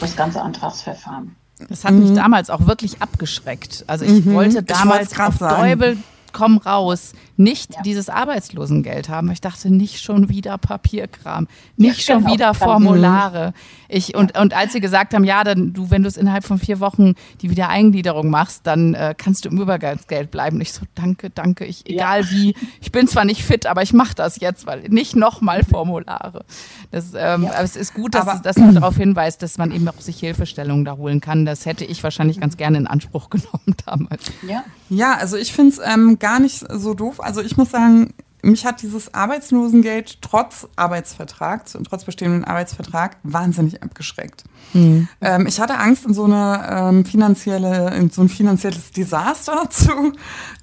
das 0.00 0.16
ganze 0.16 0.42
Antragsverfahren. 0.42 1.36
Das 1.68 1.84
hat 1.84 1.92
mich 1.92 2.10
mhm. 2.10 2.16
damals 2.16 2.50
auch 2.50 2.66
wirklich 2.66 3.00
abgeschreckt. 3.00 3.84
Also 3.86 4.04
ich 4.04 4.24
mhm. 4.24 4.34
wollte 4.34 4.64
damals 4.64 5.12
ich 5.12 5.20
auf 5.20 5.38
Däubel 5.38 5.96
komm 6.36 6.58
raus, 6.58 7.14
nicht 7.38 7.76
ja. 7.76 7.82
dieses 7.82 8.10
Arbeitslosengeld 8.10 9.08
haben. 9.08 9.30
Ich 9.30 9.40
dachte, 9.40 9.70
nicht 9.70 10.02
schon 10.02 10.28
wieder 10.28 10.58
Papierkram, 10.58 11.48
nicht 11.78 12.06
ja, 12.06 12.14
schon 12.14 12.24
genau. 12.24 12.34
wieder 12.34 12.52
Formulare. 12.52 13.54
Ich, 13.88 14.14
und, 14.14 14.34
ja. 14.34 14.42
und 14.42 14.52
als 14.54 14.74
sie 14.74 14.80
gesagt 14.80 15.14
haben, 15.14 15.24
ja, 15.24 15.44
dann 15.44 15.72
du, 15.72 15.90
wenn 15.90 16.02
du 16.02 16.08
es 16.08 16.18
innerhalb 16.18 16.44
von 16.44 16.58
vier 16.58 16.78
Wochen 16.78 17.14
die 17.40 17.50
Wiedereingliederung 17.50 18.28
machst, 18.28 18.66
dann 18.66 18.92
äh, 18.92 19.14
kannst 19.16 19.46
du 19.46 19.48
im 19.48 19.58
Übergangsgeld 19.58 20.30
bleiben. 20.30 20.60
Ich 20.60 20.74
so, 20.74 20.82
danke, 20.94 21.30
danke, 21.30 21.64
ich, 21.64 21.88
egal 21.88 22.28
wie, 22.30 22.54
ich 22.82 22.92
bin 22.92 23.08
zwar 23.08 23.24
nicht 23.24 23.42
fit, 23.42 23.64
aber 23.64 23.82
ich 23.82 23.94
mache 23.94 24.14
das 24.14 24.38
jetzt, 24.38 24.66
weil 24.66 24.82
nicht 24.88 25.16
nochmal 25.16 25.64
Formulare. 25.64 26.44
Das, 26.90 27.14
ähm, 27.14 27.46
aber 27.46 27.62
es 27.62 27.76
ist 27.76 27.94
gut, 27.94 28.14
dass, 28.14 28.28
aber, 28.28 28.40
dass 28.40 28.56
man 28.58 28.74
darauf 28.74 28.96
hinweist, 28.96 29.42
dass 29.42 29.56
man 29.56 29.72
eben 29.72 29.88
auch 29.88 30.00
sich 30.00 30.20
Hilfestellungen 30.20 30.84
da 30.84 30.98
holen 30.98 31.22
kann. 31.22 31.46
Das 31.46 31.64
hätte 31.64 31.86
ich 31.86 32.02
wahrscheinlich 32.02 32.40
ganz 32.40 32.58
gerne 32.58 32.76
in 32.76 32.86
Anspruch 32.86 33.30
genommen 33.30 33.74
damals. 33.86 34.30
Ja, 34.46 34.64
ja 34.90 35.16
also 35.16 35.38
ich 35.38 35.52
finde 35.54 35.72
es 35.72 35.80
ähm, 35.82 36.18
gar 36.26 36.40
nicht 36.40 36.64
so 36.68 36.92
doof. 36.94 37.20
Also 37.20 37.40
ich 37.40 37.56
muss 37.56 37.70
sagen, 37.70 38.12
mich 38.42 38.66
hat 38.66 38.82
dieses 38.82 39.14
Arbeitslosengeld 39.14 40.18
trotz 40.22 40.66
Arbeitsvertrag, 40.74 41.66
trotz 41.88 42.04
bestehendem 42.04 42.44
Arbeitsvertrag, 42.44 43.16
wahnsinnig 43.22 43.80
abgeschreckt. 43.84 44.42
Mhm. 44.72 45.06
Ähm, 45.20 45.46
ich 45.46 45.60
hatte 45.60 45.78
Angst, 45.78 46.04
in 46.04 46.14
so 46.14 46.24
eine 46.24 46.66
ähm, 46.68 47.04
finanzielle, 47.04 47.94
in 47.94 48.10
so 48.10 48.22
ein 48.22 48.28
finanzielles 48.28 48.90
Desaster 48.90 49.70
zu 49.70 50.14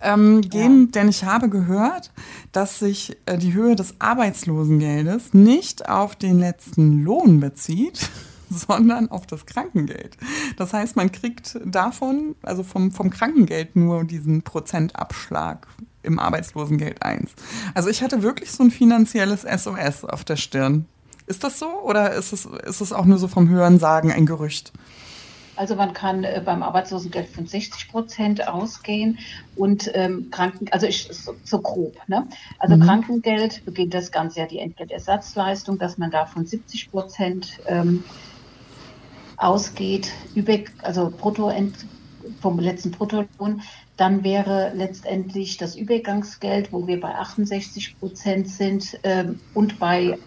ähm, 0.02 0.42
gehen, 0.42 0.86
ja. 0.86 0.92
denn 0.92 1.08
ich 1.08 1.24
habe 1.24 1.48
gehört, 1.48 2.12
dass 2.52 2.80
sich 2.80 3.16
äh, 3.26 3.38
die 3.38 3.54
Höhe 3.54 3.78
des 3.78 3.96
Arbeitslosengeldes 4.00 5.34
nicht 5.34 5.88
auf 5.88 6.18
den 6.18 6.40
letzten 6.40 7.04
Lohn 7.04 7.40
bezieht, 7.40 8.10
sondern 8.68 9.10
auf 9.10 9.26
das 9.28 9.46
Krankengeld. 9.46 10.18
Das 10.58 10.74
heißt, 10.74 10.96
man 10.96 11.12
kriegt 11.12 11.60
davon, 11.66 12.36
also 12.44 12.64
vom, 12.64 12.92
vom 12.92 13.10
Krankengeld 13.10 13.76
nur 13.76 14.04
diesen 14.04 14.44
Prozentabschlag 14.44 15.68
im 16.04 16.20
Arbeitslosengeld 16.20 17.02
1. 17.02 17.32
Also 17.74 17.90
ich 17.90 18.02
hatte 18.02 18.22
wirklich 18.24 18.52
so 18.52 18.64
ein 18.64 18.72
finanzielles 18.72 19.42
SOS 19.42 20.06
auf 20.06 20.24
der 20.24 20.36
Stirn. 20.36 20.86
Ist 21.26 21.44
das 21.44 21.60
so 21.60 21.68
oder 21.84 22.14
ist 22.14 22.34
es, 22.34 22.46
ist 22.46 22.82
es 22.82 22.92
auch 22.92 23.06
nur 23.06 23.18
so 23.18 23.28
vom 23.28 23.48
Hörensagen 23.50 24.12
ein 24.12 24.26
Gerücht? 24.26 24.74
Also 25.56 25.76
man 25.76 25.94
kann 25.94 26.24
äh, 26.24 26.42
beim 26.44 26.64
Arbeitslosengeld 26.64 27.30
von 27.30 27.46
60 27.46 27.90
Prozent 27.90 28.48
ausgehen 28.48 29.20
und 29.56 29.90
ähm, 29.94 30.30
Kranken, 30.32 30.68
also 30.72 30.88
ich, 30.88 31.08
so, 31.12 31.36
so 31.44 31.60
grob, 31.60 31.96
ne? 32.08 32.28
Also 32.58 32.76
mhm. 32.76 32.82
Krankengeld 32.82 33.64
beginnt 33.64 33.94
das 33.94 34.12
Ganze 34.12 34.40
ja 34.40 34.48
die 34.48 34.60
Entgeltersatzleistung, 34.60 35.78
dass 35.78 35.98
man 35.98 36.10
da 36.10 36.26
von 36.26 36.46
70 36.46 36.90
Prozent 36.90 37.60
ähm, 37.68 38.04
ausgeht, 39.44 40.12
über, 40.36 40.60
also 40.82 41.12
brutto 41.16 41.52
vom 42.42 42.60
letzten 42.60 42.92
Bruttolohn, 42.92 43.62
dann 43.98 44.24
wäre 44.24 44.72
letztendlich 44.76 45.58
das 45.58 45.76
Übergangsgeld, 45.76 46.72
wo 46.72 46.88
wir 46.88 47.00
bei 47.00 47.16
68 47.16 48.00
Prozent 48.00 48.48
sind 48.48 48.98
ähm, 49.04 49.40
und 49.54 49.80
bei, 49.80 50.18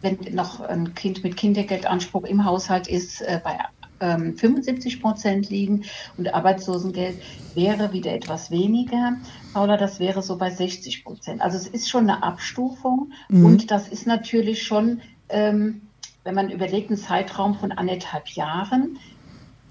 wenn 0.00 0.18
noch 0.32 0.60
ein 0.60 0.94
Kind 0.94 1.22
mit 1.22 1.36
Kindergeldanspruch 1.36 2.24
im 2.24 2.44
Haushalt 2.44 2.86
ist, 2.86 3.20
äh, 3.20 3.40
bei 3.42 3.58
ähm, 4.00 4.36
75 4.36 5.00
Prozent 5.00 5.50
liegen 5.50 5.84
und 6.16 6.32
Arbeitslosengeld 6.32 7.20
wäre 7.54 7.92
wieder 7.92 8.12
etwas 8.12 8.50
weniger. 8.50 9.16
Paula, 9.52 9.76
das 9.76 9.98
wäre 9.98 10.22
so 10.22 10.38
bei 10.38 10.50
60 10.50 11.04
Prozent. 11.04 11.42
Also 11.42 11.56
es 11.56 11.66
ist 11.66 11.90
schon 11.90 12.08
eine 12.08 12.22
Abstufung 12.22 13.12
mhm. 13.28 13.44
und 13.44 13.70
das 13.70 13.88
ist 13.88 14.06
natürlich 14.06 14.62
schon, 14.62 15.00
ähm, 15.28 15.82
wenn 16.28 16.34
man 16.34 16.50
überlegt, 16.50 16.90
ein 16.90 16.98
Zeitraum 16.98 17.54
von 17.54 17.72
anderthalb 17.72 18.28
Jahren, 18.28 18.98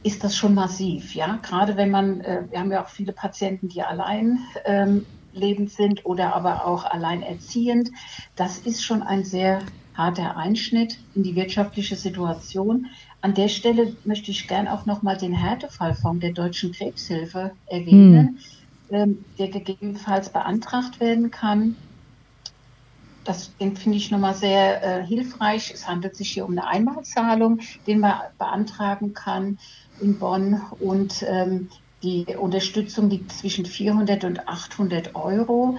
ist 0.01 0.23
das 0.23 0.35
schon 0.35 0.55
massiv. 0.55 1.13
Ja, 1.13 1.37
gerade 1.43 1.77
wenn 1.77 1.91
man, 1.91 2.21
äh, 2.21 2.45
wir 2.49 2.59
haben 2.59 2.71
ja 2.71 2.83
auch 2.83 2.89
viele 2.89 3.13
Patienten, 3.13 3.67
die 3.67 3.83
allein 3.83 4.39
ähm, 4.65 5.05
lebend 5.33 5.69
sind 5.69 6.03
oder 6.07 6.35
aber 6.35 6.65
auch 6.65 6.83
alleinerziehend. 6.85 7.91
Das 8.35 8.57
ist 8.57 8.83
schon 8.83 9.03
ein 9.03 9.23
sehr 9.23 9.59
harter 9.93 10.35
Einschnitt 10.35 10.97
in 11.13 11.21
die 11.21 11.35
wirtschaftliche 11.35 11.95
Situation. 11.95 12.87
An 13.21 13.35
der 13.35 13.49
Stelle 13.49 13.95
möchte 14.03 14.31
ich 14.31 14.47
gern 14.47 14.67
auch 14.67 14.87
nochmal 14.87 15.15
den 15.15 15.33
Härtefallfonds 15.33 16.21
der 16.21 16.33
Deutschen 16.33 16.71
Krebshilfe 16.71 17.51
erwähnen, 17.67 18.39
hm. 18.89 18.95
ähm, 18.95 19.25
der 19.37 19.49
gegebenenfalls 19.49 20.29
beantragt 20.29 20.99
werden 20.99 21.29
kann. 21.29 21.75
Das, 23.27 23.51
finde 23.57 23.97
ich 23.97 24.09
nochmal 24.09 24.33
sehr 24.33 24.81
äh, 24.81 25.05
hilfreich. 25.05 25.71
Es 25.73 25.85
handelt 25.85 26.15
sich 26.15 26.31
hier 26.31 26.45
um 26.45 26.51
eine 26.51 26.65
Einmalzahlung, 26.65 27.59
den 27.85 27.99
man 27.99 28.21
beantragen 28.37 29.13
kann 29.13 29.59
in 29.99 30.17
Bonn 30.17 30.61
und 30.79 31.25
ähm, 31.27 31.69
die 32.03 32.25
Unterstützung 32.37 33.09
liegt 33.09 33.33
zwischen 33.33 33.65
400 33.65 34.23
und 34.23 34.47
800 34.47 35.13
Euro. 35.15 35.77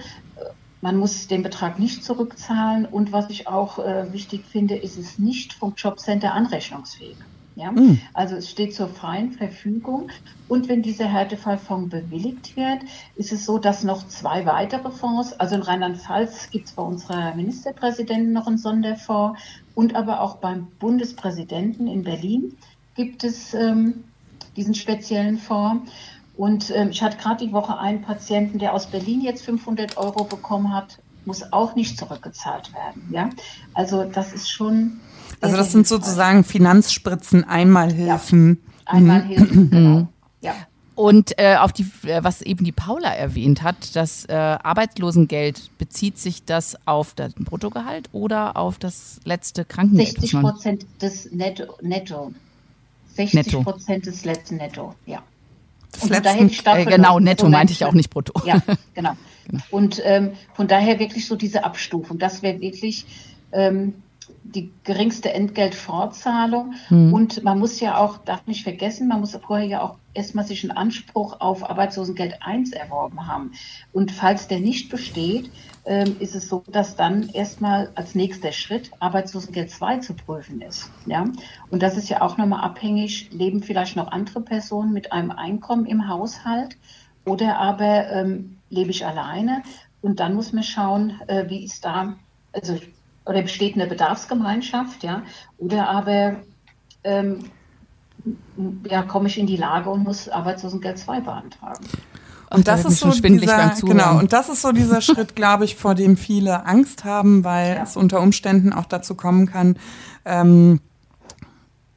Man 0.81 0.97
muss 0.97 1.27
den 1.27 1.41
Betrag 1.41 1.79
nicht 1.79 2.03
zurückzahlen 2.03 2.85
und 2.85 3.11
was 3.11 3.31
ich 3.31 3.47
auch 3.47 3.79
äh, 3.79 4.13
wichtig 4.13 4.45
finde, 4.45 4.75
ist 4.75 4.99
es 4.99 5.17
nicht 5.17 5.53
vom 5.53 5.73
Jobcenter 5.75 6.33
anrechnungsfähig. 6.33 7.17
Ja? 7.59 7.71
Mhm. 7.71 7.99
Also 8.13 8.37
es 8.37 8.49
steht 8.49 8.73
zur 8.73 8.87
freien 8.87 9.31
Verfügung. 9.33 10.09
Und 10.47 10.69
wenn 10.69 10.81
dieser 10.81 11.05
Härtefallfonds 11.05 11.89
bewilligt 11.89 12.55
wird, 12.55 12.79
ist 13.15 13.31
es 13.31 13.45
so, 13.45 13.57
dass 13.59 13.83
noch 13.83 14.07
zwei 14.07 14.45
weitere 14.45 14.89
Fonds, 14.91 15.33
also 15.39 15.55
in 15.55 15.61
Rheinland-Pfalz 15.61 16.49
gibt 16.49 16.67
es 16.67 16.71
bei 16.71 16.81
unserer 16.81 17.35
Ministerpräsidentin 17.35 18.33
noch 18.33 18.47
einen 18.47 18.57
Sonderfonds 18.57 19.39
und 19.75 19.95
aber 19.95 20.21
auch 20.21 20.37
beim 20.37 20.67
Bundespräsidenten 20.79 21.87
in 21.87 22.03
Berlin 22.03 22.57
gibt 22.95 23.23
es 23.23 23.53
ähm, 23.53 24.05
diesen 24.55 24.75
speziellen 24.75 25.37
Fonds. 25.37 25.91
Und 26.35 26.71
ähm, 26.71 26.89
ich 26.91 27.03
hatte 27.03 27.17
gerade 27.17 27.45
die 27.45 27.51
Woche 27.51 27.77
einen 27.77 28.01
Patienten, 28.01 28.59
der 28.59 28.73
aus 28.73 28.87
Berlin 28.87 29.21
jetzt 29.21 29.43
500 29.43 29.97
Euro 29.97 30.23
bekommen 30.23 30.73
hat, 30.73 30.99
muss 31.25 31.51
auch 31.53 31.75
nicht 31.75 31.97
zurückgezahlt 31.97 32.73
werden. 32.73 33.09
Ja, 33.11 33.29
also 33.73 34.03
das 34.03 34.33
ist 34.33 34.49
schon. 34.49 34.99
Also 35.41 35.57
das 35.57 35.71
sind 35.71 35.87
sozusagen 35.87 36.43
Finanzspritzen, 36.43 37.43
Einmalhilfen. 37.43 38.59
Ja, 38.85 38.93
Einmalhilfen, 38.93 39.63
mhm. 39.65 39.69
genau. 39.69 40.07
Ja. 40.41 40.55
Und 40.95 41.39
äh, 41.39 41.55
auf 41.55 41.71
die, 41.71 41.85
äh, 42.03 42.21
was 42.23 42.41
eben 42.41 42.65
die 42.65 42.73
Paula 42.73 43.13
erwähnt 43.13 43.63
hat, 43.63 43.95
das 43.95 44.25
äh, 44.25 44.33
Arbeitslosengeld, 44.33 45.71
bezieht 45.77 46.17
sich 46.17 46.43
das 46.43 46.75
auf 46.85 47.13
das 47.13 47.33
Bruttogehalt 47.35 48.09
oder 48.11 48.57
auf 48.57 48.77
das 48.79 49.21
letzte 49.23 49.63
Krankengeld? 49.63 50.19
60 50.19 50.41
Prozent 50.41 50.85
des 51.01 51.31
Netto. 51.31 51.77
netto. 51.81 52.33
60 53.15 53.63
Prozent 53.63 54.05
des 54.07 54.25
letzten 54.25 54.57
Netto, 54.57 54.93
ja. 55.05 55.23
Und 56.01 56.09
letzten, 56.09 56.49
äh, 56.49 56.85
genau, 56.85 57.19
netto 57.19 57.49
meinte 57.49 57.73
ich 57.73 57.83
auch 57.85 57.93
nicht 57.93 58.09
brutto. 58.09 58.33
Ja, 58.45 58.61
genau. 58.93 59.15
genau. 59.47 59.63
Und 59.71 60.01
ähm, 60.03 60.31
von 60.53 60.67
daher 60.67 60.99
wirklich 60.99 61.25
so 61.25 61.35
diese 61.35 61.63
Abstufung. 61.63 62.19
Das 62.19 62.41
wäre 62.41 62.61
wirklich 62.61 63.05
ähm, 63.51 63.95
die 64.43 64.71
geringste 64.83 65.33
Entgeltfortzahlung. 65.33 66.73
Hm. 66.87 67.13
Und 67.13 67.43
man 67.43 67.59
muss 67.59 67.79
ja 67.79 67.97
auch, 67.97 68.17
darf 68.17 68.45
nicht 68.47 68.63
vergessen, 68.63 69.07
man 69.07 69.19
muss 69.19 69.35
vorher 69.35 69.67
ja 69.67 69.81
auch 69.81 69.97
erstmal 70.13 70.45
sich 70.45 70.63
einen 70.63 70.75
Anspruch 70.75 71.39
auf 71.39 71.69
Arbeitslosengeld 71.69 72.41
1 72.41 72.73
erworben 72.73 73.27
haben. 73.27 73.51
Und 73.93 74.11
falls 74.11 74.47
der 74.47 74.59
nicht 74.59 74.89
besteht, 74.89 75.51
ähm, 75.85 76.15
ist 76.19 76.35
es 76.35 76.49
so, 76.49 76.63
dass 76.67 76.95
dann 76.95 77.29
erstmal 77.29 77.91
als 77.95 78.15
nächster 78.15 78.51
Schritt 78.51 78.91
Arbeitslosengeld 78.99 79.69
2 79.69 79.97
zu 79.99 80.13
prüfen 80.13 80.61
ist. 80.61 80.89
Ja? 81.05 81.25
Und 81.69 81.83
das 81.83 81.97
ist 81.97 82.09
ja 82.09 82.21
auch 82.21 82.37
nochmal 82.37 82.61
abhängig, 82.61 83.29
leben 83.31 83.61
vielleicht 83.63 83.95
noch 83.95 84.11
andere 84.11 84.41
Personen 84.41 84.93
mit 84.93 85.11
einem 85.11 85.31
Einkommen 85.31 85.85
im 85.85 86.07
Haushalt 86.07 86.77
oder 87.25 87.57
aber 87.57 88.09
ähm, 88.11 88.57
lebe 88.69 88.91
ich 88.91 89.05
alleine. 89.05 89.61
Und 90.01 90.19
dann 90.19 90.33
muss 90.33 90.53
man 90.53 90.63
schauen, 90.63 91.19
äh, 91.27 91.49
wie 91.49 91.63
ist 91.63 91.85
da, 91.85 92.15
also 92.53 92.77
oder 93.29 93.43
besteht 93.43 93.75
eine 93.75 93.85
Bedarfsgemeinschaft, 93.85 95.03
ja, 95.03 95.21
oder 95.59 95.87
aber 95.87 96.37
ähm, 97.03 97.45
ja, 98.89 99.03
komme 99.03 99.27
ich 99.27 99.37
in 99.37 99.45
die 99.45 99.55
Lage 99.55 99.91
und 99.91 100.03
muss 100.03 100.27
Arbeitslosengeld 100.27 100.97
2 100.97 101.21
beantragen. 101.21 101.85
Und 102.49 102.67
das 102.67 102.83
ist 102.83 102.99
so 102.99 103.11
dieser, 103.11 103.75
genau, 103.81 104.17
und 104.17 104.33
das 104.33 104.49
ist 104.49 104.63
so 104.63 104.71
dieser 104.71 105.01
Schritt, 105.01 105.35
glaube 105.35 105.65
ich, 105.65 105.75
vor 105.75 105.93
dem 105.93 106.17
viele 106.17 106.65
Angst 106.65 107.05
haben, 107.05 107.43
weil 107.43 107.75
ja. 107.75 107.83
es 107.83 107.95
unter 107.95 108.19
Umständen 108.19 108.73
auch 108.73 108.85
dazu 108.85 109.13
kommen 109.13 109.45
kann, 109.45 109.77
ähm, 110.25 110.81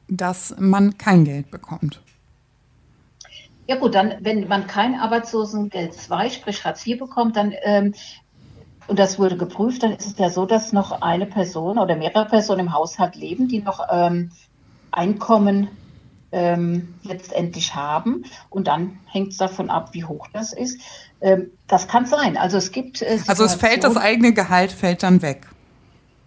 dass 0.07 0.55
man 0.59 0.99
kein 0.99 1.25
Geld 1.25 1.49
bekommt. 1.49 1.99
Ja 3.65 3.77
gut, 3.77 3.95
dann, 3.95 4.13
wenn 4.19 4.47
man 4.47 4.67
kein 4.67 4.93
Arbeitslosengeld 4.93 5.95
2, 5.95 6.29
sprich 6.29 6.63
Hartz 6.63 6.85
IV 6.85 6.99
bekommt, 6.99 7.35
dann 7.37 7.53
ähm, 7.63 7.95
und 8.87 8.99
das 8.99 9.19
wurde 9.19 9.37
geprüft, 9.37 9.83
dann 9.83 9.91
ist 9.91 10.05
es 10.05 10.17
ja 10.17 10.29
so, 10.29 10.45
dass 10.45 10.73
noch 10.73 11.01
eine 11.01 11.25
Person 11.25 11.77
oder 11.77 11.95
mehrere 11.95 12.25
Personen 12.25 12.61
im 12.61 12.73
Haushalt 12.73 13.15
leben, 13.15 13.47
die 13.47 13.61
noch 13.61 13.87
ähm, 13.89 14.31
Einkommen 14.91 15.69
ähm, 16.31 16.95
letztendlich 17.03 17.75
haben. 17.75 18.25
Und 18.49 18.67
dann 18.67 18.99
hängt 19.05 19.31
es 19.31 19.37
davon 19.37 19.69
ab, 19.69 19.89
wie 19.93 20.03
hoch 20.03 20.27
das 20.33 20.51
ist. 20.51 20.79
Ähm, 21.21 21.51
das 21.67 21.87
kann 21.87 22.05
sein. 22.05 22.37
Also 22.37 22.57
es 22.57 22.71
gibt. 22.71 23.01
Äh, 23.01 23.19
also 23.27 23.45
es 23.45 23.55
fällt 23.55 23.83
das 23.83 23.95
eigene 23.95 24.33
Gehalt 24.33 24.71
fällt 24.71 25.03
dann 25.03 25.21
weg. 25.21 25.47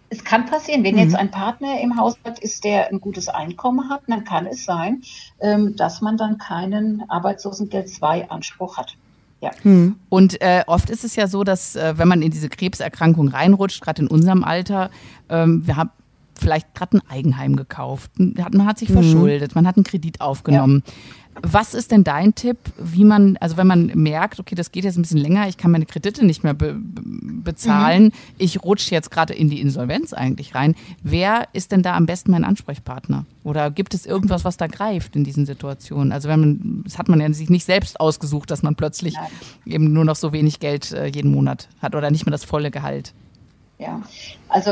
Es 0.09 0.23
kann 0.23 0.45
passieren, 0.45 0.83
wenn 0.85 0.95
mhm. 0.95 1.01
jetzt 1.01 1.15
ein 1.15 1.31
Partner 1.31 1.81
im 1.81 1.97
Haushalt 1.97 2.39
ist, 2.39 2.63
der 2.63 2.89
ein 2.89 3.01
gutes 3.01 3.27
Einkommen 3.27 3.89
hat, 3.89 4.03
dann 4.07 4.23
kann 4.23 4.47
es 4.47 4.63
sein, 4.63 5.03
ähm, 5.41 5.75
dass 5.75 6.01
man 6.01 6.15
dann 6.15 6.37
keinen 6.37 7.09
Arbeitslosengeld 7.09 7.89
2 7.89 8.29
Anspruch 8.29 8.77
hat. 8.77 8.95
Ja. 9.41 9.51
Hm. 9.61 9.95
Und 10.09 10.41
äh, 10.41 10.63
oft 10.67 10.89
ist 10.89 11.03
es 11.03 11.15
ja 11.15 11.27
so, 11.27 11.43
dass 11.43 11.75
äh, 11.75 11.93
wenn 11.97 12.07
man 12.07 12.21
in 12.21 12.31
diese 12.31 12.49
Krebserkrankung 12.49 13.27
reinrutscht, 13.27 13.81
gerade 13.81 14.01
in 14.01 14.07
unserem 14.07 14.43
Alter, 14.43 14.89
ähm, 15.29 15.65
wir 15.65 15.75
haben 15.75 15.91
vielleicht 16.39 16.73
gerade 16.73 16.97
ein 16.97 17.01
Eigenheim 17.09 17.55
gekauft, 17.55 18.11
man 18.17 18.65
hat 18.65 18.77
sich 18.77 18.89
mhm. 18.89 18.93
verschuldet, 18.93 19.55
man 19.55 19.67
hat 19.67 19.77
einen 19.77 19.83
Kredit 19.83 20.21
aufgenommen. 20.21 20.83
Ja. 20.85 20.93
Was 21.41 21.73
ist 21.73 21.91
denn 21.91 22.03
dein 22.03 22.33
Tipp, 22.35 22.57
wie 22.77 23.03
man, 23.03 23.37
also 23.37 23.57
wenn 23.57 23.67
man 23.67 23.87
merkt, 23.95 24.39
okay, 24.39 24.55
das 24.55 24.71
geht 24.71 24.83
jetzt 24.83 24.97
ein 24.97 25.03
bisschen 25.03 25.19
länger, 25.19 25.47
ich 25.47 25.57
kann 25.57 25.71
meine 25.71 25.85
Kredite 25.85 26.25
nicht 26.25 26.43
mehr 26.43 26.53
be 26.53 26.75
bezahlen, 26.77 28.05
mhm. 28.05 28.11
ich 28.37 28.63
rutsche 28.63 28.93
jetzt 28.93 29.11
gerade 29.11 29.33
in 29.33 29.49
die 29.49 29.61
Insolvenz 29.61 30.11
eigentlich 30.13 30.55
rein. 30.55 30.75
Wer 31.01 31.47
ist 31.53 31.71
denn 31.71 31.83
da 31.83 31.95
am 31.95 32.05
besten 32.05 32.31
mein 32.31 32.43
Ansprechpartner? 32.43 33.25
Oder 33.43 33.71
gibt 33.71 33.93
es 33.93 34.05
irgendwas, 34.05 34.43
was 34.43 34.57
da 34.57 34.67
greift 34.67 35.15
in 35.15 35.23
diesen 35.23 35.45
Situationen? 35.45 36.11
Also 36.11 36.27
wenn 36.27 36.39
man, 36.39 36.81
das 36.83 36.97
hat 36.97 37.07
man 37.07 37.21
ja 37.21 37.31
sich 37.31 37.49
nicht 37.49 37.65
selbst 37.65 37.99
ausgesucht, 37.99 38.51
dass 38.51 38.63
man 38.63 38.75
plötzlich 38.75 39.13
Nein. 39.13 39.73
eben 39.73 39.93
nur 39.93 40.03
noch 40.03 40.15
so 40.15 40.33
wenig 40.33 40.59
Geld 40.59 40.91
äh, 40.91 41.05
jeden 41.05 41.31
Monat 41.31 41.69
hat 41.81 41.95
oder 41.95 42.11
nicht 42.11 42.25
mehr 42.25 42.31
das 42.31 42.43
volle 42.43 42.71
Gehalt. 42.71 43.13
Ja, 43.79 44.01
also 44.49 44.71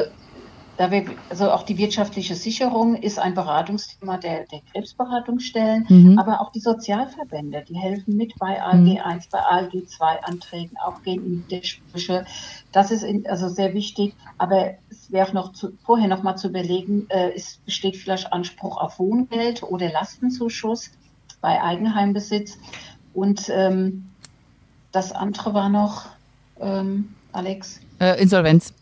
da 0.78 0.92
wir, 0.92 1.06
also 1.30 1.52
auch 1.52 1.64
die 1.64 1.78
wirtschaftliche 1.78 2.36
Sicherung 2.36 2.96
ist 2.96 3.18
ein 3.18 3.34
Beratungsthema 3.34 4.18
der, 4.18 4.46
der 4.46 4.62
Krebsberatungsstellen, 4.72 5.86
mhm. 5.88 6.20
aber 6.20 6.42
auch 6.42 6.52
die 6.52 6.60
Sozialverbände, 6.60 7.64
die 7.68 7.78
helfen 7.78 8.18
mit 8.18 8.38
bei 8.40 8.62
ALG 8.62 9.00
1, 9.00 9.26
mhm. 9.26 9.30
bei 9.32 9.40
ALG 9.40 9.88
2 9.88 10.24
Anträgen, 10.24 10.78
auch 10.86 11.02
gegen 11.04 11.46
die 11.50 11.64
Sprüche. 11.64 12.26
Das 12.72 12.92
ist 12.92 13.04
in, 13.04 13.26
also 13.28 13.48
sehr 13.48 13.74
wichtig, 13.74 14.16
aber 14.38 14.74
es 14.90 15.12
wäre 15.12 15.30
auch 15.30 15.34
noch 15.34 15.54
zu, 15.54 15.72
vorher 15.86 16.08
noch 16.08 16.24
mal 16.24 16.36
zu 16.36 16.50
überlegen, 16.50 17.08
äh, 17.10 17.32
es 17.36 17.58
besteht 17.66 17.96
vielleicht 17.96 18.34
Anspruch 18.34 18.78
auf 18.78 19.00
Wohngeld 19.00 19.64
oder 19.64 19.90
Lastenzuschuss 19.92 20.92
bei 21.40 21.62
Eigenheimbesitz. 21.62 22.58
Und 23.14 23.50
ähm, 23.50 24.10
das 24.92 25.14
andere 25.14 25.54
war 25.54 25.70
noch, 25.70 26.08
ähm, 26.60 27.14
Alex? 27.32 27.80
Äh, 28.00 28.22
Insolvenz. 28.22 28.74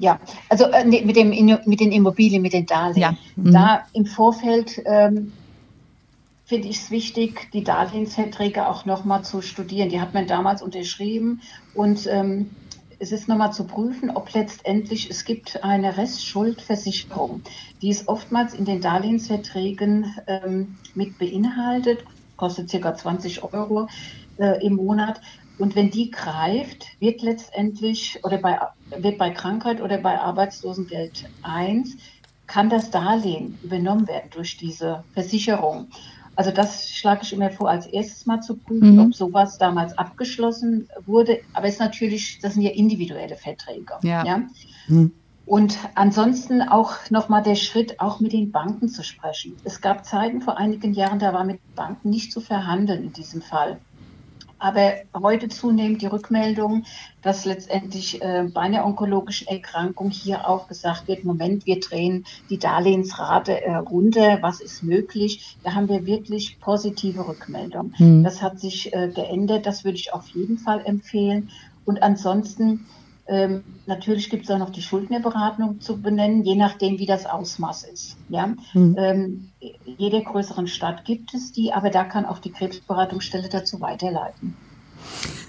Ja, 0.00 0.18
also 0.48 0.64
äh, 0.64 0.84
mit, 0.84 1.14
dem, 1.14 1.28
mit 1.30 1.80
den 1.80 1.92
Immobilien, 1.92 2.42
mit 2.42 2.54
den 2.54 2.66
Darlehen. 2.66 3.00
Ja. 3.00 3.16
Mhm. 3.36 3.52
Da 3.52 3.86
im 3.92 4.06
Vorfeld 4.06 4.82
ähm, 4.86 5.32
finde 6.46 6.68
ich 6.68 6.78
es 6.78 6.90
wichtig, 6.90 7.48
die 7.52 7.62
Darlehensverträge 7.62 8.66
auch 8.66 8.86
nochmal 8.86 9.22
zu 9.22 9.42
studieren. 9.42 9.90
Die 9.90 10.00
hat 10.00 10.14
man 10.14 10.26
damals 10.26 10.62
unterschrieben 10.62 11.42
und 11.74 12.06
ähm, 12.06 12.50
es 12.98 13.12
ist 13.12 13.28
nochmal 13.28 13.52
zu 13.52 13.64
prüfen, 13.64 14.10
ob 14.10 14.32
letztendlich 14.32 15.10
es 15.10 15.24
gibt 15.24 15.62
eine 15.64 15.96
Restschuldversicherung, 15.96 17.42
die 17.80 17.90
ist 17.90 18.08
oftmals 18.08 18.52
in 18.54 18.64
den 18.64 18.80
Darlehensverträgen 18.80 20.14
ähm, 20.26 20.76
mit 20.94 21.18
beinhaltet, 21.18 22.04
kostet 22.36 22.70
circa 22.70 22.94
20 22.94 23.42
Euro 23.42 23.88
äh, 24.38 24.64
im 24.64 24.76
Monat. 24.76 25.20
Und 25.60 25.76
wenn 25.76 25.90
die 25.90 26.10
greift, 26.10 26.86
wird 27.00 27.20
letztendlich 27.22 28.18
oder 28.24 28.38
bei, 28.38 28.58
wird 28.96 29.18
bei 29.18 29.30
Krankheit 29.30 29.80
oder 29.82 29.98
bei 29.98 30.18
Arbeitslosengeld 30.18 31.28
1, 31.42 31.96
kann 32.46 32.70
das 32.70 32.90
Darlehen 32.90 33.58
übernommen 33.62 34.08
werden 34.08 34.30
durch 34.30 34.56
diese 34.56 35.04
Versicherung. 35.12 35.88
Also 36.34 36.50
das 36.50 36.88
schlage 36.90 37.20
ich 37.22 37.32
immer 37.34 37.50
vor, 37.50 37.68
als 37.68 37.86
erstes 37.86 38.24
mal 38.24 38.40
zu 38.40 38.56
prüfen, 38.56 38.94
mhm. 38.94 39.00
ob 39.00 39.14
sowas 39.14 39.58
damals 39.58 39.96
abgeschlossen 39.98 40.88
wurde. 41.04 41.40
Aber 41.52 41.66
es 41.66 41.74
ist 41.74 41.80
natürlich, 41.80 42.38
das 42.40 42.54
sind 42.54 42.62
ja 42.62 42.70
individuelle 42.70 43.36
Verträge. 43.36 43.94
Ja. 44.02 44.24
ja? 44.24 44.42
Mhm. 44.88 45.12
Und 45.44 45.78
ansonsten 45.94 46.62
auch 46.62 46.94
nochmal 47.10 47.42
der 47.42 47.56
Schritt, 47.56 48.00
auch 48.00 48.20
mit 48.20 48.32
den 48.32 48.50
Banken 48.50 48.88
zu 48.88 49.02
sprechen. 49.02 49.56
Es 49.64 49.80
gab 49.80 50.06
Zeiten 50.06 50.40
vor 50.40 50.56
einigen 50.56 50.94
Jahren, 50.94 51.18
da 51.18 51.34
war 51.34 51.44
mit 51.44 51.58
Banken 51.74 52.08
nicht 52.08 52.32
zu 52.32 52.40
verhandeln 52.40 53.02
in 53.02 53.12
diesem 53.12 53.42
Fall. 53.42 53.78
Aber 54.60 54.92
heute 55.14 55.48
zunehmend 55.48 56.02
die 56.02 56.06
Rückmeldung, 56.06 56.84
dass 57.22 57.46
letztendlich 57.46 58.22
äh, 58.22 58.46
bei 58.52 58.60
einer 58.60 58.84
onkologischen 58.84 59.48
Erkrankung 59.48 60.10
hier 60.10 60.46
auch 60.46 60.68
gesagt 60.68 61.08
wird, 61.08 61.24
Moment, 61.24 61.66
wir 61.66 61.80
drehen 61.80 62.26
die 62.50 62.58
Darlehensrate 62.58 63.62
äh, 63.62 63.74
runter, 63.74 64.38
was 64.42 64.60
ist 64.60 64.82
möglich? 64.82 65.56
Da 65.64 65.74
haben 65.74 65.88
wir 65.88 66.04
wirklich 66.06 66.60
positive 66.60 67.26
Rückmeldungen. 67.26 67.94
Mhm. 67.98 68.22
Das 68.22 68.42
hat 68.42 68.60
sich 68.60 68.92
äh, 68.92 69.08
geändert, 69.08 69.64
das 69.64 69.84
würde 69.84 69.96
ich 69.96 70.12
auf 70.12 70.28
jeden 70.28 70.58
Fall 70.58 70.82
empfehlen. 70.84 71.50
Und 71.86 72.02
ansonsten 72.02 72.86
ähm, 73.30 73.62
natürlich 73.86 74.28
gibt 74.28 74.44
es 74.44 74.50
auch 74.50 74.58
noch 74.58 74.70
die 74.70 74.82
Schuldnerberatung 74.82 75.80
zu 75.80 76.02
benennen, 76.02 76.42
je 76.42 76.56
nachdem, 76.56 76.98
wie 76.98 77.06
das 77.06 77.26
Ausmaß 77.26 77.84
ist. 77.84 78.16
Ja? 78.28 78.48
Mhm. 78.74 78.96
Ähm, 78.98 79.50
jede 79.86 80.20
größeren 80.22 80.66
Stadt 80.66 81.04
gibt 81.04 81.32
es 81.32 81.52
die, 81.52 81.72
aber 81.72 81.90
da 81.90 82.02
kann 82.02 82.26
auch 82.26 82.40
die 82.40 82.50
Krebsberatungsstelle 82.50 83.48
dazu 83.48 83.80
weiterleiten. 83.80 84.56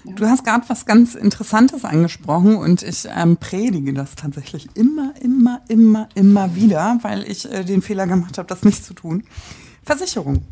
Du 0.05 0.27
hast 0.27 0.43
gerade 0.43 0.63
was 0.67 0.85
ganz 0.85 1.15
Interessantes 1.15 1.83
angesprochen 1.83 2.55
und 2.55 2.83
ich 2.83 3.07
ähm, 3.15 3.37
predige 3.37 3.93
das 3.93 4.15
tatsächlich 4.15 4.69
immer, 4.75 5.13
immer, 5.19 5.61
immer, 5.67 6.07
immer 6.13 6.55
wieder, 6.55 6.99
weil 7.01 7.23
ich 7.23 7.51
äh, 7.51 7.63
den 7.63 7.81
Fehler 7.81 8.05
gemacht 8.05 8.37
habe, 8.37 8.47
das 8.47 8.63
nicht 8.63 8.85
zu 8.85 8.93
tun. 8.93 9.23
Versicherung. 9.83 10.43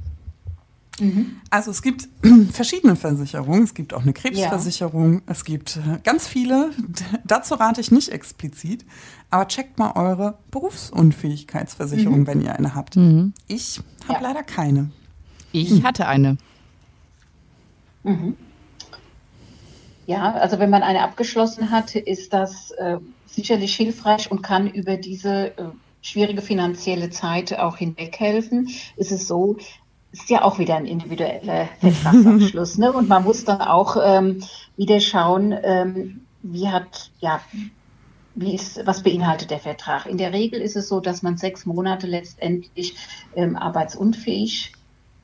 Mhm. 0.99 1.41
Also 1.49 1.71
es 1.71 1.81
gibt 1.81 2.07
verschiedene 2.51 2.95
Versicherungen. 2.95 3.63
Es 3.63 3.73
gibt 3.73 3.93
auch 3.93 4.03
eine 4.03 4.13
Krebsversicherung. 4.13 5.13
Ja. 5.15 5.21
Es 5.27 5.45
gibt 5.45 5.77
äh, 5.77 5.99
ganz 6.03 6.27
viele. 6.27 6.71
Dazu 7.25 7.55
rate 7.55 7.81
ich 7.81 7.91
nicht 7.91 8.09
explizit. 8.09 8.85
Aber 9.29 9.47
checkt 9.47 9.77
mal 9.77 9.91
eure 9.95 10.39
Berufsunfähigkeitsversicherung, 10.51 12.21
mhm. 12.21 12.27
wenn 12.27 12.41
ihr 12.41 12.55
eine 12.55 12.75
habt. 12.75 12.95
Mhm. 12.95 13.33
Ich 13.47 13.81
habe 14.07 14.23
ja. 14.23 14.29
leider 14.29 14.43
keine. 14.43 14.91
Ich 15.51 15.69
hm. 15.69 15.83
hatte 15.83 16.07
eine. 16.07 16.37
Mhm. 18.03 18.35
Ja, 20.05 20.33
also 20.33 20.59
wenn 20.59 20.69
man 20.69 20.83
eine 20.83 21.01
abgeschlossen 21.03 21.69
hat, 21.71 21.95
ist 21.95 22.33
das 22.33 22.71
äh, 22.71 22.97
sicherlich 23.27 23.75
hilfreich 23.75 24.31
und 24.31 24.41
kann 24.41 24.67
über 24.67 24.97
diese 24.97 25.57
äh, 25.57 25.65
schwierige 26.01 26.41
finanzielle 26.41 27.09
Zeit 27.09 27.57
auch 27.57 27.77
hinweghelfen. 27.77 28.69
Ist 28.95 29.11
es 29.11 29.27
so, 29.27 29.57
ist 30.11 30.29
ja 30.29 30.43
auch 30.43 30.57
wieder 30.57 30.75
ein 30.75 30.85
individueller 30.85 31.69
Vertragsabschluss, 31.79 32.77
ne? 32.77 32.91
Und 32.91 33.09
man 33.09 33.23
muss 33.23 33.45
dann 33.45 33.61
auch 33.61 33.97
ähm, 34.03 34.43
wieder 34.75 34.99
schauen, 34.99 35.55
ähm, 35.63 36.21
wie 36.41 36.69
hat, 36.69 37.11
ja, 37.19 37.41
wie 38.35 38.55
ist, 38.55 38.85
was 38.85 39.03
beinhaltet 39.03 39.51
der 39.51 39.59
Vertrag? 39.59 40.05
In 40.05 40.17
der 40.17 40.33
Regel 40.33 40.61
ist 40.61 40.75
es 40.75 40.87
so, 40.87 40.99
dass 40.99 41.21
man 41.21 41.37
sechs 41.37 41.65
Monate 41.65 42.07
letztendlich 42.07 42.95
ähm, 43.35 43.55
arbeitsunfähig 43.55 44.73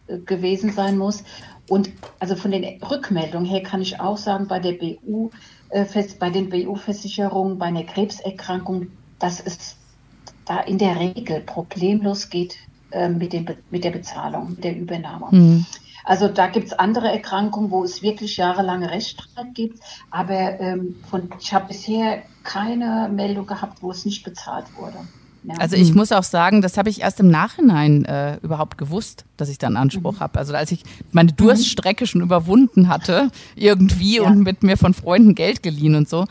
äh, 0.08 0.20
gewesen 0.20 0.72
sein 0.72 0.98
muss. 0.98 1.24
Und 1.68 1.92
also 2.20 2.36
von 2.36 2.52
den 2.52 2.84
Rückmeldungen 2.84 3.50
her 3.50 3.64
kann 3.64 3.82
ich 3.82 4.00
auch 4.00 4.18
sagen, 4.18 4.48
bei 4.48 4.60
der 4.60 4.74
BU, 4.74 5.32
äh, 5.70 5.86
bei 6.20 6.30
den 6.30 6.50
BU-Versicherungen, 6.50 7.58
bei 7.58 7.68
einer 7.68 7.86
Krebserkrankung, 7.86 8.88
dass 9.18 9.40
es 9.40 9.78
da 10.46 10.60
in 10.60 10.78
der 10.78 11.00
Regel 11.00 11.42
problemlos 11.42 12.30
geht 12.30 12.58
äh, 12.92 13.10
mit, 13.10 13.34
dem, 13.34 13.46
mit 13.72 13.84
der 13.84 13.92
Bezahlung, 13.92 14.52
mit 14.52 14.64
der 14.64 14.78
Übernahme. 14.78 15.28
Mhm. 15.32 15.66
Also 16.06 16.28
da 16.28 16.48
gibt 16.48 16.68
es 16.68 16.74
andere 16.74 17.12
Erkrankungen, 17.12 17.72
wo 17.72 17.84
es 17.84 18.04
wirklich 18.04 18.38
jahrelange 18.38 18.92
Rechtsstreit 18.92 19.56
gibt, 19.56 19.80
aber 20.12 20.60
ähm, 20.60 20.96
von, 21.10 21.30
ich 21.40 21.52
habe 21.52 21.70
bisher 21.70 22.22
keine 22.44 23.10
Meldung 23.12 23.48
gehabt, 23.48 23.82
wo 23.82 23.90
es 23.90 24.06
nicht 24.06 24.24
bezahlt 24.24 24.66
wurde. 24.78 25.00
Ja. 25.48 25.56
Also 25.60 25.76
ich 25.76 25.94
muss 25.94 26.12
auch 26.12 26.24
sagen, 26.24 26.62
das 26.62 26.78
habe 26.78 26.90
ich 26.90 27.02
erst 27.02 27.20
im 27.20 27.28
Nachhinein 27.28 28.06
äh, 28.06 28.38
überhaupt 28.42 28.78
gewusst, 28.78 29.26
dass 29.38 29.50
ich 29.50 29.58
da 29.58 29.68
einen 29.68 29.78
Anspruch 29.78 30.14
mhm. 30.14 30.20
habe. 30.20 30.40
Also 30.40 30.54
als 30.54 30.72
ich 30.72 30.84
meine 31.12 31.32
mhm. 31.32 31.38
Durststrecke 31.38 32.08
schon 32.08 32.22
überwunden 32.22 32.88
hatte, 32.88 33.30
irgendwie 33.56 34.18
ja. 34.18 34.24
und 34.24 34.40
mit 34.40 34.64
mir 34.64 34.78
von 34.78 34.94
Freunden 34.94 35.36
Geld 35.36 35.62
geliehen 35.62 35.96
und 35.96 36.10
so, 36.10 36.26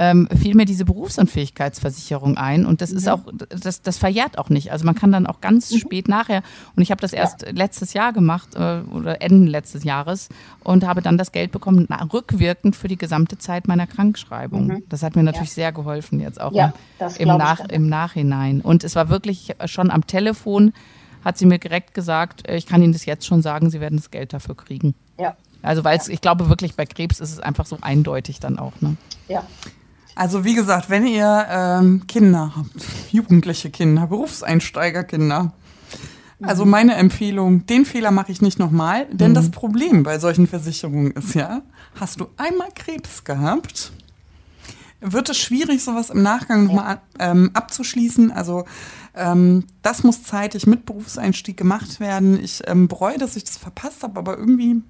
ähm, 0.00 0.26
fiel 0.34 0.54
mir 0.54 0.64
diese 0.64 0.86
Berufsunfähigkeitsversicherung 0.86 2.38
ein. 2.38 2.64
Und 2.64 2.80
das 2.80 2.90
mhm. 2.90 2.96
ist 2.96 3.08
auch, 3.10 3.20
das, 3.50 3.82
das 3.82 3.98
verjährt 3.98 4.38
auch 4.38 4.48
nicht. 4.48 4.72
Also 4.72 4.86
man 4.86 4.94
kann 4.94 5.12
dann 5.12 5.26
auch 5.26 5.42
ganz 5.42 5.70
mhm. 5.70 5.76
spät 5.76 6.08
nachher, 6.08 6.42
und 6.74 6.82
ich 6.82 6.90
habe 6.90 7.02
das 7.02 7.12
erst 7.12 7.42
ja. 7.42 7.50
letztes 7.52 7.92
Jahr 7.92 8.14
gemacht 8.14 8.54
äh, 8.54 8.80
oder 8.90 9.20
Ende 9.20 9.50
letztes 9.50 9.84
Jahres 9.84 10.30
und 10.64 10.86
habe 10.86 11.02
dann 11.02 11.18
das 11.18 11.32
Geld 11.32 11.52
bekommen, 11.52 11.84
na, 11.90 12.02
rückwirkend 12.02 12.76
für 12.76 12.88
die 12.88 12.96
gesamte 12.96 13.36
Zeit 13.36 13.68
meiner 13.68 13.86
Krankschreibung. 13.86 14.68
Mhm. 14.68 14.82
Das 14.88 15.02
hat 15.02 15.16
mir 15.16 15.22
natürlich 15.22 15.52
sehr 15.52 15.70
geholfen 15.70 16.18
jetzt 16.18 16.40
auch 16.40 16.52
im, 16.52 16.72
im, 17.18 17.28
Nach, 17.36 17.60
im 17.60 17.88
Nachhinein. 17.90 18.62
Und 18.62 18.84
es 18.84 18.96
war 18.96 19.10
wirklich 19.10 19.54
schon 19.66 19.90
am 19.90 20.06
Telefon, 20.06 20.72
hat 21.22 21.36
sie 21.36 21.44
mir 21.44 21.58
direkt 21.58 21.92
gesagt, 21.92 22.48
äh, 22.48 22.56
ich 22.56 22.64
kann 22.64 22.82
Ihnen 22.82 22.94
das 22.94 23.04
jetzt 23.04 23.26
schon 23.26 23.42
sagen, 23.42 23.68
Sie 23.68 23.80
werden 23.82 23.98
das 23.98 24.10
Geld 24.10 24.32
dafür 24.32 24.56
kriegen. 24.56 24.94
Ja. 25.18 25.36
Also 25.60 25.84
weil 25.84 25.98
ja. 25.98 26.04
ich 26.08 26.22
glaube 26.22 26.48
wirklich 26.48 26.74
bei 26.74 26.86
Krebs 26.86 27.20
ist 27.20 27.32
es 27.32 27.38
einfach 27.38 27.66
so 27.66 27.76
eindeutig 27.82 28.40
dann 28.40 28.58
auch. 28.58 28.72
Ne? 28.80 28.96
Ja. 29.28 29.44
Also 30.20 30.44
wie 30.44 30.54
gesagt, 30.54 30.90
wenn 30.90 31.06
ihr 31.06 31.46
ähm, 31.48 32.06
Kinder 32.06 32.52
habt, 32.54 32.86
jugendliche 33.10 33.70
Kinder, 33.70 34.06
Berufseinsteigerkinder, 34.06 35.54
also 36.42 36.66
mhm. 36.66 36.70
meine 36.70 36.94
Empfehlung, 36.96 37.64
den 37.64 37.86
Fehler 37.86 38.10
mache 38.10 38.30
ich 38.30 38.42
nicht 38.42 38.58
nochmal, 38.58 39.06
denn 39.10 39.30
mhm. 39.30 39.34
das 39.34 39.50
Problem 39.50 40.02
bei 40.02 40.18
solchen 40.18 40.46
Versicherungen 40.46 41.12
ist 41.12 41.32
ja, 41.32 41.62
hast 41.98 42.20
du 42.20 42.26
einmal 42.36 42.68
Krebs 42.74 43.24
gehabt, 43.24 43.92
wird 45.00 45.30
es 45.30 45.38
schwierig, 45.38 45.82
sowas 45.82 46.10
im 46.10 46.20
Nachgang 46.20 46.66
nochmal 46.66 47.00
ähm, 47.18 47.48
abzuschließen. 47.54 48.30
Also 48.30 48.66
ähm, 49.14 49.64
das 49.80 50.04
muss 50.04 50.22
zeitig 50.22 50.66
mit 50.66 50.84
Berufseinstieg 50.84 51.56
gemacht 51.56 51.98
werden. 51.98 52.38
Ich 52.44 52.60
ähm, 52.66 52.88
bereue, 52.88 53.16
dass 53.16 53.36
ich 53.36 53.44
das 53.44 53.56
verpasst 53.56 54.02
habe, 54.02 54.18
aber 54.18 54.36
irgendwie 54.36 54.82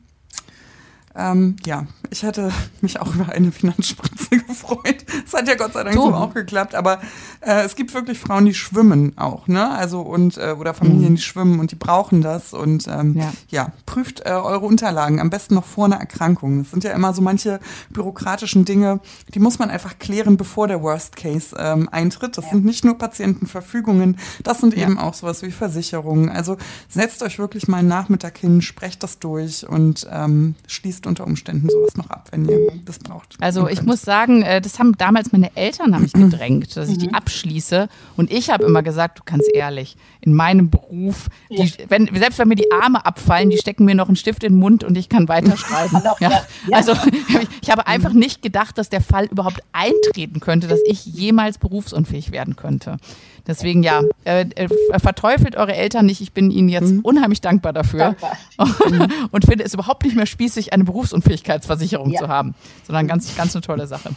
ähm, 1.17 1.57
ja, 1.65 1.87
ich 2.11 2.23
hätte 2.23 2.53
mich 2.81 3.01
auch 3.01 3.15
über 3.15 3.31
eine 3.31 3.51
Finanzspritze 3.51 4.31
gefreut. 4.47 5.05
Es 5.25 5.35
hat 5.35 5.49
ja 5.49 5.55
Gott 5.55 5.73
sei 5.73 5.85
Dank 5.85 5.97
so, 5.97 6.07
so 6.07 6.15
auch 6.15 6.35
geklappt, 6.35 6.75
aber 6.75 7.01
äh, 7.41 7.65
es 7.65 7.75
gibt 7.75 7.95
wirklich 7.95 8.19
Frauen, 8.19 8.45
die 8.45 8.55
schwimmen 8.55 9.17
auch, 9.19 9.49
ne? 9.49 9.71
Also 9.71 10.01
und 10.03 10.39
äh, 10.39 10.55
oder 10.59 10.75
Familien, 10.75 11.13
mhm. 11.13 11.17
die 11.17 11.23
schwimmen 11.23 11.59
und 11.59 11.73
die 11.73 11.77
brauchen 11.77 12.23
das 12.23 12.53
und 12.53 12.87
ähm, 12.89 13.17
ja. 13.17 13.33
ja 13.49 13.73
prüft 13.87 14.21
äh, 14.21 14.31
eure 14.31 14.67
Unterlagen 14.67 15.21
am 15.21 15.31
besten 15.31 15.55
noch 15.55 15.65
vor 15.65 15.87
einer 15.87 15.99
Erkrankung. 15.99 16.61
Das 16.61 16.71
sind 16.71 16.85
ja 16.85 16.93
immer 16.93 17.13
so 17.13 17.23
manche 17.23 17.61
bürokratischen 17.91 18.65
Dinge, 18.65 19.01
die 19.35 19.41
muss 19.41 19.59
man 19.59 19.71
einfach 19.71 19.99
klären, 19.99 20.37
bevor 20.37 20.69
der 20.69 20.83
Worst 20.83 21.17
Case 21.17 21.57
ähm, 21.59 21.89
eintritt. 21.91 22.39
Das 22.39 22.45
ja. 22.47 22.53
sind 22.53 22.65
nicht 22.65 22.85
nur 22.85 22.99
Patientenverfügungen, 22.99 24.19
das 24.45 24.61
sind 24.61 24.77
ja. 24.77 24.85
eben 24.85 24.99
auch 24.99 25.15
sowas 25.15 25.43
wie 25.43 25.51
Versicherungen. 25.51 26.29
Also 26.29 26.57
setzt 26.89 27.23
euch 27.23 27.39
wirklich 27.39 27.67
mal 27.67 27.79
einen 27.79 27.89
Nachmittag 27.89 28.39
hin, 28.39 28.63
sprecht 28.63 29.03
das 29.03 29.19
durch 29.19 29.69
und 29.69 30.07
ähm, 30.11 30.55
schließt 30.69 31.00
schließt 31.01 31.07
unter 31.07 31.27
Umständen 31.27 31.69
sowas 31.69 31.97
noch 31.97 32.11
ab, 32.11 32.29
wenn 32.31 32.49
ihr 32.49 32.73
das 32.85 32.99
braucht. 32.99 33.37
Also 33.41 33.69
ich 33.69 33.83
muss 33.83 34.03
sagen, 34.03 34.43
äh, 34.43 34.61
das 34.61 34.79
haben 34.79 34.97
damals 34.99 35.33
meine 35.33 35.55
Eltern 35.57 35.95
haben 35.95 36.03
mich 36.03 36.13
gedrängt, 36.31 36.77
dass 36.77 36.89
ich 36.89 36.99
die 36.99 37.09
mhm. 37.09 37.15
abschließe. 37.15 37.89
Und 38.17 38.31
ich 38.31 38.51
habe 38.51 38.65
immer 38.65 38.83
gesagt, 38.83 39.19
du 39.19 39.23
kannst 39.25 39.51
ehrlich, 39.53 39.97
in 40.21 40.35
meinem 40.35 40.71
Beruf, 40.71 41.29
die, 41.51 41.73
wenn, 41.89 42.09
selbst 42.15 42.39
wenn 42.39 42.49
mir 42.49 42.57
die 42.57 42.71
Arme 42.73 43.05
abfallen, 43.05 43.51
die 43.51 43.59
stecken 43.59 43.85
mir 43.85 43.95
noch 43.95 44.09
einen 44.09 44.17
Stift 44.17 44.45
in 44.45 44.55
den 44.55 44.59
Mund 44.59 44.85
und 44.85 44.97
ich 44.97 45.09
kann 45.09 45.29
weiterschreiben. 45.29 46.03
ja. 46.21 46.43
Also 46.73 46.93
ich, 46.93 47.49
ich 47.63 47.71
habe 47.71 47.87
einfach 47.87 48.13
nicht 48.13 48.43
gedacht, 48.43 48.79
dass 48.79 48.89
der 48.89 49.01
Fall 49.01 49.27
überhaupt 49.27 49.63
eintreten 49.73 50.41
könnte, 50.41 50.69
dass 50.69 50.81
ich 50.87 51.05
jemals 51.07 51.59
berufsunfähig 51.59 52.33
werden 52.33 52.57
könnte. 52.57 52.99
Deswegen 53.47 53.83
ja, 53.83 54.03
äh, 54.25 54.43
äh, 54.55 54.69
verteufelt 54.99 55.57
eure 55.57 55.75
Eltern 55.75 56.07
nicht. 56.07 56.21
Ich 56.21 56.33
bin 56.33 56.51
ihnen 56.51 56.69
jetzt 56.69 56.91
mhm. 56.91 57.01
unheimlich 57.01 57.41
dankbar 57.41 57.73
dafür 57.73 58.17
und, 58.57 59.13
und 59.31 59.45
finde 59.45 59.65
es 59.65 59.75
überhaupt 59.75 60.05
nicht 60.05 60.17
mehr 60.17 60.27
spießig, 60.27 60.73
eine 60.73 60.85
Berufsunfähigkeitsversicherung 60.85 62.11
ja. 62.11 62.21
zu 62.21 62.29
haben, 62.29 62.55
sondern 62.87 63.07
ganz, 63.07 63.35
ganz 63.37 63.55
eine 63.55 63.63
tolle 63.63 63.87
Sache. 63.87 64.11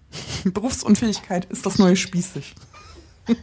Berufsunfähigkeit 0.44 1.44
ist 1.46 1.66
das 1.66 1.78
neue 1.78 1.96
spießig. 1.96 2.54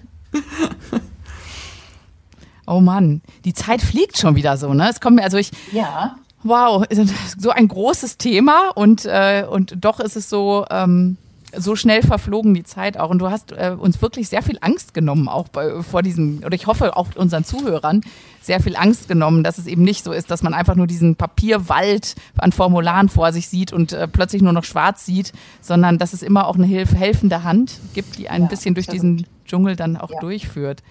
oh 2.68 2.80
Mann, 2.80 3.22
die 3.46 3.54
Zeit 3.54 3.82
fliegt 3.82 4.18
schon 4.18 4.36
wieder 4.36 4.58
so, 4.58 4.74
ne? 4.74 4.90
Es 4.90 5.00
kommt 5.00 5.16
mir, 5.18 5.24
also 5.24 5.38
ich. 5.38 5.52
Ja. 5.72 6.18
Wow, 6.42 6.86
so 7.38 7.50
ein 7.50 7.68
großes 7.68 8.18
Thema 8.18 8.70
und, 8.74 9.06
äh, 9.06 9.46
und 9.50 9.76
doch 9.78 10.00
ist 10.00 10.16
es 10.16 10.30
so. 10.30 10.66
Ähm, 10.70 11.18
so 11.56 11.76
schnell 11.76 12.02
verflogen 12.02 12.54
die 12.54 12.64
Zeit 12.64 12.98
auch. 12.98 13.10
Und 13.10 13.20
du 13.20 13.30
hast 13.30 13.52
äh, 13.52 13.76
uns 13.78 14.02
wirklich 14.02 14.30
sehr 14.30 14.42
viel 14.42 14.58
Angst 14.62 14.94
genommen, 14.94 15.28
auch 15.28 15.48
bei, 15.48 15.82
vor 15.82 16.02
diesem, 16.02 16.42
oder 16.46 16.56
ich 16.56 16.68
hoffe 16.68 16.96
auch 16.96 17.08
unseren 17.16 17.44
Zuhörern, 17.44 18.02
sehr 18.42 18.60
viel 18.60 18.76
Angst 18.76 19.08
genommen, 19.08 19.44
dass 19.44 19.58
es 19.58 19.68
eben 19.68 19.84
nicht 19.84 20.04
so 20.04 20.12
ist, 20.12 20.32
dass 20.32 20.44
man 20.44 20.54
einfach 20.54 20.76
nur 20.76 20.88
diesen 20.88 21.16
Papierwald 21.16 22.16
an 22.38 22.52
Formularen 22.52 23.10
vor 23.10 23.32
sich 23.32 23.48
sieht 23.48 23.74
und 23.74 23.94
äh, 23.94 24.08
plötzlich 24.08 24.42
nur 24.42 24.54
noch 24.54 24.64
schwarz 24.64 25.06
sieht, 25.06 25.34
sondern 25.62 25.98
dass 25.98 26.14
es 26.14 26.24
immer 26.24 26.48
auch 26.48 26.56
eine 26.56 26.66
hilf 26.66 26.94
helfende 26.94 27.44
Hand 27.44 27.80
gibt, 27.94 28.18
die 28.18 28.30
ein 28.30 28.44
ja, 28.44 28.48
bisschen 28.48 28.76
durch 28.76 28.88
diesen 28.88 29.28
Dschungel 29.46 29.76
dann 29.76 29.98
auch 29.98 30.12
ja. 30.12 30.20
durchführt. 30.20 30.84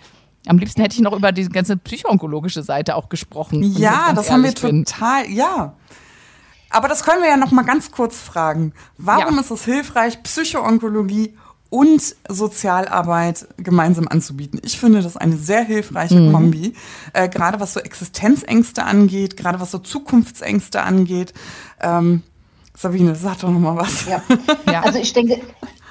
Am 0.46 0.58
liebsten 0.58 0.80
hätte 0.80 0.94
ich 0.94 1.02
noch 1.02 1.12
über 1.12 1.32
die 1.32 1.48
ganze 1.48 1.76
psychoonkologische 1.76 2.62
Seite 2.62 2.96
auch 2.96 3.08
gesprochen. 3.08 3.62
Ja, 3.62 4.12
das 4.14 4.30
haben 4.30 4.44
wir 4.44 4.52
bin. 4.52 4.84
total, 4.84 5.28
ja. 5.28 5.74
Aber 6.70 6.88
das 6.88 7.02
können 7.02 7.22
wir 7.22 7.28
ja 7.28 7.36
noch 7.36 7.50
mal 7.50 7.64
ganz 7.64 7.90
kurz 7.90 8.18
fragen. 8.18 8.72
Warum 8.96 9.34
ja. 9.34 9.40
ist 9.40 9.50
es 9.50 9.64
hilfreich, 9.64 10.22
Psychoonkologie 10.22 11.36
und 11.70 12.16
Sozialarbeit 12.28 13.46
gemeinsam 13.58 14.08
anzubieten. 14.08 14.60
Ich 14.64 14.78
finde 14.78 15.02
das 15.02 15.16
eine 15.16 15.36
sehr 15.36 15.64
hilfreiche 15.64 16.18
mhm. 16.18 16.32
Kombi, 16.32 16.74
äh, 17.12 17.28
gerade 17.28 17.60
was 17.60 17.74
so 17.74 17.80
Existenzängste 17.80 18.84
angeht, 18.84 19.36
gerade 19.36 19.60
was 19.60 19.70
so 19.70 19.78
Zukunftsängste 19.78 20.82
angeht. 20.82 21.34
Ähm, 21.80 22.22
Sabine, 22.74 23.14
sag 23.16 23.40
doch 23.40 23.50
noch 23.50 23.58
mal 23.58 23.76
was. 23.76 24.06
Ja. 24.06 24.22
ja. 24.72 24.82
also 24.82 24.98
ich 24.98 25.12
denke, 25.12 25.40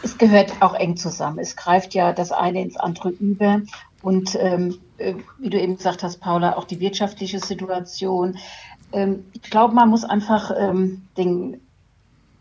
es 0.03 0.17
gehört 0.17 0.53
auch 0.61 0.73
eng 0.73 0.97
zusammen. 0.97 1.39
Es 1.39 1.55
greift 1.55 1.93
ja 1.93 2.13
das 2.13 2.31
eine 2.31 2.61
ins 2.61 2.77
andere 2.77 3.09
über. 3.09 3.61
Und 4.01 4.37
ähm, 4.39 4.79
äh, 4.97 5.15
wie 5.37 5.49
du 5.49 5.59
eben 5.59 5.77
gesagt 5.77 6.01
hast, 6.01 6.19
Paula, 6.19 6.55
auch 6.55 6.63
die 6.63 6.79
wirtschaftliche 6.79 7.39
Situation, 7.39 8.37
ähm, 8.91 9.25
ich 9.33 9.43
glaube, 9.43 9.73
man 9.73 9.89
muss 9.89 10.03
einfach 10.03 10.51
ähm, 10.57 11.07
den, 11.17 11.61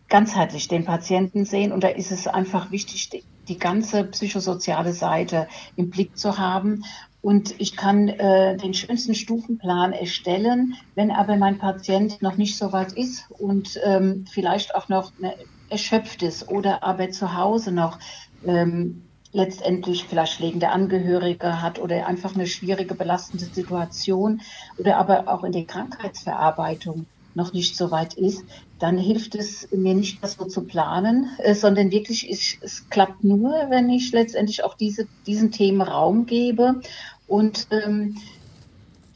ganzheitlich 0.09 0.68
den 0.68 0.84
Patienten 0.84 1.44
sehen 1.44 1.72
und 1.72 1.82
da 1.82 1.88
ist 1.88 2.12
es 2.12 2.26
einfach 2.26 2.70
wichtig, 2.70 3.11
die, 3.11 3.24
die 3.49 3.59
ganze 3.59 4.05
psychosoziale 4.05 4.92
Seite 4.92 5.49
im 5.76 5.90
Blick 5.90 6.16
zu 6.16 6.38
haben. 6.38 6.84
Und 7.22 7.59
ich 7.59 7.76
kann 7.76 8.09
äh, 8.09 8.57
den 8.57 8.72
schönsten 8.72 9.14
Stufenplan 9.14 9.92
erstellen, 9.92 10.74
wenn 10.94 11.11
aber 11.11 11.36
mein 11.36 11.59
Patient 11.59 12.22
noch 12.22 12.36
nicht 12.36 12.57
so 12.57 12.72
weit 12.72 12.92
ist 12.92 13.28
und 13.30 13.80
ähm, 13.84 14.26
vielleicht 14.30 14.76
auch 14.76 14.88
noch 14.88 15.12
ne, 15.18 15.34
erschöpft 15.68 16.22
ist 16.22 16.49
oder 16.49 16.84
aber 16.84 17.11
zu 17.11 17.34
Hause 17.34 17.72
noch 17.72 17.99
ähm, 18.47 19.05
letztendlich 19.37 20.05
vielleicht 20.05 20.32
schlägende 20.32 20.70
Angehörige 20.70 21.61
hat 21.62 21.78
oder 21.78 22.07
einfach 22.07 22.34
eine 22.34 22.47
schwierige, 22.47 22.95
belastende 22.95 23.45
Situation 23.45 24.41
oder 24.78 24.97
aber 24.97 25.28
auch 25.28 25.45
in 25.45 25.53
der 25.53 25.64
Krankheitsverarbeitung 25.64 27.07
noch 27.34 27.53
nicht 27.53 27.76
so 27.76 27.91
weit 27.91 28.14
ist, 28.14 28.45
dann 28.78 28.97
hilft 28.97 29.34
es 29.34 29.68
mir 29.70 29.95
nicht, 29.95 30.24
das 30.24 30.34
so 30.34 30.47
zu 30.47 30.62
planen, 30.62 31.30
äh, 31.39 31.55
sondern 31.55 31.91
wirklich, 31.91 32.30
ich, 32.30 32.59
es 32.62 32.89
klappt 32.89 33.24
nur, 33.24 33.53
wenn 33.68 33.91
ich 33.91 34.11
letztendlich 34.12 34.64
auch 34.64 34.74
diese, 34.74 35.07
diesen 35.26 35.53
Themen 35.53 35.82
Raum 35.82 36.24
gebe 36.24 36.80
und 37.26 37.68
ähm, 37.70 38.16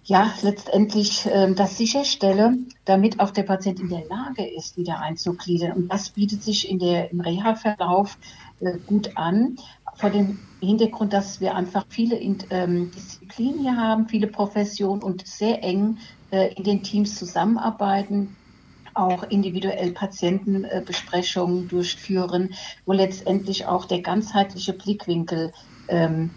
ja, 0.04 0.34
letztendlich 0.42 1.24
äh, 1.26 1.54
das 1.54 1.78
sicherstelle, 1.78 2.58
damit 2.84 3.20
auch 3.20 3.30
der 3.30 3.44
Patient 3.44 3.80
in 3.80 3.88
der 3.88 4.04
Lage 4.06 4.44
ist, 4.44 4.76
wieder 4.76 4.98
einzugliedern. 4.98 5.72
Und 5.72 5.88
das 5.88 6.10
bietet 6.10 6.42
sich 6.42 6.68
in 6.68 6.78
der, 6.78 7.12
im 7.12 7.20
Reha-Verlauf 7.20 8.18
äh, 8.60 8.78
gut 8.86 9.16
an 9.16 9.56
vor 10.00 10.10
dem 10.10 10.38
Hintergrund, 10.60 11.12
dass 11.12 11.40
wir 11.40 11.54
einfach 11.54 11.84
viele 11.88 12.16
ähm, 12.16 12.90
Disziplinen 12.90 13.60
hier 13.60 13.76
haben, 13.76 14.08
viele 14.08 14.26
Professionen 14.26 15.02
und 15.02 15.26
sehr 15.26 15.62
eng 15.62 15.98
äh, 16.30 16.52
in 16.54 16.64
den 16.64 16.82
Teams 16.82 17.16
zusammenarbeiten, 17.16 18.34
auch 18.94 19.22
individuell 19.24 19.92
Patientenbesprechungen 19.92 21.68
durchführen, 21.68 22.54
wo 22.86 22.92
letztendlich 22.92 23.66
auch 23.66 23.84
der 23.84 24.00
ganzheitliche 24.00 24.72
Blickwinkel 24.72 25.52
ähm, 25.88 26.30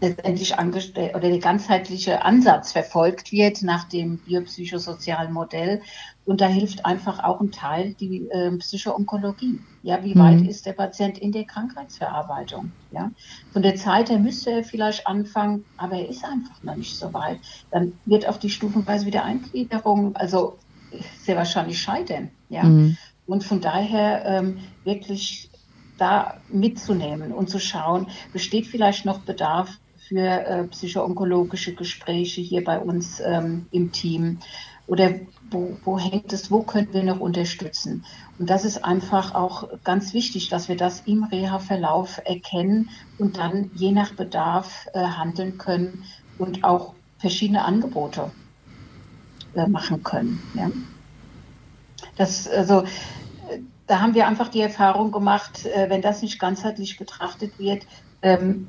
letztendlich 0.00 0.58
angestellt 0.58 1.14
oder 1.14 1.28
der 1.30 1.38
ganzheitliche 1.38 2.22
Ansatz 2.22 2.72
verfolgt 2.72 3.32
wird 3.32 3.62
nach 3.62 3.84
dem 3.84 4.18
biopsychosozialen 4.18 5.32
Modell. 5.32 5.80
Und 6.26 6.40
da 6.40 6.46
hilft 6.46 6.86
einfach 6.86 7.22
auch 7.22 7.40
ein 7.40 7.52
Teil 7.52 7.94
die 8.00 8.28
äh, 8.30 8.50
Psychoonkologie. 8.56 9.60
Ja, 9.82 10.02
wie 10.02 10.14
mhm. 10.14 10.18
weit 10.18 10.40
ist 10.48 10.64
der 10.64 10.72
Patient 10.72 11.18
in 11.18 11.32
der 11.32 11.44
Krankheitsverarbeitung? 11.44 12.72
Ja, 12.92 13.10
von 13.52 13.62
der 13.62 13.76
Zeit 13.76 14.08
her 14.08 14.18
müsste 14.18 14.50
er 14.50 14.64
vielleicht 14.64 15.06
anfangen, 15.06 15.64
aber 15.76 15.96
er 15.96 16.08
ist 16.08 16.24
einfach 16.24 16.62
noch 16.62 16.76
nicht 16.76 16.96
so 16.96 17.12
weit. 17.12 17.38
Dann 17.70 17.92
wird 18.06 18.26
auch 18.26 18.38
die 18.38 18.50
stufenweise 18.50 19.04
Wiedereingliederung, 19.06 20.16
also 20.16 20.56
sehr 21.20 21.36
wahrscheinlich 21.36 21.80
scheitern. 21.80 22.30
Ja, 22.48 22.62
mhm. 22.62 22.96
und 23.26 23.44
von 23.44 23.60
daher 23.60 24.24
ähm, 24.24 24.58
wirklich 24.84 25.50
da 25.98 26.38
mitzunehmen 26.48 27.32
und 27.32 27.50
zu 27.50 27.60
schauen, 27.60 28.06
besteht 28.32 28.66
vielleicht 28.66 29.04
noch 29.04 29.20
Bedarf 29.20 29.78
für 30.08 30.26
äh, 30.26 30.64
psychoonkologische 30.64 31.74
Gespräche 31.74 32.40
hier 32.40 32.64
bei 32.64 32.78
uns 32.78 33.20
ähm, 33.20 33.66
im 33.70 33.92
Team? 33.92 34.38
Oder 34.86 35.14
wo, 35.54 35.76
wo 35.84 35.98
hängt 35.98 36.32
es, 36.32 36.50
wo 36.50 36.62
können 36.62 36.92
wir 36.92 37.04
noch 37.04 37.20
unterstützen? 37.20 38.04
Und 38.38 38.50
das 38.50 38.64
ist 38.64 38.84
einfach 38.84 39.34
auch 39.34 39.68
ganz 39.84 40.12
wichtig, 40.12 40.48
dass 40.48 40.68
wir 40.68 40.76
das 40.76 41.02
im 41.06 41.24
Reha-Verlauf 41.24 42.20
erkennen 42.24 42.90
und 43.18 43.38
dann 43.38 43.70
je 43.74 43.92
nach 43.92 44.12
Bedarf 44.12 44.88
äh, 44.92 45.00
handeln 45.00 45.56
können 45.56 46.04
und 46.36 46.64
auch 46.64 46.94
verschiedene 47.18 47.64
Angebote 47.64 48.32
äh, 49.54 49.66
machen 49.68 50.02
können. 50.02 50.42
Ja? 50.54 50.70
Das, 52.16 52.48
also, 52.48 52.82
äh, 52.82 53.60
da 53.86 54.00
haben 54.00 54.14
wir 54.14 54.26
einfach 54.26 54.48
die 54.48 54.60
Erfahrung 54.60 55.12
gemacht, 55.12 55.64
äh, 55.66 55.88
wenn 55.88 56.02
das 56.02 56.20
nicht 56.20 56.38
ganzheitlich 56.38 56.98
betrachtet 56.98 57.58
wird, 57.58 57.86
ähm, 58.22 58.66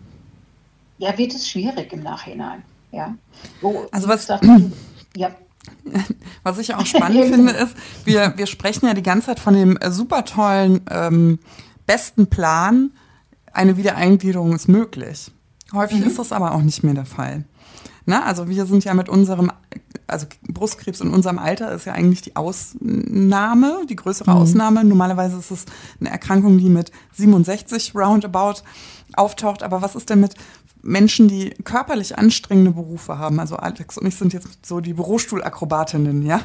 ja, 0.97 1.17
wird 1.17 1.33
es 1.33 1.49
schwierig 1.49 1.91
im 1.91 2.03
Nachhinein. 2.03 2.63
Ja. 2.91 3.15
Wo, 3.59 3.87
also 3.91 4.07
was, 4.07 4.27
sagt, 4.27 4.45
ja. 5.15 5.31
Was 6.43 6.57
ich 6.57 6.73
auch 6.75 6.85
spannend 6.85 7.25
finde, 7.33 7.53
ist, 7.53 7.75
wir, 8.03 8.33
wir 8.37 8.45
sprechen 8.47 8.87
ja 8.87 8.93
die 8.93 9.03
ganze 9.03 9.27
Zeit 9.27 9.39
von 9.39 9.53
dem 9.53 9.77
äh, 9.77 9.91
super 9.91 10.25
tollen 10.25 10.81
ähm, 10.89 11.39
besten 11.85 12.27
Plan, 12.27 12.91
eine 13.51 13.77
Wiedereingliederung 13.77 14.53
ist 14.53 14.67
möglich. 14.67 15.31
Häufig 15.73 15.99
mhm. 15.99 16.07
ist 16.07 16.19
das 16.19 16.31
aber 16.31 16.53
auch 16.53 16.61
nicht 16.61 16.83
mehr 16.83 16.93
der 16.93 17.05
Fall. 17.05 17.45
Na, 18.05 18.23
also 18.23 18.47
wir 18.47 18.65
sind 18.65 18.83
ja 18.83 18.93
mit 18.93 19.09
unserem, 19.09 19.51
also 20.05 20.27
Brustkrebs 20.47 21.01
in 21.01 21.09
unserem 21.09 21.39
Alter 21.39 21.71
ist 21.71 21.85
ja 21.85 21.93
eigentlich 21.93 22.21
die 22.21 22.35
Ausnahme, 22.35 23.81
die 23.89 23.95
größere 23.95 24.31
mhm. 24.31 24.37
Ausnahme. 24.37 24.83
Normalerweise 24.83 25.37
ist 25.37 25.51
es 25.51 25.65
eine 25.99 26.11
Erkrankung, 26.11 26.57
die 26.59 26.69
mit 26.69 26.91
67 27.13 27.95
roundabout 27.95 28.61
auftaucht. 29.15 29.63
Aber 29.63 29.81
was 29.81 29.95
ist 29.95 30.09
denn 30.09 30.19
mit 30.19 30.35
Menschen, 30.85 31.27
die 31.27 31.49
körperlich 31.63 32.17
anstrengende 32.17 32.71
Berufe 32.71 33.17
haben. 33.17 33.39
Also 33.39 33.57
Alex 33.57 33.97
und 33.97 34.05
ich 34.05 34.15
sind 34.15 34.33
jetzt 34.33 34.65
so 34.65 34.79
die 34.79 34.93
Bürostuhlakrobatinnen, 34.93 36.21
ja. 36.23 36.41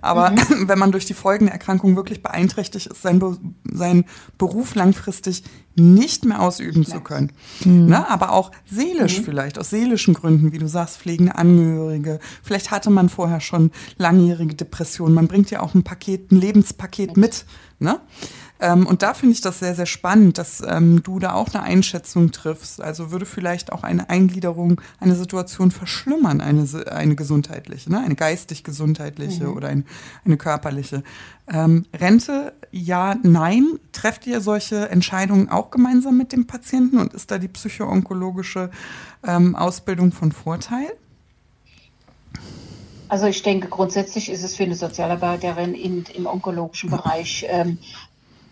Aber 0.00 0.30
mhm. 0.30 0.38
wenn 0.68 0.78
man 0.78 0.92
durch 0.92 1.06
die 1.06 1.14
Folgen 1.14 1.46
der 1.46 1.54
Erkrankung 1.54 1.96
wirklich 1.96 2.22
beeinträchtigt 2.22 2.86
ist, 2.86 3.02
sein, 3.02 3.18
Be 3.18 3.36
sein 3.64 4.04
Beruf 4.38 4.76
langfristig 4.76 5.42
nicht 5.74 6.24
mehr 6.24 6.40
ausüben 6.40 6.84
zu 6.86 7.00
können. 7.00 7.32
Mhm. 7.64 7.86
Ne? 7.86 8.08
Aber 8.08 8.32
auch 8.32 8.52
seelisch 8.70 9.18
mhm. 9.18 9.24
vielleicht, 9.24 9.58
aus 9.58 9.70
seelischen 9.70 10.14
Gründen, 10.14 10.52
wie 10.52 10.58
du 10.58 10.68
sagst, 10.68 10.98
pflegende 10.98 11.34
Angehörige. 11.34 12.20
Vielleicht 12.42 12.70
hatte 12.70 12.90
man 12.90 13.08
vorher 13.08 13.40
schon 13.40 13.72
langjährige 13.96 14.54
Depressionen. 14.54 15.14
Man 15.14 15.28
bringt 15.28 15.50
ja 15.50 15.60
auch 15.60 15.74
ein 15.74 15.82
Paket, 15.82 16.30
ein 16.30 16.40
Lebenspaket 16.40 17.16
mit. 17.16 17.44
Ne? 17.78 17.98
Ähm, 18.60 18.86
und 18.86 19.02
da 19.02 19.14
finde 19.14 19.32
ich 19.32 19.40
das 19.40 19.58
sehr, 19.58 19.74
sehr 19.74 19.86
spannend, 19.86 20.38
dass 20.38 20.62
ähm, 20.66 21.02
du 21.02 21.18
da 21.18 21.32
auch 21.32 21.48
eine 21.54 21.62
Einschätzung 21.62 22.30
triffst. 22.30 22.80
Also 22.80 23.10
würde 23.10 23.26
vielleicht 23.26 23.72
auch 23.72 23.82
eine 23.82 24.10
Eingliederung 24.10 24.80
eine 24.98 25.14
Situation 25.14 25.70
verschlimmern, 25.70 26.40
eine, 26.40 26.66
eine 26.90 27.16
gesundheitliche, 27.16 27.90
ne? 27.90 28.00
eine 28.00 28.14
geistig-gesundheitliche 28.14 29.44
mhm. 29.44 29.56
oder 29.56 29.68
ein, 29.68 29.86
eine 30.24 30.36
körperliche. 30.36 31.02
Ähm, 31.48 31.86
Rente, 31.94 32.52
ja, 32.70 33.16
nein. 33.22 33.78
Trefft 33.92 34.26
ihr 34.26 34.40
solche 34.40 34.88
Entscheidungen 34.90 35.48
auch 35.48 35.70
gemeinsam 35.70 36.16
mit 36.16 36.32
dem 36.32 36.46
Patienten 36.46 36.98
und 36.98 37.14
ist 37.14 37.30
da 37.30 37.38
die 37.38 37.48
psychoonkologische 37.48 38.70
ähm, 39.26 39.56
Ausbildung 39.56 40.12
von 40.12 40.32
Vorteil? 40.32 40.92
Also 43.08 43.26
ich 43.26 43.42
denke, 43.42 43.66
grundsätzlich 43.66 44.30
ist 44.30 44.44
es 44.44 44.54
für 44.54 44.62
eine 44.62 44.76
Sozialarbeiterin 44.76 45.74
in, 45.74 46.04
im 46.14 46.26
onkologischen 46.26 46.90
Bereich 46.90 47.44
ähm, 47.48 47.78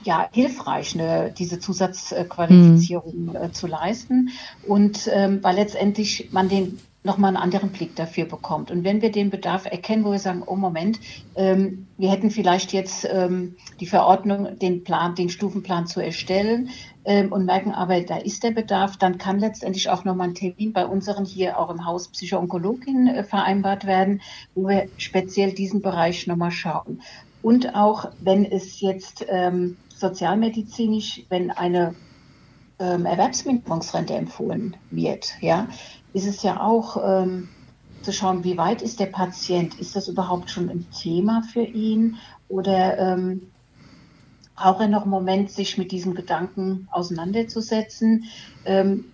ja 0.04 0.28
hilfreich, 0.32 0.94
ne, 0.94 1.32
diese 1.36 1.58
Zusatzqualifizierung 1.58 3.26
mhm. 3.26 3.36
äh, 3.36 3.52
zu 3.52 3.66
leisten. 3.66 4.30
Und 4.66 5.08
ähm, 5.12 5.42
weil 5.42 5.56
letztendlich 5.56 6.28
man 6.32 6.48
den 6.48 6.78
nochmal 7.04 7.28
einen 7.28 7.42
anderen 7.42 7.70
Blick 7.70 7.94
dafür 7.96 8.24
bekommt. 8.24 8.70
Und 8.70 8.84
wenn 8.84 9.00
wir 9.00 9.12
den 9.12 9.30
Bedarf 9.30 9.66
erkennen, 9.66 10.04
wo 10.04 10.12
wir 10.12 10.18
sagen, 10.18 10.42
oh 10.44 10.56
Moment, 10.56 10.98
ähm, 11.36 11.86
wir 11.96 12.10
hätten 12.10 12.30
vielleicht 12.30 12.72
jetzt 12.72 13.08
ähm, 13.10 13.56
die 13.80 13.86
Verordnung, 13.86 14.58
den 14.58 14.84
Plan, 14.84 15.14
den 15.14 15.30
Stufenplan 15.30 15.86
zu 15.86 16.00
erstellen 16.00 16.70
ähm, 17.04 17.32
und 17.32 17.46
merken 17.46 17.72
aber, 17.72 18.00
da 18.02 18.18
ist 18.18 18.42
der 18.42 18.50
Bedarf, 18.50 18.96
dann 18.96 19.16
kann 19.16 19.38
letztendlich 19.38 19.88
auch 19.88 20.04
nochmal 20.04 20.28
ein 20.28 20.34
Termin 20.34 20.72
bei 20.72 20.84
unseren 20.86 21.24
hier 21.24 21.58
auch 21.58 21.70
im 21.70 21.86
Haus 21.86 22.08
Psychoonkologin 22.08 23.06
äh, 23.06 23.24
vereinbart 23.24 23.86
werden, 23.86 24.20
wo 24.54 24.68
wir 24.68 24.88
speziell 24.98 25.52
diesen 25.52 25.80
Bereich 25.80 26.26
nochmal 26.26 26.50
schauen. 26.50 27.00
Und 27.42 27.76
auch, 27.76 28.10
wenn 28.20 28.44
es 28.44 28.80
jetzt 28.80 29.24
ähm, 29.28 29.76
sozialmedizinisch, 29.98 31.24
wenn 31.28 31.50
eine 31.50 31.94
ähm, 32.78 33.06
Erwerbsminderungsrente 33.06 34.14
empfohlen 34.14 34.76
wird, 34.90 35.32
ja, 35.40 35.68
ist 36.12 36.26
es 36.26 36.42
ja 36.42 36.60
auch 36.60 36.96
ähm, 37.04 37.48
zu 38.02 38.12
schauen, 38.12 38.44
wie 38.44 38.56
weit 38.56 38.82
ist 38.82 39.00
der 39.00 39.06
Patient? 39.06 39.78
Ist 39.80 39.96
das 39.96 40.08
überhaupt 40.08 40.50
schon 40.50 40.68
ein 40.68 40.86
Thema 40.90 41.42
für 41.42 41.62
ihn? 41.62 42.16
Oder 42.48 42.98
ähm, 42.98 43.50
braucht 44.54 44.80
er 44.80 44.88
noch 44.88 45.02
einen 45.02 45.10
Moment, 45.10 45.50
sich 45.50 45.78
mit 45.78 45.92
diesem 45.92 46.14
Gedanken 46.14 46.88
auseinanderzusetzen? 46.90 48.24
Ähm, 48.64 49.06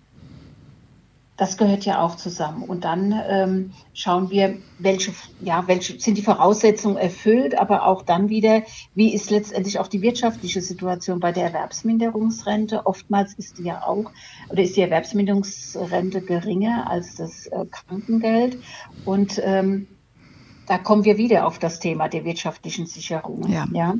das 1.37 1.57
gehört 1.57 1.83
ja 1.83 2.01
auch 2.01 2.15
zusammen. 2.15 2.63
Und 2.63 2.85
dann 2.85 3.13
ähm, 3.27 3.71
schauen 3.93 4.29
wir, 4.29 4.57
welche, 4.79 5.11
ja, 5.41 5.67
welche 5.67 5.99
sind 5.99 6.17
die 6.17 6.21
Voraussetzungen 6.21 6.95
erfüllt, 6.95 7.57
aber 7.57 7.85
auch 7.85 8.03
dann 8.03 8.29
wieder, 8.29 8.63
wie 8.93 9.13
ist 9.13 9.31
letztendlich 9.31 9.79
auch 9.79 9.87
die 9.87 10.01
wirtschaftliche 10.01 10.61
Situation 10.61 11.19
bei 11.19 11.33
der 11.33 11.45
Erwerbsminderungsrente. 11.45 12.85
Oftmals 12.85 13.33
ist 13.33 13.57
die 13.57 13.63
ja 13.63 13.83
auch, 13.85 14.11
oder 14.49 14.63
ist 14.63 14.77
die 14.77 14.81
Erwerbsminderungsrente 14.81 16.21
geringer 16.21 16.89
als 16.89 17.15
das 17.15 17.47
äh, 17.47 17.65
Krankengeld. 17.69 18.57
Und 19.03 19.41
ähm, 19.43 19.87
da 20.67 20.77
kommen 20.77 21.03
wir 21.03 21.17
wieder 21.17 21.45
auf 21.45 21.59
das 21.59 21.79
Thema 21.79 22.07
der 22.07 22.23
wirtschaftlichen 22.23 22.85
Sicherung. 22.85 23.51
Ja. 23.51 23.67
ja? 23.73 23.95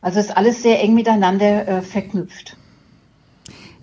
Also 0.00 0.18
ist 0.18 0.36
alles 0.36 0.62
sehr 0.62 0.82
eng 0.82 0.94
miteinander 0.94 1.68
äh, 1.68 1.82
verknüpft. 1.82 2.56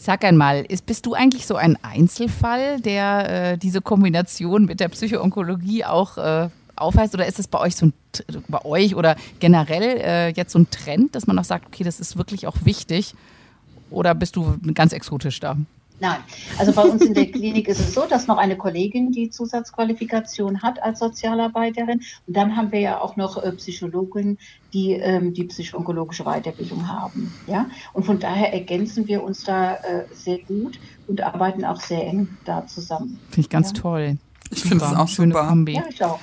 Sag 0.01 0.23
einmal, 0.23 0.63
ist, 0.63 0.85
bist 0.85 1.05
du 1.05 1.13
eigentlich 1.13 1.45
so 1.45 1.57
ein 1.57 1.77
Einzelfall, 1.83 2.79
der 2.79 3.51
äh, 3.51 3.57
diese 3.57 3.81
Kombination 3.81 4.63
mit 4.63 4.79
der 4.79 4.87
Psychoonkologie 4.87 5.83
auch 5.83 6.17
äh, 6.17 6.47
aufweist? 6.77 7.13
Oder 7.13 7.27
ist 7.27 7.37
es 7.37 7.49
bei 7.49 7.59
euch 7.59 7.75
so 7.75 7.87
ein, 7.87 7.93
bei 8.47 8.63
euch 8.63 8.95
oder 8.95 9.17
generell 9.41 9.99
äh, 9.99 10.29
jetzt 10.29 10.53
so 10.53 10.59
ein 10.59 10.69
Trend, 10.69 11.15
dass 11.15 11.27
man 11.27 11.37
auch 11.37 11.43
sagt, 11.43 11.67
okay, 11.67 11.83
das 11.83 11.99
ist 11.99 12.15
wirklich 12.15 12.47
auch 12.47 12.55
wichtig? 12.63 13.13
Oder 13.89 14.15
bist 14.15 14.37
du 14.37 14.55
ganz 14.73 14.93
exotisch 14.93 15.41
da? 15.41 15.57
Nein, 16.01 16.19
also 16.57 16.71
bei 16.71 16.83
uns 16.83 17.01
in 17.01 17.13
der 17.13 17.25
Klinik 17.31 17.67
ist 17.67 17.79
es 17.79 17.93
so, 17.93 18.05
dass 18.05 18.27
noch 18.27 18.37
eine 18.37 18.57
Kollegin 18.57 19.11
die 19.11 19.29
Zusatzqualifikation 19.29 20.61
hat 20.61 20.81
als 20.81 20.99
Sozialarbeiterin. 20.99 22.01
Und 22.25 22.37
dann 22.37 22.55
haben 22.55 22.71
wir 22.71 22.79
ja 22.79 23.01
auch 23.01 23.17
noch 23.17 23.41
äh, 23.43 23.51
Psychologen, 23.53 24.37
die 24.73 24.93
ähm, 24.93 25.33
die 25.33 25.43
psychoonkologische 25.43 26.23
Weiterbildung 26.23 26.87
haben. 26.87 27.33
Ja? 27.47 27.69
Und 27.93 28.05
von 28.05 28.19
daher 28.19 28.53
ergänzen 28.53 29.07
wir 29.07 29.23
uns 29.23 29.43
da 29.43 29.75
äh, 29.75 30.05
sehr 30.13 30.39
gut 30.39 30.79
und 31.07 31.21
arbeiten 31.21 31.65
auch 31.65 31.81
sehr 31.81 32.05
eng 32.05 32.29
da 32.45 32.65
zusammen. 32.65 33.19
Finde 33.29 33.41
ich 33.41 33.49
ganz 33.49 33.69
ja? 33.69 33.81
toll. 33.81 34.17
Ich 34.51 34.63
finde 34.63 34.85
es 34.85 34.93
auch 34.93 35.07
schöne 35.07 35.33
super. 35.33 35.47
Kombi. 35.47 35.73
Ja, 35.73 35.83
ich 35.89 36.03
auch. 36.03 36.19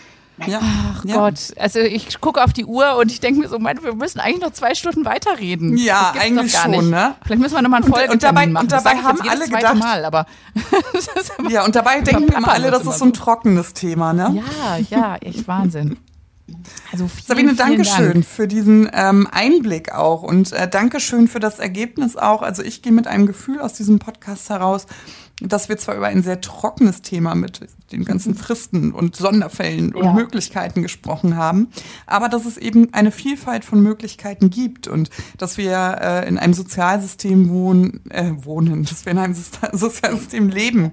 Ja. 0.46 0.60
Ach 0.62 1.04
ja. 1.04 1.16
Gott, 1.16 1.54
also 1.56 1.78
ich 1.78 2.20
gucke 2.20 2.42
auf 2.44 2.52
die 2.52 2.66
Uhr 2.66 2.96
und 2.98 3.10
ich 3.10 3.20
denke 3.20 3.40
mir 3.40 3.48
so, 3.48 3.58
mein, 3.58 3.82
wir 3.82 3.94
müssen 3.94 4.20
eigentlich 4.20 4.42
noch 4.42 4.52
zwei 4.52 4.74
Stunden 4.74 5.04
weiterreden. 5.04 5.76
Ja, 5.78 6.12
eigentlich 6.18 6.52
schon, 6.52 6.72
nicht. 6.72 6.82
ne? 6.84 7.14
Vielleicht 7.24 7.40
müssen 7.40 7.54
wir 7.54 7.62
nochmal 7.62 7.82
einen 7.82 7.90
Folge 7.90 8.08
und, 8.08 8.14
und 8.14 8.22
dabei, 8.22 8.46
machen. 8.46 8.64
Und 8.64 8.72
dabei 8.72 8.96
haben 8.96 9.20
alle 9.22 9.48
gedacht, 9.48 9.76
Mal, 9.76 10.04
aber 10.04 10.26
ja, 11.48 11.64
und 11.64 11.74
dabei 11.74 12.00
denken 12.00 12.32
immer 12.32 12.48
alle, 12.48 12.70
das 12.70 12.86
ist 12.86 12.98
so 12.98 13.06
ein 13.06 13.12
trockenes 13.12 13.72
Thema, 13.72 14.12
ne? 14.12 14.42
Ja, 14.60 14.76
ja, 14.90 15.16
echt 15.16 15.48
Wahnsinn. 15.48 15.96
Also 16.92 17.08
vielen, 17.08 17.26
Sabine, 17.26 17.54
danke 17.54 17.84
schön 17.84 18.22
für 18.22 18.46
diesen 18.46 18.88
ähm, 18.92 19.26
Einblick 19.30 19.92
auch 19.92 20.22
und 20.22 20.52
äh, 20.52 20.68
danke 20.68 21.00
schön 21.00 21.28
für 21.28 21.40
das 21.40 21.58
Ergebnis 21.58 22.16
auch. 22.16 22.42
Also 22.42 22.62
ich 22.62 22.82
gehe 22.82 22.92
mit 22.92 23.06
einem 23.06 23.26
Gefühl 23.26 23.60
aus 23.60 23.72
diesem 23.72 23.98
Podcast 23.98 24.48
heraus, 24.50 24.86
dass 25.40 25.68
wir 25.68 25.76
zwar 25.76 25.96
über 25.96 26.06
ein 26.06 26.22
sehr 26.22 26.40
trockenes 26.40 27.02
Thema 27.02 27.34
mit 27.34 27.60
den 27.92 28.04
ganzen. 28.04 28.34
Fristen 28.36 28.92
und 28.92 29.16
Sonderfällen 29.16 29.94
und 29.94 30.04
ja. 30.04 30.12
Möglichkeiten 30.12 30.82
gesprochen 30.82 31.36
haben, 31.36 31.68
aber 32.06 32.28
dass 32.28 32.44
es 32.44 32.56
eben 32.56 32.92
eine 32.92 33.10
Vielfalt 33.10 33.64
von 33.64 33.82
Möglichkeiten 33.82 34.50
gibt 34.50 34.88
und 34.88 35.10
dass 35.38 35.58
wir 35.58 35.98
äh, 36.00 36.28
in 36.28 36.38
einem 36.38 36.54
Sozialsystem 36.54 37.48
wohnen, 37.48 38.00
äh, 38.10 38.32
wohnen, 38.36 38.84
dass 38.84 39.04
wir 39.04 39.12
in 39.12 39.18
einem 39.18 39.34
Sozialsystem 39.72 40.48
leben, 40.48 40.92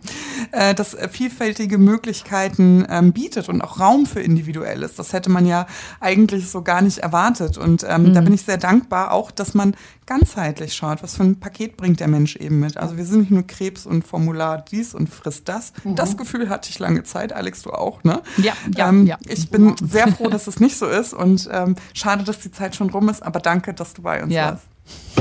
äh, 0.52 0.74
das 0.74 0.96
vielfältige 1.12 1.78
Möglichkeiten 1.78 2.86
ähm, 2.90 3.14
bietet 3.14 3.50
und 3.50 3.62
auch 3.62 3.80
Raum 3.80 4.06
für 4.06 4.22
Individuelles. 4.22 4.96
Das 4.96 5.14
hätte 5.14 5.30
man 5.30 5.46
ja 5.46 5.68
eigentlich 6.00 6.50
so 6.50 6.62
gar 6.62 6.82
nicht 6.82 7.00
erwartet 7.00 7.58
und 7.58 7.86
ähm, 7.88 8.04
mhm. 8.04 8.14
da 8.14 8.22
bin 8.22 8.34
ich 8.34 8.44
sehr 8.44 8.58
dankbar 8.58 9.12
auch, 9.12 9.32
dass 9.32 9.54
man 9.54 9.76
ganzheitlich 10.06 10.74
schaut, 10.74 11.02
was 11.02 11.16
für 11.16 11.24
ein 11.24 11.40
Paket 11.40 11.78
bringt 11.78 12.00
der 12.00 12.08
Mensch 12.08 12.36
eben 12.36 12.60
mit. 12.60 12.78
Also 12.78 12.98
wir 12.98 13.06
sind 13.06 13.22
nicht 13.22 13.32
nur 13.32 13.48
Krebs 13.48 13.86
und 13.86 14.06
Formular 14.06 14.64
dies 14.70 14.94
und 14.94 15.10
frisst 15.10 15.48
das. 15.48 15.74
Mhm. 15.84 15.96
Das 15.96 16.18
Gefühl 16.18 16.50
hatte 16.50 16.70
ich 16.70 16.80
lange 16.84 17.04
Zeit, 17.04 17.34
Alex, 17.34 17.64
du 17.64 17.72
auch, 17.72 18.04
ne? 18.04 18.22
Ja, 18.38 18.54
ja, 18.76 18.90
ähm, 18.90 19.08
ja. 19.08 19.18
Ich 19.28 19.50
bin 19.50 19.76
sehr 19.82 20.08
froh, 20.10 20.28
dass 20.30 20.48
es 20.48 20.60
nicht 20.60 20.78
so 20.78 20.86
ist 20.86 21.14
und 21.14 21.50
ähm, 21.52 21.76
schade, 21.94 22.24
dass 22.24 22.40
die 22.40 22.52
Zeit 22.52 22.76
schon 22.76 22.90
rum 22.90 23.10
ist, 23.10 23.24
aber 23.24 23.40
danke, 23.40 23.74
dass 23.74 23.94
du 23.94 24.02
bei 24.02 24.24
uns 24.24 24.34
ja. 24.34 24.52
warst. 24.52 24.68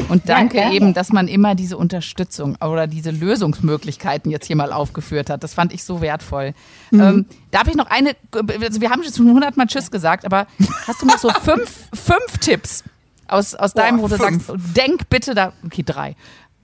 Und 0.09 0.29
danke 0.29 0.59
ja, 0.59 0.73
eben, 0.73 0.93
dass 0.93 1.13
man 1.13 1.29
immer 1.29 1.55
diese 1.55 1.77
Unterstützung 1.77 2.57
oder 2.57 2.89
diese 2.89 3.13
Lösungsmöglichkeiten 3.13 4.31
jetzt 4.31 4.47
hier 4.47 4.57
mal 4.57 4.73
aufgeführt 4.73 5.31
hat. 5.31 5.45
Das 5.45 5.55
fand 5.55 5.73
ich 5.73 5.85
so 5.85 6.01
wertvoll. 6.01 6.55
Mhm. 6.91 7.01
Ähm, 7.01 7.27
darf 7.53 7.69
ich 7.69 7.77
noch 7.77 7.87
eine, 7.87 8.17
also 8.33 8.81
wir 8.81 8.91
haben 8.91 9.03
schon 9.05 9.33
hundertmal 9.33 9.69
Tschüss 9.69 9.91
gesagt, 9.91 10.27
aber 10.27 10.47
hast 10.87 11.01
du 11.01 11.07
noch 11.07 11.19
so 11.19 11.31
fünf, 11.31 11.89
fünf 11.95 12.39
Tipps, 12.41 12.83
aus, 13.29 13.55
aus 13.55 13.73
deinem, 13.73 14.01
wo 14.01 14.09
du 14.09 14.17
fünf. 14.17 14.47
sagst, 14.47 14.77
denk 14.77 15.09
bitte 15.09 15.35
da, 15.35 15.53
okay, 15.65 15.85
drei. 15.85 16.17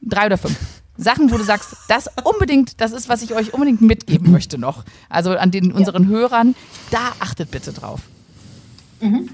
Drei 0.02 0.26
oder 0.26 0.38
fünf. 0.38 0.56
Sachen, 0.98 1.30
wo 1.30 1.38
du 1.38 1.44
sagst, 1.44 1.76
das 1.88 2.08
unbedingt, 2.24 2.80
das 2.80 2.92
ist, 2.92 3.08
was 3.08 3.22
ich 3.22 3.32
euch 3.34 3.54
unbedingt 3.54 3.80
mitgeben 3.80 4.32
möchte 4.32 4.58
noch. 4.58 4.84
Also 5.08 5.30
an 5.30 5.50
den 5.50 5.72
unseren 5.72 6.04
ja. 6.04 6.08
Hörern, 6.10 6.54
da 6.90 7.12
achtet 7.20 7.50
bitte 7.50 7.72
drauf. 7.72 8.00
Mhm. 9.00 9.30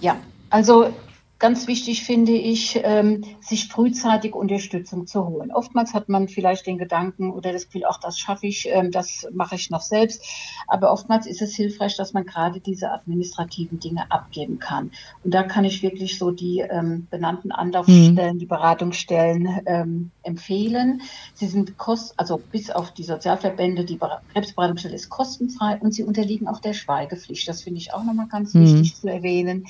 Ja, 0.00 0.16
also 0.50 0.92
Ganz 1.38 1.66
wichtig 1.66 2.02
finde 2.04 2.32
ich, 2.32 2.80
ähm, 2.82 3.22
sich 3.40 3.68
frühzeitig 3.68 4.34
Unterstützung 4.34 5.06
zu 5.06 5.26
holen. 5.26 5.52
Oftmals 5.52 5.92
hat 5.92 6.08
man 6.08 6.28
vielleicht 6.28 6.66
den 6.66 6.78
Gedanken 6.78 7.30
oder 7.30 7.52
das 7.52 7.66
Gefühl, 7.66 7.84
auch 7.84 8.00
das 8.00 8.18
schaffe 8.18 8.46
ich, 8.46 8.66
ähm, 8.70 8.90
das 8.90 9.28
mache 9.34 9.56
ich 9.56 9.68
noch 9.68 9.82
selbst. 9.82 10.24
Aber 10.66 10.90
oftmals 10.90 11.26
ist 11.26 11.42
es 11.42 11.54
hilfreich, 11.54 11.94
dass 11.96 12.14
man 12.14 12.24
gerade 12.24 12.60
diese 12.60 12.90
administrativen 12.90 13.78
Dinge 13.78 14.10
abgeben 14.10 14.58
kann. 14.58 14.92
Und 15.24 15.34
da 15.34 15.42
kann 15.42 15.66
ich 15.66 15.82
wirklich 15.82 16.18
so 16.18 16.30
die 16.30 16.60
ähm, 16.60 17.06
benannten 17.10 17.52
Anlaufstellen, 17.52 18.36
mhm. 18.36 18.38
die 18.38 18.46
Beratungsstellen 18.46 20.10
empfehlen. 20.22 21.02
Sie 21.34 21.46
sind 21.46 21.76
kost, 21.76 22.18
also 22.18 22.40
bis 22.50 22.70
auf 22.70 22.92
die 22.92 23.02
Sozialverbände, 23.02 23.84
die 23.84 23.98
Krebsberatungsstelle 24.32 24.94
ist 24.94 25.10
kostenfrei 25.10 25.78
und 25.80 25.92
sie 25.92 26.04
unterliegen 26.04 26.48
auch 26.48 26.60
der 26.60 26.72
Schweigepflicht. 26.72 27.46
Das 27.46 27.62
finde 27.62 27.78
ich 27.78 27.92
auch 27.92 28.04
nochmal 28.04 28.28
ganz 28.28 28.54
mhm. 28.54 28.62
wichtig 28.62 28.96
zu 28.96 29.08
erwähnen. 29.08 29.66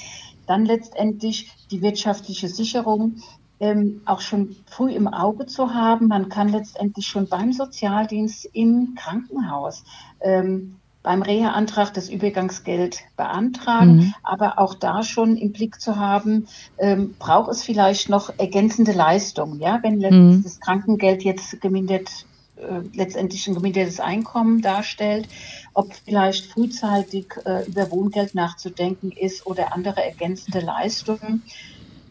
Dann 0.46 0.64
letztendlich 0.64 1.52
die 1.70 1.82
wirtschaftliche 1.82 2.48
Sicherung 2.48 3.22
ähm, 3.58 4.02
auch 4.04 4.20
schon 4.20 4.56
früh 4.66 4.92
im 4.92 5.08
Auge 5.08 5.46
zu 5.46 5.74
haben. 5.74 6.08
Man 6.08 6.28
kann 6.28 6.48
letztendlich 6.48 7.06
schon 7.06 7.28
beim 7.28 7.52
Sozialdienst 7.52 8.48
im 8.52 8.94
Krankenhaus 8.96 9.84
ähm, 10.20 10.76
beim 11.06 11.22
Reha-Antrag 11.22 11.94
das 11.94 12.08
Übergangsgeld 12.08 13.04
beantragen, 13.16 13.96
mhm. 13.96 14.14
aber 14.24 14.58
auch 14.58 14.74
da 14.74 15.04
schon 15.04 15.36
im 15.36 15.52
Blick 15.52 15.80
zu 15.80 15.96
haben, 15.96 16.48
ähm, 16.78 17.14
braucht 17.20 17.48
es 17.52 17.62
vielleicht 17.62 18.08
noch 18.08 18.36
ergänzende 18.38 18.90
Leistungen, 18.90 19.60
ja, 19.60 19.78
wenn 19.84 19.98
mhm. 19.98 20.42
das 20.42 20.58
Krankengeld 20.58 21.22
jetzt 21.22 21.60
gemindert 21.60 22.26
äh, 22.56 22.80
letztendlich 22.94 23.46
ein 23.46 23.54
gemindertes 23.54 24.00
Einkommen 24.00 24.62
darstellt, 24.62 25.28
ob 25.74 25.94
vielleicht 25.94 26.46
frühzeitig 26.46 27.26
äh, 27.44 27.66
über 27.66 27.90
Wohngeld 27.90 28.34
nachzudenken 28.34 29.12
ist 29.12 29.46
oder 29.46 29.74
andere 29.74 30.02
ergänzende 30.02 30.60
Leistungen. 30.60 31.42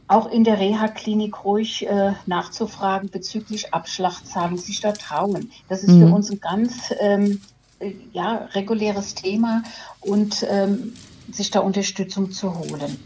Auch 0.07 0.29
in 0.29 0.43
der 0.43 0.59
Reha-Klinik 0.59 1.43
ruhig 1.43 1.87
äh, 1.87 2.13
nachzufragen 2.27 3.09
bezüglich 3.09 3.73
Abschlachtzahlung, 3.73 4.59
sich 4.59 4.81
da 4.81 4.91
trauen. 4.91 5.51
Das 5.67 5.81
ist 5.81 5.89
mhm. 5.89 6.07
für 6.07 6.13
uns 6.13 6.29
ein 6.29 6.39
ganz 6.39 6.93
ähm, 6.99 7.41
äh, 7.79 7.93
ja, 8.13 8.47
reguläres 8.53 9.15
Thema 9.15 9.63
und 10.01 10.45
ähm, 10.47 10.93
sich 11.31 11.49
da 11.49 11.61
Unterstützung 11.61 12.31
zu 12.31 12.57
holen. 12.59 12.99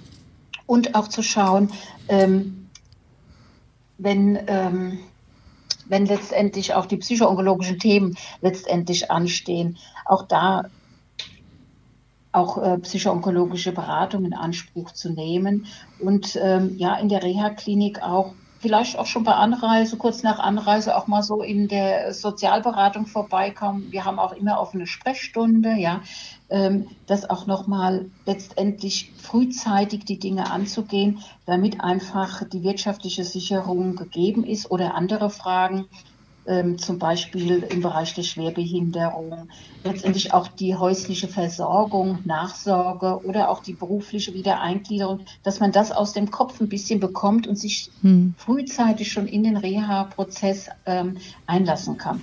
Und 0.66 0.94
auch 0.94 1.08
zu 1.08 1.24
schauen, 1.24 1.72
ähm, 2.10 2.68
wenn 3.98 4.38
ähm, 4.48 5.00
wenn 5.90 6.06
letztendlich 6.06 6.74
auch 6.74 6.86
die 6.86 6.98
psychoonkologischen 6.98 7.80
Themen 7.80 8.16
letztendlich 8.42 9.12
anstehen, 9.12 9.78
auch 10.06 10.24
da 10.24 10.64
auch 12.32 12.62
äh, 12.62 12.78
psychoonkologische 12.78 13.72
Beratung 13.72 14.24
in 14.24 14.34
Anspruch 14.34 14.92
zu 14.92 15.10
nehmen 15.12 15.66
und 16.00 16.38
ähm, 16.42 16.76
ja 16.78 16.96
in 16.96 17.10
der 17.10 17.24
Reha-Klinik 17.24 18.04
auch 18.04 18.34
vielleicht 18.60 19.00
auch 19.00 19.06
schon 19.06 19.24
bei 19.24 19.34
Anreise, 19.34 19.98
kurz 19.98 20.22
nach 20.22 20.40
Anreise 20.40 20.96
auch 20.96 21.08
mal 21.08 21.24
so 21.24 21.42
in 21.42 21.68
der 21.68 22.14
Sozialberatung 22.14 23.08
vorbeikommen. 23.08 23.92
Wir 23.92 24.06
haben 24.06 24.20
auch 24.20 24.34
immer 24.34 24.60
offene 24.60 24.86
Sprechstunde, 24.86 25.76
ja, 25.76 26.02
das 27.06 27.30
auch 27.30 27.46
nochmal 27.46 28.10
letztendlich 28.26 29.12
frühzeitig 29.18 30.06
die 30.06 30.18
Dinge 30.18 30.52
anzugehen, 30.52 31.20
damit 31.46 31.82
einfach 31.82 32.44
die 32.44 32.64
wirtschaftliche 32.64 33.24
Sicherung 33.24 33.96
gegeben 33.96 34.44
ist 34.44 34.72
oder 34.72 34.96
andere 34.96 35.30
Fragen, 35.30 35.86
ähm, 36.50 36.80
zum 36.80 36.98
Beispiel 36.98 37.64
im 37.70 37.82
Bereich 37.82 38.16
der 38.16 38.24
Schwerbehinderung, 38.24 39.50
letztendlich 39.84 40.34
auch 40.34 40.48
die 40.48 40.76
häusliche 40.76 41.28
Versorgung, 41.28 42.20
Nachsorge 42.26 43.24
oder 43.24 43.50
auch 43.50 43.62
die 43.62 43.74
berufliche 43.74 44.34
Wiedereingliederung, 44.34 45.20
dass 45.44 45.60
man 45.60 45.72
das 45.72 45.92
aus 45.92 46.14
dem 46.14 46.32
Kopf 46.32 46.60
ein 46.60 46.68
bisschen 46.68 47.00
bekommt 47.00 47.46
und 47.46 47.56
sich 47.56 47.92
hm. 48.02 48.34
frühzeitig 48.38 49.12
schon 49.12 49.28
in 49.28 49.44
den 49.44 49.58
Reha-Prozess 49.58 50.70
ähm, 50.88 51.18
einlassen 51.46 51.98
kann. 51.98 52.22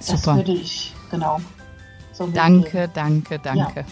Super. 0.00 0.16
Das 0.16 0.36
würde 0.36 0.52
ich, 0.52 0.94
genau. 1.10 1.40
So 2.20 2.26
danke, 2.26 2.86
danke, 2.92 3.38
danke. 3.38 3.86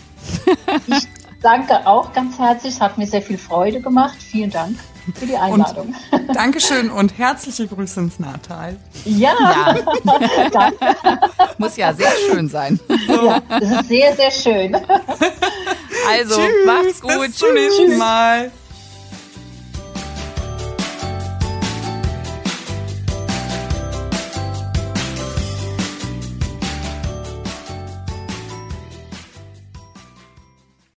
Ja. 0.67 0.99
Ich 0.99 1.09
danke 1.41 1.87
auch 1.87 2.13
ganz 2.13 2.39
herzlich. 2.39 2.75
Es 2.75 2.81
hat 2.83 2.99
mir 2.99 3.07
sehr 3.07 3.23
viel 3.23 3.39
Freude 3.39 3.81
gemacht. 3.81 4.19
Vielen 4.21 4.51
Dank 4.51 4.77
für 5.15 5.25
die 5.25 5.39
Einladung. 5.39 5.95
Und 6.11 6.37
Dankeschön 6.37 6.91
und 6.91 7.17
herzliche 7.17 7.67
Grüße 7.67 8.01
ins 8.01 8.19
Natal. 8.19 8.77
Ja, 9.07 9.33
ja. 9.41 9.79
danke. 10.53 10.77
Muss 11.57 11.79
ja 11.79 11.95
sehr 11.95 12.13
schön 12.31 12.51
sein. 12.51 12.79
Ja, 13.09 13.41
das 13.49 13.71
ist 13.71 13.89
sehr, 13.89 14.15
sehr 14.15 14.31
schön. 14.31 14.75
Also, 16.07 16.35
Tschüss, 16.35 16.67
macht's 16.67 17.01
gut. 17.01 17.29
Bis 17.29 17.37
zum 17.37 17.55
nächsten 17.55 17.97
Mal. 17.97 18.51